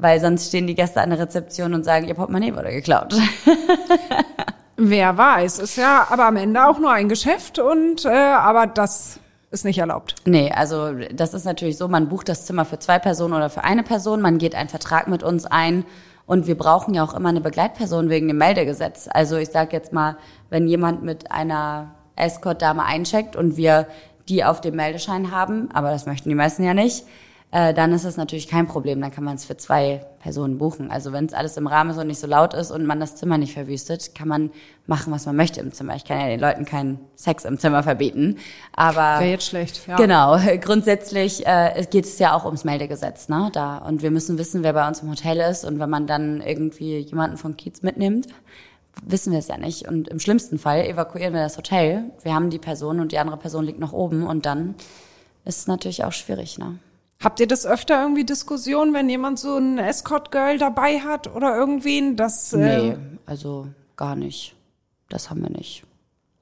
weil 0.00 0.20
sonst 0.20 0.48
stehen 0.48 0.66
die 0.66 0.74
Gäste 0.74 1.00
an 1.00 1.10
der 1.10 1.18
Rezeption 1.18 1.74
und 1.74 1.84
sagen, 1.84 2.06
ihr 2.06 2.14
Portemonnaie 2.14 2.54
wurde 2.54 2.70
geklaut. 2.70 3.14
Wer 4.76 5.16
weiß, 5.18 5.58
ist 5.58 5.76
ja 5.76 6.06
aber 6.10 6.26
am 6.26 6.36
Ende 6.36 6.66
auch 6.66 6.78
nur 6.78 6.90
ein 6.90 7.08
Geschäft 7.08 7.58
und 7.58 8.06
äh, 8.06 8.08
aber 8.08 8.66
das 8.66 9.20
ist 9.50 9.64
nicht 9.64 9.78
erlaubt. 9.78 10.14
Nee, 10.24 10.50
also 10.52 10.92
das 11.12 11.34
ist 11.34 11.44
natürlich 11.44 11.76
so, 11.76 11.88
man 11.88 12.08
bucht 12.08 12.28
das 12.28 12.46
Zimmer 12.46 12.64
für 12.64 12.78
zwei 12.78 12.98
Personen 12.98 13.34
oder 13.34 13.50
für 13.50 13.64
eine 13.64 13.82
Person, 13.82 14.22
man 14.22 14.38
geht 14.38 14.54
einen 14.54 14.68
Vertrag 14.68 15.08
mit 15.08 15.22
uns 15.22 15.44
ein 15.44 15.84
und 16.24 16.46
wir 16.46 16.56
brauchen 16.56 16.94
ja 16.94 17.04
auch 17.04 17.14
immer 17.14 17.28
eine 17.28 17.40
Begleitperson 17.40 18.08
wegen 18.08 18.28
dem 18.28 18.38
Meldegesetz. 18.38 19.08
Also 19.12 19.36
ich 19.36 19.48
sage 19.48 19.76
jetzt 19.76 19.92
mal, 19.92 20.16
wenn 20.48 20.66
jemand 20.68 21.02
mit 21.02 21.30
einer 21.30 21.94
Escort-Dame 22.16 22.84
eincheckt 22.84 23.36
und 23.36 23.56
wir 23.56 23.86
die 24.28 24.44
auf 24.44 24.60
dem 24.60 24.76
Meldeschein 24.76 25.32
haben, 25.32 25.70
aber 25.72 25.90
das 25.90 26.06
möchten 26.06 26.28
die 26.28 26.34
meisten 26.34 26.62
ja 26.62 26.72
nicht, 26.72 27.04
äh, 27.52 27.74
dann 27.74 27.92
ist 27.92 28.04
das 28.04 28.16
natürlich 28.16 28.46
kein 28.46 28.68
Problem. 28.68 29.00
Dann 29.00 29.10
kann 29.10 29.24
man 29.24 29.34
es 29.34 29.44
für 29.44 29.56
zwei 29.56 30.06
Personen 30.20 30.58
buchen. 30.58 30.90
Also 30.90 31.12
wenn 31.12 31.26
es 31.26 31.32
alles 31.32 31.56
im 31.56 31.66
Rahmen 31.66 31.90
ist 31.90 31.98
und 31.98 32.06
nicht 32.06 32.20
so 32.20 32.28
laut 32.28 32.54
ist 32.54 32.70
und 32.70 32.86
man 32.86 33.00
das 33.00 33.16
Zimmer 33.16 33.38
nicht 33.38 33.54
verwüstet, 33.54 34.14
kann 34.14 34.28
man 34.28 34.50
machen, 34.86 35.12
was 35.12 35.26
man 35.26 35.34
möchte 35.34 35.60
im 35.60 35.72
Zimmer. 35.72 35.96
Ich 35.96 36.04
kann 36.04 36.20
ja 36.20 36.28
den 36.28 36.38
Leuten 36.38 36.64
keinen 36.64 37.00
Sex 37.16 37.44
im 37.44 37.58
Zimmer 37.58 37.82
verbieten. 37.82 38.36
Aber 38.72 39.20
wäre 39.20 39.32
jetzt 39.32 39.46
schlecht. 39.46 39.86
Ja. 39.88 39.96
Genau. 39.96 40.38
Grundsätzlich 40.60 41.44
äh, 41.44 41.84
geht 41.90 42.04
es 42.04 42.20
ja 42.20 42.34
auch 42.34 42.44
ums 42.44 42.62
Meldegesetz, 42.64 43.28
ne? 43.28 43.50
Da 43.52 43.78
und 43.78 44.02
wir 44.02 44.12
müssen 44.12 44.38
wissen, 44.38 44.62
wer 44.62 44.72
bei 44.72 44.86
uns 44.86 45.00
im 45.00 45.10
Hotel 45.10 45.38
ist 45.38 45.64
und 45.64 45.80
wenn 45.80 45.90
man 45.90 46.06
dann 46.06 46.40
irgendwie 46.40 46.98
jemanden 46.98 47.36
von 47.36 47.56
Kiez 47.56 47.82
mitnimmt, 47.82 48.28
wissen 49.02 49.32
wir 49.32 49.40
es 49.40 49.48
ja 49.48 49.58
nicht. 49.58 49.88
Und 49.88 50.06
im 50.06 50.20
schlimmsten 50.20 50.58
Fall 50.58 50.84
evakuieren 50.86 51.34
wir 51.34 51.42
das 51.42 51.56
Hotel. 51.56 52.04
Wir 52.22 52.34
haben 52.34 52.50
die 52.50 52.58
Person 52.58 53.00
und 53.00 53.10
die 53.10 53.18
andere 53.18 53.38
Person 53.38 53.64
liegt 53.64 53.80
noch 53.80 53.92
oben 53.92 54.24
und 54.24 54.46
dann 54.46 54.76
ist 55.44 55.58
es 55.58 55.66
natürlich 55.66 56.04
auch 56.04 56.12
schwierig, 56.12 56.56
ne? 56.58 56.78
Habt 57.22 57.38
ihr 57.38 57.46
das 57.46 57.66
öfter 57.66 58.00
irgendwie 58.00 58.24
Diskussion, 58.24 58.94
wenn 58.94 59.10
jemand 59.10 59.38
so 59.38 59.58
ein 59.58 59.78
Escort-Girl 59.78 60.56
dabei 60.56 61.00
hat 61.00 61.34
oder 61.34 61.54
irgendwen? 61.54 62.16
Das, 62.16 62.54
äh 62.54 62.56
nee, 62.56 62.96
also 63.26 63.68
gar 63.96 64.16
nicht. 64.16 64.56
Das 65.10 65.28
haben 65.28 65.42
wir 65.42 65.50
nicht. 65.50 65.84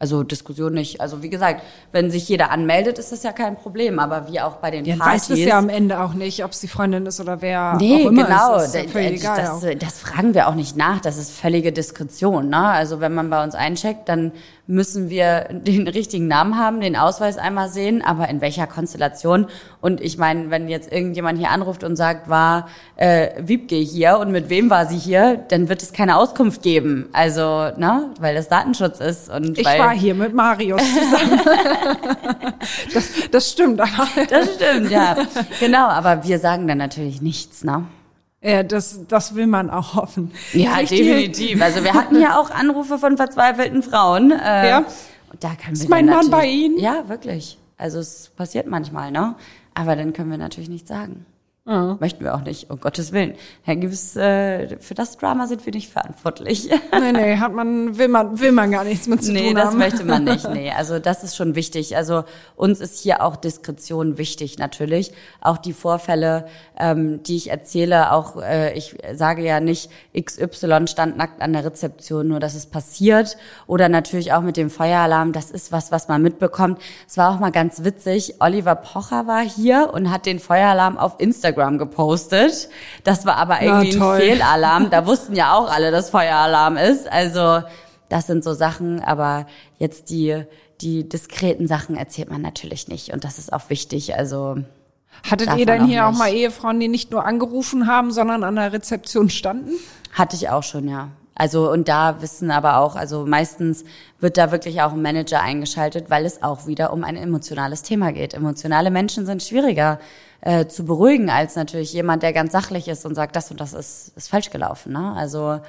Also 0.00 0.22
Diskussion 0.22 0.74
nicht. 0.74 1.00
Also 1.00 1.24
wie 1.24 1.28
gesagt, 1.28 1.62
wenn 1.90 2.12
sich 2.12 2.28
jeder 2.28 2.52
anmeldet, 2.52 3.00
ist 3.00 3.10
das 3.10 3.24
ja 3.24 3.32
kein 3.32 3.56
Problem. 3.56 3.98
Aber 3.98 4.28
wie 4.30 4.40
auch 4.40 4.56
bei 4.56 4.70
den 4.70 4.84
ja, 4.84 4.94
Partys. 4.94 5.30
weiß 5.30 5.38
es 5.38 5.44
ja 5.44 5.58
am 5.58 5.68
Ende 5.68 6.00
auch 6.00 6.14
nicht, 6.14 6.44
ob 6.44 6.52
es 6.52 6.60
die 6.60 6.68
Freundin 6.68 7.04
ist 7.06 7.20
oder 7.20 7.42
wer 7.42 7.74
nee, 7.80 8.04
auch 8.04 8.10
immer 8.10 8.24
genau. 8.26 8.56
ist. 8.58 8.76
Das, 8.76 8.84
ist 8.84 9.22
ja 9.24 9.36
das, 9.36 9.60
das, 9.60 9.78
das, 9.80 9.98
fragen 9.98 10.34
wir 10.34 10.46
auch 10.46 10.54
nicht 10.54 10.76
nach. 10.76 11.00
Das 11.00 11.18
ist 11.18 11.32
völlige 11.32 11.72
Diskretion. 11.72 12.48
Ne? 12.48 12.62
Also 12.62 13.00
wenn 13.00 13.12
man 13.12 13.28
bei 13.28 13.42
uns 13.42 13.56
eincheckt, 13.56 14.08
dann 14.08 14.30
müssen 14.68 15.10
wir 15.10 15.48
den 15.50 15.88
richtigen 15.88 16.28
Namen 16.28 16.56
haben, 16.56 16.80
den 16.80 16.94
Ausweis 16.94 17.36
einmal 17.36 17.68
sehen, 17.68 18.00
aber 18.00 18.28
in 18.28 18.40
welcher 18.40 18.68
Konstellation. 18.68 19.46
Und 19.80 20.00
ich 20.00 20.18
meine, 20.18 20.50
wenn 20.50 20.68
jetzt 20.68 20.92
irgendjemand 20.92 21.38
hier 21.38 21.50
anruft 21.50 21.84
und 21.84 21.94
sagt, 21.94 22.28
war 22.28 22.68
äh, 22.96 23.30
Wiebke 23.38 23.76
hier 23.76 24.18
und 24.18 24.32
mit 24.32 24.48
wem 24.48 24.70
war 24.70 24.86
sie 24.86 24.96
hier, 24.96 25.36
dann 25.48 25.68
wird 25.68 25.82
es 25.82 25.92
keine 25.92 26.16
Auskunft 26.16 26.62
geben. 26.62 27.08
Also, 27.12 27.70
ne, 27.76 28.10
weil 28.18 28.34
das 28.34 28.48
Datenschutz 28.48 28.98
ist. 28.98 29.30
Und 29.30 29.56
ich 29.56 29.64
weil 29.64 29.78
war 29.78 29.94
hier 29.94 30.14
mit 30.14 30.34
Marius 30.34 30.82
zusammen. 30.82 31.40
das, 32.94 33.08
das 33.30 33.50
stimmt. 33.50 33.80
Aber 33.80 34.08
das 34.28 34.56
stimmt, 34.56 34.90
ja. 34.90 35.16
Genau, 35.60 35.86
aber 35.86 36.24
wir 36.24 36.38
sagen 36.40 36.66
dann 36.66 36.78
natürlich 36.78 37.22
nichts, 37.22 37.62
ne? 37.62 37.84
Ja, 38.40 38.62
das, 38.62 39.00
das 39.08 39.34
will 39.34 39.48
man 39.48 39.68
auch 39.68 39.94
hoffen. 39.94 40.32
Ja, 40.52 40.74
Richtig. 40.74 41.00
definitiv. 41.00 41.60
Also 41.60 41.82
wir 41.82 41.94
hatten 41.94 42.20
ja 42.20 42.38
auch 42.38 42.50
Anrufe 42.50 42.98
von 42.98 43.16
verzweifelten 43.16 43.82
Frauen. 43.82 44.30
Äh, 44.30 44.68
ja. 44.68 44.78
Und 45.30 45.42
da 45.42 45.52
wir 45.64 45.72
Ist 45.72 45.88
mein 45.88 46.06
Mann 46.06 46.30
bei 46.30 46.46
Ihnen? 46.46 46.78
Ja, 46.78 47.08
wirklich. 47.08 47.58
Also 47.76 47.98
es 48.00 48.30
passiert 48.36 48.66
manchmal, 48.66 49.10
ne? 49.10 49.34
Aber 49.78 49.94
dann 49.94 50.12
können 50.12 50.32
wir 50.32 50.38
natürlich 50.38 50.68
nichts 50.68 50.88
sagen. 50.88 51.24
Mhm. 51.68 51.98
Möchten 52.00 52.24
wir 52.24 52.34
auch 52.34 52.40
nicht, 52.40 52.70
um 52.70 52.80
Gottes 52.80 53.12
Willen. 53.12 53.34
Herr 53.62 53.76
Gibbs, 53.76 54.16
äh, 54.16 54.78
für 54.78 54.94
das 54.94 55.18
Drama 55.18 55.46
sind 55.46 55.66
wir 55.66 55.72
nicht 55.74 55.92
verantwortlich. 55.92 56.70
Nee, 56.98 57.12
nee, 57.12 57.36
hat 57.36 57.52
man, 57.52 57.98
will 57.98 58.08
man, 58.08 58.40
will 58.40 58.52
man 58.52 58.70
gar 58.70 58.84
nichts 58.84 59.06
mit 59.06 59.22
zu 59.22 59.32
nee, 59.32 59.50
tun 59.50 59.58
haben. 59.58 59.76
Nee, 59.76 59.84
das 59.84 59.92
möchte 59.92 60.06
man 60.06 60.24
nicht. 60.24 60.48
Nee, 60.58 60.72
also 60.72 60.98
das 60.98 61.24
ist 61.24 61.36
schon 61.36 61.54
wichtig. 61.54 61.94
Also 61.96 62.24
uns 62.56 62.80
ist 62.80 63.00
hier 63.00 63.22
auch 63.22 63.36
Diskretion 63.36 64.16
wichtig 64.16 64.58
natürlich. 64.58 65.12
Auch 65.42 65.58
die 65.58 65.74
Vorfälle, 65.74 66.46
ähm, 66.78 67.22
die 67.22 67.36
ich 67.36 67.50
erzähle, 67.50 68.12
auch 68.12 68.40
äh, 68.40 68.72
ich 68.72 68.96
sage 69.14 69.44
ja 69.44 69.60
nicht, 69.60 69.90
XY 70.18 70.86
stand 70.86 71.18
nackt 71.18 71.42
an 71.42 71.52
der 71.52 71.66
Rezeption, 71.66 72.28
nur 72.28 72.40
dass 72.40 72.54
es 72.54 72.64
passiert. 72.66 73.36
Oder 73.66 73.90
natürlich 73.90 74.32
auch 74.32 74.40
mit 74.40 74.56
dem 74.56 74.70
Feueralarm, 74.70 75.32
das 75.32 75.50
ist 75.50 75.70
was, 75.70 75.92
was 75.92 76.08
man 76.08 76.22
mitbekommt. 76.22 76.80
Es 77.06 77.18
war 77.18 77.34
auch 77.34 77.40
mal 77.40 77.52
ganz 77.52 77.84
witzig, 77.84 78.36
Oliver 78.40 78.74
Pocher 78.74 79.26
war 79.26 79.42
hier 79.42 79.90
und 79.92 80.10
hat 80.10 80.24
den 80.24 80.38
Feueralarm 80.38 80.96
auf 80.96 81.16
Instagram 81.18 81.57
gepostet. 81.78 82.68
Das 83.04 83.26
war 83.26 83.36
aber 83.36 83.60
irgendwie 83.60 84.00
ein 84.00 84.16
Fehlalarm. 84.20 84.90
Da 84.90 85.06
wussten 85.06 85.34
ja 85.34 85.54
auch 85.54 85.70
alle, 85.70 85.90
dass 85.90 86.10
Feueralarm 86.10 86.76
ist. 86.76 87.10
Also 87.10 87.62
das 88.08 88.26
sind 88.26 88.44
so 88.44 88.54
Sachen, 88.54 89.02
aber 89.02 89.46
jetzt 89.78 90.10
die, 90.10 90.44
die 90.80 91.08
diskreten 91.08 91.66
Sachen 91.66 91.96
erzählt 91.96 92.30
man 92.30 92.40
natürlich 92.40 92.88
nicht. 92.88 93.12
Und 93.12 93.24
das 93.24 93.38
ist 93.38 93.52
auch 93.52 93.68
wichtig. 93.68 94.14
Also 94.14 94.56
Hattet 95.28 95.56
ihr 95.56 95.66
denn 95.66 95.86
hier 95.86 96.06
auch, 96.06 96.12
auch 96.12 96.18
mal 96.18 96.32
Ehefrauen, 96.32 96.80
die 96.80 96.88
nicht 96.88 97.10
nur 97.10 97.24
angerufen 97.24 97.86
haben, 97.86 98.12
sondern 98.12 98.44
an 98.44 98.56
der 98.56 98.72
Rezeption 98.72 99.30
standen? 99.30 99.72
Hatte 100.12 100.36
ich 100.36 100.48
auch 100.48 100.62
schon, 100.62 100.88
ja. 100.88 101.10
Also 101.34 101.70
und 101.70 101.88
da 101.88 102.20
wissen 102.20 102.50
aber 102.50 102.78
auch, 102.78 102.96
also 102.96 103.24
meistens 103.24 103.84
wird 104.18 104.36
da 104.36 104.50
wirklich 104.50 104.82
auch 104.82 104.92
ein 104.92 105.02
Manager 105.02 105.40
eingeschaltet, 105.40 106.10
weil 106.10 106.24
es 106.24 106.42
auch 106.42 106.66
wieder 106.66 106.92
um 106.92 107.04
ein 107.04 107.16
emotionales 107.16 107.82
Thema 107.82 108.12
geht. 108.12 108.34
Emotionale 108.34 108.90
Menschen 108.90 109.24
sind 109.24 109.42
schwieriger 109.42 110.00
äh, 110.40 110.66
zu 110.66 110.84
beruhigen 110.84 111.30
als 111.30 111.56
natürlich 111.56 111.92
jemand, 111.92 112.22
der 112.22 112.32
ganz 112.32 112.52
sachlich 112.52 112.88
ist 112.88 113.04
und 113.04 113.14
sagt, 113.14 113.36
das 113.36 113.50
und 113.50 113.60
das 113.60 113.72
ist, 113.72 114.12
ist 114.16 114.28
falsch 114.28 114.50
gelaufen. 114.50 114.92
Ne? 114.92 115.14
Also 115.16 115.60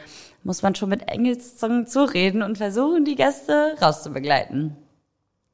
muss 0.44 0.62
man 0.62 0.76
schon 0.76 0.90
mit 0.90 1.08
Engelszungen 1.08 1.88
zureden 1.88 2.42
und 2.42 2.58
versuchen, 2.58 3.06
die 3.06 3.16
Gäste 3.16 3.76
rauszubegleiten. 3.82 4.76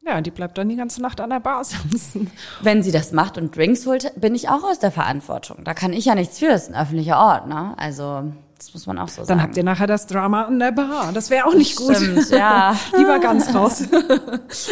Ja, 0.07 0.22
die 0.22 0.30
bleibt 0.30 0.57
dann 0.57 0.70
die 0.70 0.76
ganze 0.76 1.01
Nacht 1.01 1.20
an 1.20 1.32
der 1.32 1.39
Bar 1.39 1.63
sitzen. 1.63 2.30
Wenn 2.61 2.84
sie 2.84 2.91
das 2.91 3.11
macht 3.11 3.38
und 3.38 3.55
Drinks 3.55 3.88
holt, 3.88 4.13
bin 4.20 4.36
ich 4.36 4.49
auch 4.49 4.63
aus 4.63 4.78
der 4.80 4.91
Verantwortung. 4.91 5.63
Da 5.63 5.74
kann 5.74 5.93
ich 5.93 6.05
ja 6.05 6.13
nichts 6.13 6.39
für, 6.39 6.49
das 6.49 6.63
ist 6.63 6.74
ein 6.74 6.82
öffentlicher 6.82 7.18
Ort, 7.18 7.47
ne? 7.47 7.74
Also, 7.78 8.32
das 8.57 8.73
muss 8.73 8.87
man 8.87 8.97
auch 8.97 9.09
so 9.09 9.17
dann 9.17 9.25
sagen. 9.25 9.39
Dann 9.39 9.47
habt 9.47 9.57
ihr 9.57 9.63
nachher 9.63 9.87
das 9.87 10.07
Drama 10.07 10.43
an 10.43 10.59
der 10.59 10.71
Bar. 10.71 11.11
Das 11.13 11.29
wäre 11.29 11.45
auch 11.45 11.53
nicht 11.53 11.75
gut. 11.75 11.95
Stimmt, 11.95 12.29
ja. 12.29 12.75
Lieber 12.97 13.19
ganz 13.19 13.53
raus. 13.53 13.83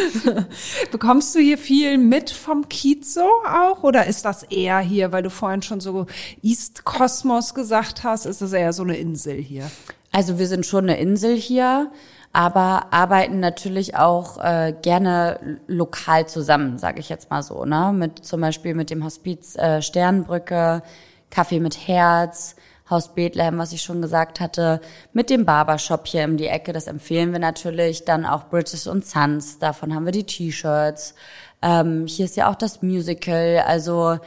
Bekommst 0.90 1.34
du 1.34 1.38
hier 1.38 1.58
viel 1.58 1.98
mit 1.98 2.30
vom 2.30 2.68
Kiez 2.68 3.14
so 3.14 3.28
auch? 3.46 3.82
Oder 3.82 4.06
ist 4.06 4.24
das 4.24 4.42
eher 4.44 4.78
hier, 4.78 5.12
weil 5.12 5.22
du 5.22 5.30
vorhin 5.30 5.62
schon 5.62 5.80
so 5.80 6.06
East 6.42 6.84
Kosmos 6.84 7.54
gesagt 7.54 8.04
hast, 8.04 8.26
ist 8.26 8.40
das 8.40 8.52
eher 8.52 8.72
so 8.72 8.82
eine 8.82 8.96
Insel 8.96 9.36
hier? 9.36 9.70
Also 10.12 10.38
wir 10.38 10.46
sind 10.46 10.64
schon 10.64 10.84
eine 10.84 10.98
Insel 10.98 11.36
hier 11.36 11.90
aber 12.34 12.88
arbeiten 12.92 13.38
natürlich 13.38 13.96
auch 13.96 14.42
äh, 14.42 14.74
gerne 14.82 15.60
lokal 15.68 16.26
zusammen, 16.26 16.78
sage 16.78 16.98
ich 16.98 17.08
jetzt 17.08 17.30
mal 17.30 17.44
so, 17.44 17.64
ne? 17.64 17.92
Mit 17.94 18.24
zum 18.24 18.40
Beispiel 18.40 18.74
mit 18.74 18.90
dem 18.90 19.04
Hospiz 19.04 19.54
äh, 19.54 19.80
Sternbrücke, 19.80 20.82
Kaffee 21.30 21.60
mit 21.60 21.86
Herz, 21.86 22.56
Haus 22.88 23.14
Bethlehem, 23.14 23.58
was 23.58 23.72
ich 23.72 23.82
schon 23.82 24.02
gesagt 24.02 24.40
hatte, 24.40 24.80
mit 25.12 25.30
dem 25.30 25.44
Barbershop 25.44 26.06
hier 26.06 26.24
um 26.24 26.36
die 26.36 26.48
Ecke, 26.48 26.72
das 26.72 26.86
empfehlen 26.86 27.32
wir 27.32 27.38
natürlich, 27.38 28.04
dann 28.04 28.26
auch 28.26 28.44
British 28.44 28.86
und 28.86 29.06
Sons, 29.06 29.58
davon 29.58 29.94
haben 29.94 30.04
wir 30.04 30.12
die 30.12 30.24
T-Shirts. 30.24 31.14
Ähm, 31.62 32.06
hier 32.06 32.26
ist 32.26 32.36
ja 32.36 32.50
auch 32.50 32.56
das 32.56 32.82
Musical, 32.82 33.64
also 33.66 34.18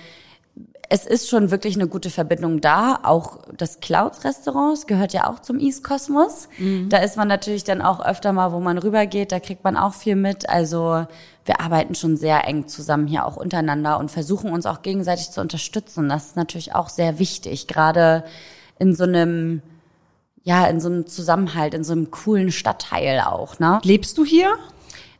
es 0.89 1.05
ist 1.05 1.29
schon 1.29 1.51
wirklich 1.51 1.75
eine 1.75 1.87
gute 1.87 2.09
Verbindung 2.09 2.61
da. 2.61 2.99
Auch 3.03 3.39
das 3.55 3.79
Clouds 3.79 4.23
Restaurants 4.23 4.87
gehört 4.87 5.13
ja 5.13 5.29
auch 5.29 5.39
zum 5.39 5.59
East 5.59 5.83
Cosmos. 5.83 6.47
Mhm. 6.57 6.89
Da 6.89 6.99
ist 6.99 7.17
man 7.17 7.27
natürlich 7.27 7.63
dann 7.63 7.81
auch 7.81 7.99
öfter 7.99 8.31
mal, 8.31 8.53
wo 8.53 8.59
man 8.59 8.77
rübergeht, 8.77 9.31
da 9.31 9.39
kriegt 9.39 9.63
man 9.63 9.75
auch 9.75 9.93
viel 9.93 10.15
mit. 10.15 10.47
Also 10.49 11.05
wir 11.47 11.61
arbeiten 11.61 11.95
schon 11.95 12.17
sehr 12.17 12.47
eng 12.47 12.67
zusammen 12.67 13.07
hier 13.07 13.25
auch 13.25 13.37
untereinander 13.37 13.99
und 13.99 14.11
versuchen 14.11 14.51
uns 14.51 14.65
auch 14.65 14.81
gegenseitig 14.81 15.31
zu 15.31 15.41
unterstützen. 15.41 16.09
Das 16.09 16.27
ist 16.27 16.35
natürlich 16.35 16.75
auch 16.75 16.89
sehr 16.89 17.19
wichtig, 17.19 17.67
gerade 17.67 18.23
in 18.79 18.93
so 18.95 19.03
einem 19.03 19.61
ja, 20.43 20.65
in 20.67 20.79
so 20.79 20.87
einem 20.87 21.07
Zusammenhalt, 21.07 21.73
in 21.73 21.83
so 21.83 21.91
einem 21.91 22.09
coolen 22.09 22.53
Stadtteil 22.53 23.19
auch, 23.19 23.59
ne? 23.59 23.81
Lebst 23.83 24.17
du 24.17 24.23
hier? 24.23 24.57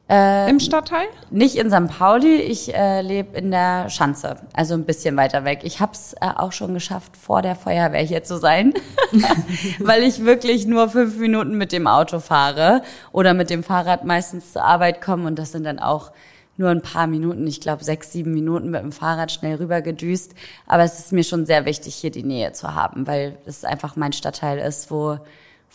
Äh, 0.10 0.50
Im 0.50 0.62
Stadtteil? 0.62 1.08
Nicht 1.32 1.56
in 1.58 1.70
St. 1.70 1.90
Pauli, 1.90 2.36
ich 2.38 2.74
äh, 2.74 3.02
lebe 3.02 3.38
in 3.38 3.52
der 3.52 3.90
Schanze, 3.90 4.38
also 4.54 4.74
ein 4.74 4.86
bisschen 4.86 5.18
weiter 5.18 5.44
weg. 5.44 5.62
Ich 5.64 5.82
habe 5.82 5.92
es 5.92 6.14
äh, 6.14 6.30
auch 6.34 6.54
schon 6.54 6.74
geschafft, 6.74 7.18
vor 7.18 7.42
der 7.42 7.56
Feuerwehr 7.58 8.04
hier 8.04 8.24
zu 8.24 8.38
sein, 8.38 8.74
weil 9.80 10.04
ich 10.04 10.24
wirklich 10.24 10.66
nur 10.66 10.90
fünf 10.90 11.18
Minuten 11.18 11.58
mit 11.58 11.74
dem 11.74 11.88
Auto 11.88 12.20
fahre 12.20 12.84
oder 13.12 13.34
mit 13.34 13.50
dem 13.50 13.64
Fahrrad 13.64 14.06
meistens 14.06 14.54
zur 14.54 14.64
Arbeit 14.64 15.02
komme 15.02 15.28
und 15.28 15.38
das 15.38 15.52
sind 15.52 15.66
dann 15.66 15.80
auch 15.80 16.14
nur 16.56 16.70
ein 16.70 16.82
paar 16.82 17.08
Minuten, 17.08 17.46
ich 17.46 17.60
glaube 17.60 17.84
sechs, 17.84 18.14
sieben 18.14 18.34
Minuten 18.34 18.70
mit 18.70 18.82
dem 18.82 18.94
Fahrrad 18.94 19.32
schnell 19.32 19.56
rübergedüst. 19.58 20.34
Aber 20.66 20.84
es 20.84 21.00
ist 21.00 21.12
mir 21.12 21.24
schon 21.24 21.46
sehr 21.46 21.66
wichtig, 21.66 21.96
hier 21.96 22.12
die 22.12 22.24
Nähe 22.24 22.54
zu 22.54 22.74
haben, 22.74 23.08
weil 23.08 23.38
es 23.46 23.64
einfach 23.64 23.96
mein 23.96 24.14
Stadtteil 24.14 24.58
ist, 24.58 24.90
wo 24.90 25.20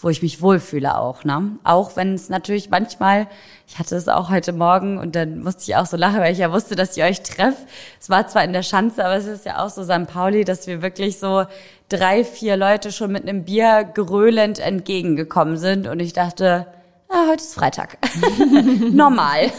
wo 0.01 0.09
ich 0.09 0.23
mich 0.23 0.43
wohlfühle 0.43 0.99
auch, 0.99 1.25
ne? 1.25 1.53
Auch 1.65 1.97
wenn 1.97 2.15
es 2.15 2.29
natürlich 2.29 2.71
manchmal, 2.71 3.29
ich 3.69 3.79
hatte 3.79 3.95
es 3.95 4.09
auch 4.09 4.31
heute 4.31 4.53
Morgen 4.53 4.99
und 4.99 5.15
dann 5.15 5.41
musste 5.41 5.63
ich 5.63 5.77
auch 5.77 5.87
so 5.87 5.97
lachen, 5.97 6.21
weil 6.21 6.33
ich 6.33 6.39
ja 6.39 6.53
wusste, 6.53 6.75
dass 6.75 6.97
ihr 6.97 7.05
euch 7.05 7.23
trefft. 7.23 7.67
Es 8.01 8.11
war 8.11 8.27
zwar 8.27 8.43
in 8.43 8.53
der 8.53 8.63
Schanze, 8.63 9.05
aber 9.05 9.15
es 9.15 9.27
ist 9.27 9.47
ja 9.47 9.65
auch 9.65 9.71
so 9.71 9.85
St. 9.85 10.07
Pauli, 10.07 10.45
dass 10.45 10.67
wir 10.67 10.83
wirklich 10.83 11.19
so 11.19 11.45
drei, 11.89 12.25
vier 12.25 12.57
Leute 12.57 12.91
schon 12.91 13.13
mit 13.13 13.23
einem 13.23 13.45
Bier 13.45 13.85
gröhlend 13.85 14.59
entgegengekommen 14.59 15.57
sind 15.57 15.87
und 15.87 16.01
ich 16.01 16.13
dachte, 16.13 16.67
ah, 17.13 17.29
heute 17.29 17.43
ist 17.43 17.55
Freitag. 17.55 17.99
Normal. 18.93 19.51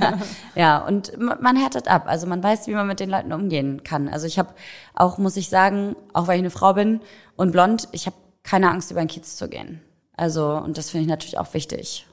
ja, 0.54 0.78
und 0.78 1.18
man 1.18 1.56
härtet 1.56 1.88
ab. 1.88 2.04
Also 2.06 2.26
man 2.26 2.42
weiß, 2.42 2.66
wie 2.68 2.74
man 2.74 2.86
mit 2.86 3.00
den 3.00 3.10
Leuten 3.10 3.32
umgehen 3.32 3.82
kann. 3.84 4.08
Also 4.08 4.26
ich 4.26 4.38
habe 4.38 4.50
auch, 4.94 5.18
muss 5.18 5.36
ich 5.36 5.48
sagen, 5.48 5.96
auch 6.12 6.28
weil 6.28 6.36
ich 6.36 6.42
eine 6.42 6.50
Frau 6.50 6.72
bin 6.74 7.00
und 7.36 7.52
blond, 7.52 7.88
ich 7.92 8.06
habe 8.06 8.16
keine 8.42 8.70
Angst, 8.70 8.90
über 8.90 9.00
den 9.00 9.08
Kiez 9.08 9.36
zu 9.36 9.48
gehen. 9.48 9.80
Also, 10.16 10.52
und 10.52 10.76
das 10.76 10.90
finde 10.90 11.02
ich 11.02 11.08
natürlich 11.08 11.38
auch 11.38 11.52
wichtig. 11.54 12.06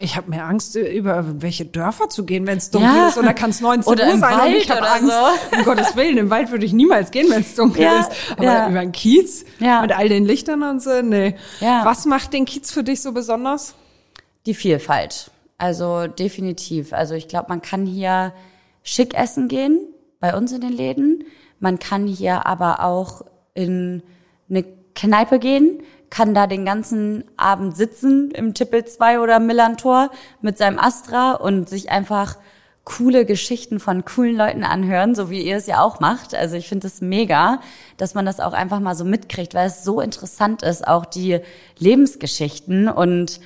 Ich 0.00 0.14
habe 0.16 0.30
mehr 0.30 0.44
Angst, 0.44 0.76
über 0.76 1.42
welche 1.42 1.64
Dörfer 1.64 2.08
zu 2.08 2.24
gehen, 2.24 2.46
wenn 2.46 2.58
es 2.58 2.70
dunkel 2.70 2.88
ja. 2.88 3.08
ist. 3.08 3.18
Oder 3.18 3.34
kann 3.34 3.50
es 3.50 3.60
19 3.60 3.92
oder 3.92 4.06
Uhr 4.06 4.18
sein 4.18 4.38
Wald 4.38 4.54
und 4.54 4.60
ich 4.60 4.70
habe 4.70 4.88
Angst. 4.88 5.10
So. 5.10 5.56
Um 5.56 5.64
Gottes 5.64 5.96
Willen, 5.96 6.18
im 6.18 6.30
Wald 6.30 6.52
würde 6.52 6.64
ich 6.64 6.72
niemals 6.72 7.10
gehen, 7.10 7.28
wenn 7.30 7.40
es 7.40 7.56
dunkel 7.56 7.82
ja. 7.82 8.00
ist. 8.02 8.10
Aber 8.32 8.44
ja. 8.44 8.68
über 8.68 8.78
den 8.78 8.92
Kiez 8.92 9.44
ja. 9.58 9.82
mit 9.82 9.90
all 9.90 10.08
den 10.08 10.24
Lichtern 10.24 10.62
und 10.62 10.80
so, 10.80 11.02
nee. 11.02 11.34
Ja. 11.58 11.84
Was 11.84 12.06
macht 12.06 12.32
den 12.32 12.44
Kiez 12.44 12.70
für 12.70 12.84
dich 12.84 13.02
so 13.02 13.10
besonders? 13.10 13.74
Die 14.46 14.54
Vielfalt. 14.54 15.32
Also 15.56 16.06
definitiv. 16.06 16.92
Also 16.92 17.14
ich 17.14 17.26
glaube, 17.26 17.46
man 17.48 17.60
kann 17.60 17.84
hier 17.84 18.32
schick 18.84 19.14
essen 19.14 19.48
gehen, 19.48 19.80
bei 20.20 20.36
uns 20.36 20.52
in 20.52 20.60
den 20.60 20.72
Läden. 20.72 21.24
Man 21.58 21.80
kann 21.80 22.06
hier 22.06 22.46
aber 22.46 22.84
auch 22.84 23.22
in 23.54 24.04
eine 24.48 24.62
Kneipe 24.98 25.38
gehen, 25.38 25.82
kann 26.10 26.34
da 26.34 26.46
den 26.46 26.64
ganzen 26.64 27.24
Abend 27.36 27.76
sitzen 27.76 28.30
im 28.32 28.52
Tippel 28.52 28.84
2 28.84 29.20
oder 29.20 29.38
Millantor 29.38 30.10
mit 30.40 30.58
seinem 30.58 30.78
Astra 30.78 31.32
und 31.32 31.68
sich 31.68 31.90
einfach 31.90 32.36
coole 32.84 33.24
Geschichten 33.24 33.80
von 33.80 34.04
coolen 34.04 34.34
Leuten 34.34 34.64
anhören, 34.64 35.14
so 35.14 35.30
wie 35.30 35.42
ihr 35.42 35.58
es 35.58 35.66
ja 35.66 35.82
auch 35.82 36.00
macht. 36.00 36.34
Also 36.34 36.56
ich 36.56 36.68
finde 36.68 36.86
es 36.86 37.00
mega, 37.00 37.60
dass 37.96 38.14
man 38.14 38.24
das 38.26 38.40
auch 38.40 38.54
einfach 38.54 38.80
mal 38.80 38.94
so 38.94 39.04
mitkriegt, 39.04 39.54
weil 39.54 39.68
es 39.68 39.84
so 39.84 40.00
interessant 40.00 40.62
ist, 40.62 40.88
auch 40.88 41.04
die 41.04 41.40
Lebensgeschichten 41.78 42.88
und 42.88 43.40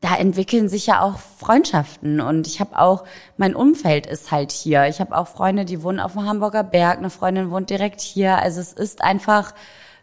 da 0.00 0.16
entwickeln 0.16 0.68
sich 0.68 0.86
ja 0.86 1.02
auch 1.02 1.18
Freundschaften 1.18 2.20
und 2.20 2.46
ich 2.46 2.60
habe 2.60 2.78
auch 2.78 3.04
mein 3.36 3.54
Umfeld 3.54 4.06
ist 4.06 4.30
halt 4.30 4.52
hier. 4.52 4.86
Ich 4.86 5.00
habe 5.00 5.16
auch 5.16 5.28
Freunde, 5.28 5.64
die 5.64 5.82
wohnen 5.82 6.00
auf 6.00 6.12
dem 6.12 6.24
Hamburger 6.24 6.64
Berg, 6.64 6.98
eine 6.98 7.10
Freundin 7.10 7.50
wohnt 7.50 7.68
direkt 7.68 8.00
hier. 8.00 8.38
Also 8.38 8.60
es 8.60 8.72
ist 8.72 9.02
einfach 9.02 9.54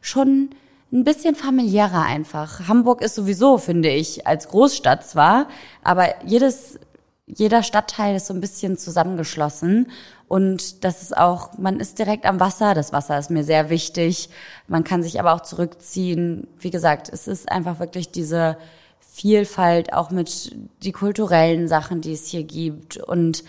schon 0.02 0.52
ein 0.96 1.04
bisschen 1.04 1.36
familiärer 1.36 2.04
einfach. 2.04 2.70
Hamburg 2.70 3.02
ist 3.02 3.16
sowieso, 3.16 3.58
finde 3.58 3.90
ich, 3.90 4.26
als 4.26 4.48
Großstadt 4.48 5.06
zwar, 5.06 5.50
aber 5.84 6.24
jedes, 6.26 6.80
jeder 7.28 7.64
Stadtteil 7.64 8.16
ist 8.16 8.28
so 8.28 8.34
ein 8.34 8.40
bisschen 8.40 8.78
zusammengeschlossen. 8.78 9.92
Und 10.30 10.86
das 10.86 11.02
ist 11.02 11.16
auch, 11.16 11.58
man 11.58 11.82
ist 11.82 12.00
direkt 12.00 12.26
am 12.26 12.40
Wasser. 12.40 12.74
Das 12.74 12.94
Wasser 12.94 13.20
ist 13.20 13.30
mir 13.30 13.44
sehr 13.44 13.70
wichtig. 13.70 14.30
Man 14.68 14.86
kann 14.86 15.04
sich 15.04 15.20
aber 15.20 15.34
auch 15.34 15.42
zurückziehen. 15.42 16.48
Wie 16.60 16.72
gesagt, 16.72 17.10
es 17.12 17.28
ist 17.28 17.52
einfach 17.52 17.80
wirklich 17.80 18.12
diese 18.12 18.58
Vielfalt, 19.00 19.94
auch 19.94 20.12
mit 20.12 20.56
die 20.82 20.94
kulturellen 20.94 21.68
Sachen, 21.68 22.00
die 22.00 22.14
es 22.14 22.28
hier 22.28 22.44
gibt. 22.44 22.98
Und 22.98 23.44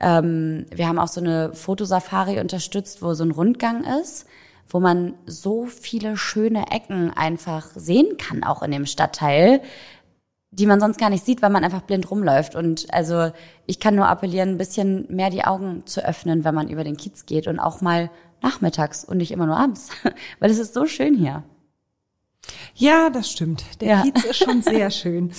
ähm, 0.00 0.64
wir 0.74 0.88
haben 0.88 0.98
auch 0.98 1.08
so 1.08 1.20
eine 1.20 1.54
Fotosafari 1.54 2.40
unterstützt, 2.40 3.02
wo 3.02 3.12
so 3.12 3.22
ein 3.22 3.32
Rundgang 3.32 3.84
ist 4.00 4.26
wo 4.68 4.80
man 4.80 5.14
so 5.26 5.66
viele 5.66 6.16
schöne 6.16 6.70
Ecken 6.70 7.12
einfach 7.16 7.70
sehen 7.74 8.16
kann, 8.16 8.44
auch 8.44 8.62
in 8.62 8.70
dem 8.70 8.86
Stadtteil, 8.86 9.60
die 10.50 10.66
man 10.66 10.80
sonst 10.80 10.98
gar 10.98 11.10
nicht 11.10 11.24
sieht, 11.24 11.42
weil 11.42 11.50
man 11.50 11.64
einfach 11.64 11.82
blind 11.82 12.10
rumläuft. 12.10 12.54
Und 12.54 12.92
also 12.92 13.30
ich 13.66 13.78
kann 13.78 13.94
nur 13.94 14.08
appellieren, 14.08 14.50
ein 14.50 14.58
bisschen 14.58 15.06
mehr 15.08 15.30
die 15.30 15.44
Augen 15.44 15.86
zu 15.86 16.04
öffnen, 16.04 16.44
wenn 16.44 16.54
man 16.54 16.68
über 16.68 16.84
den 16.84 16.96
Kiez 16.96 17.26
geht 17.26 17.46
und 17.46 17.58
auch 17.58 17.80
mal 17.80 18.10
nachmittags 18.42 19.04
und 19.04 19.18
nicht 19.18 19.32
immer 19.32 19.46
nur 19.46 19.56
abends, 19.56 19.90
weil 20.40 20.50
es 20.50 20.58
ist 20.58 20.74
so 20.74 20.86
schön 20.86 21.14
hier. 21.14 21.44
Ja, 22.74 23.10
das 23.10 23.30
stimmt. 23.30 23.64
Der 23.80 23.88
ja. 23.88 24.02
Kiez 24.02 24.24
ist 24.24 24.36
schon 24.36 24.62
sehr 24.62 24.90
schön. 24.90 25.32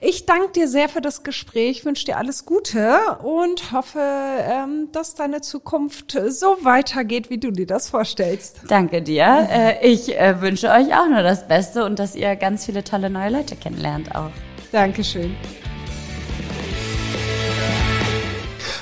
Ich 0.00 0.26
danke 0.26 0.52
dir 0.52 0.68
sehr 0.68 0.88
für 0.88 1.00
das 1.00 1.22
Gespräch, 1.22 1.84
wünsche 1.84 2.04
dir 2.04 2.16
alles 2.16 2.44
Gute 2.44 3.18
und 3.22 3.72
hoffe, 3.72 4.00
ähm, 4.00 4.88
dass 4.92 5.14
deine 5.14 5.40
Zukunft 5.40 6.18
so 6.28 6.58
weitergeht, 6.62 7.30
wie 7.30 7.38
du 7.38 7.50
dir 7.50 7.66
das 7.66 7.90
vorstellst. 7.90 8.62
Danke 8.68 9.02
dir. 9.02 9.48
Äh, 9.50 9.86
ich 9.88 10.18
äh, 10.18 10.40
wünsche 10.40 10.68
euch 10.68 10.94
auch 10.94 11.08
nur 11.08 11.22
das 11.22 11.46
Beste 11.46 11.84
und 11.84 11.98
dass 11.98 12.16
ihr 12.16 12.34
ganz 12.36 12.66
viele 12.66 12.82
tolle 12.82 13.10
neue 13.10 13.30
Leute 13.30 13.56
kennenlernt 13.56 14.14
auch. 14.14 14.30
Dankeschön. 14.72 15.36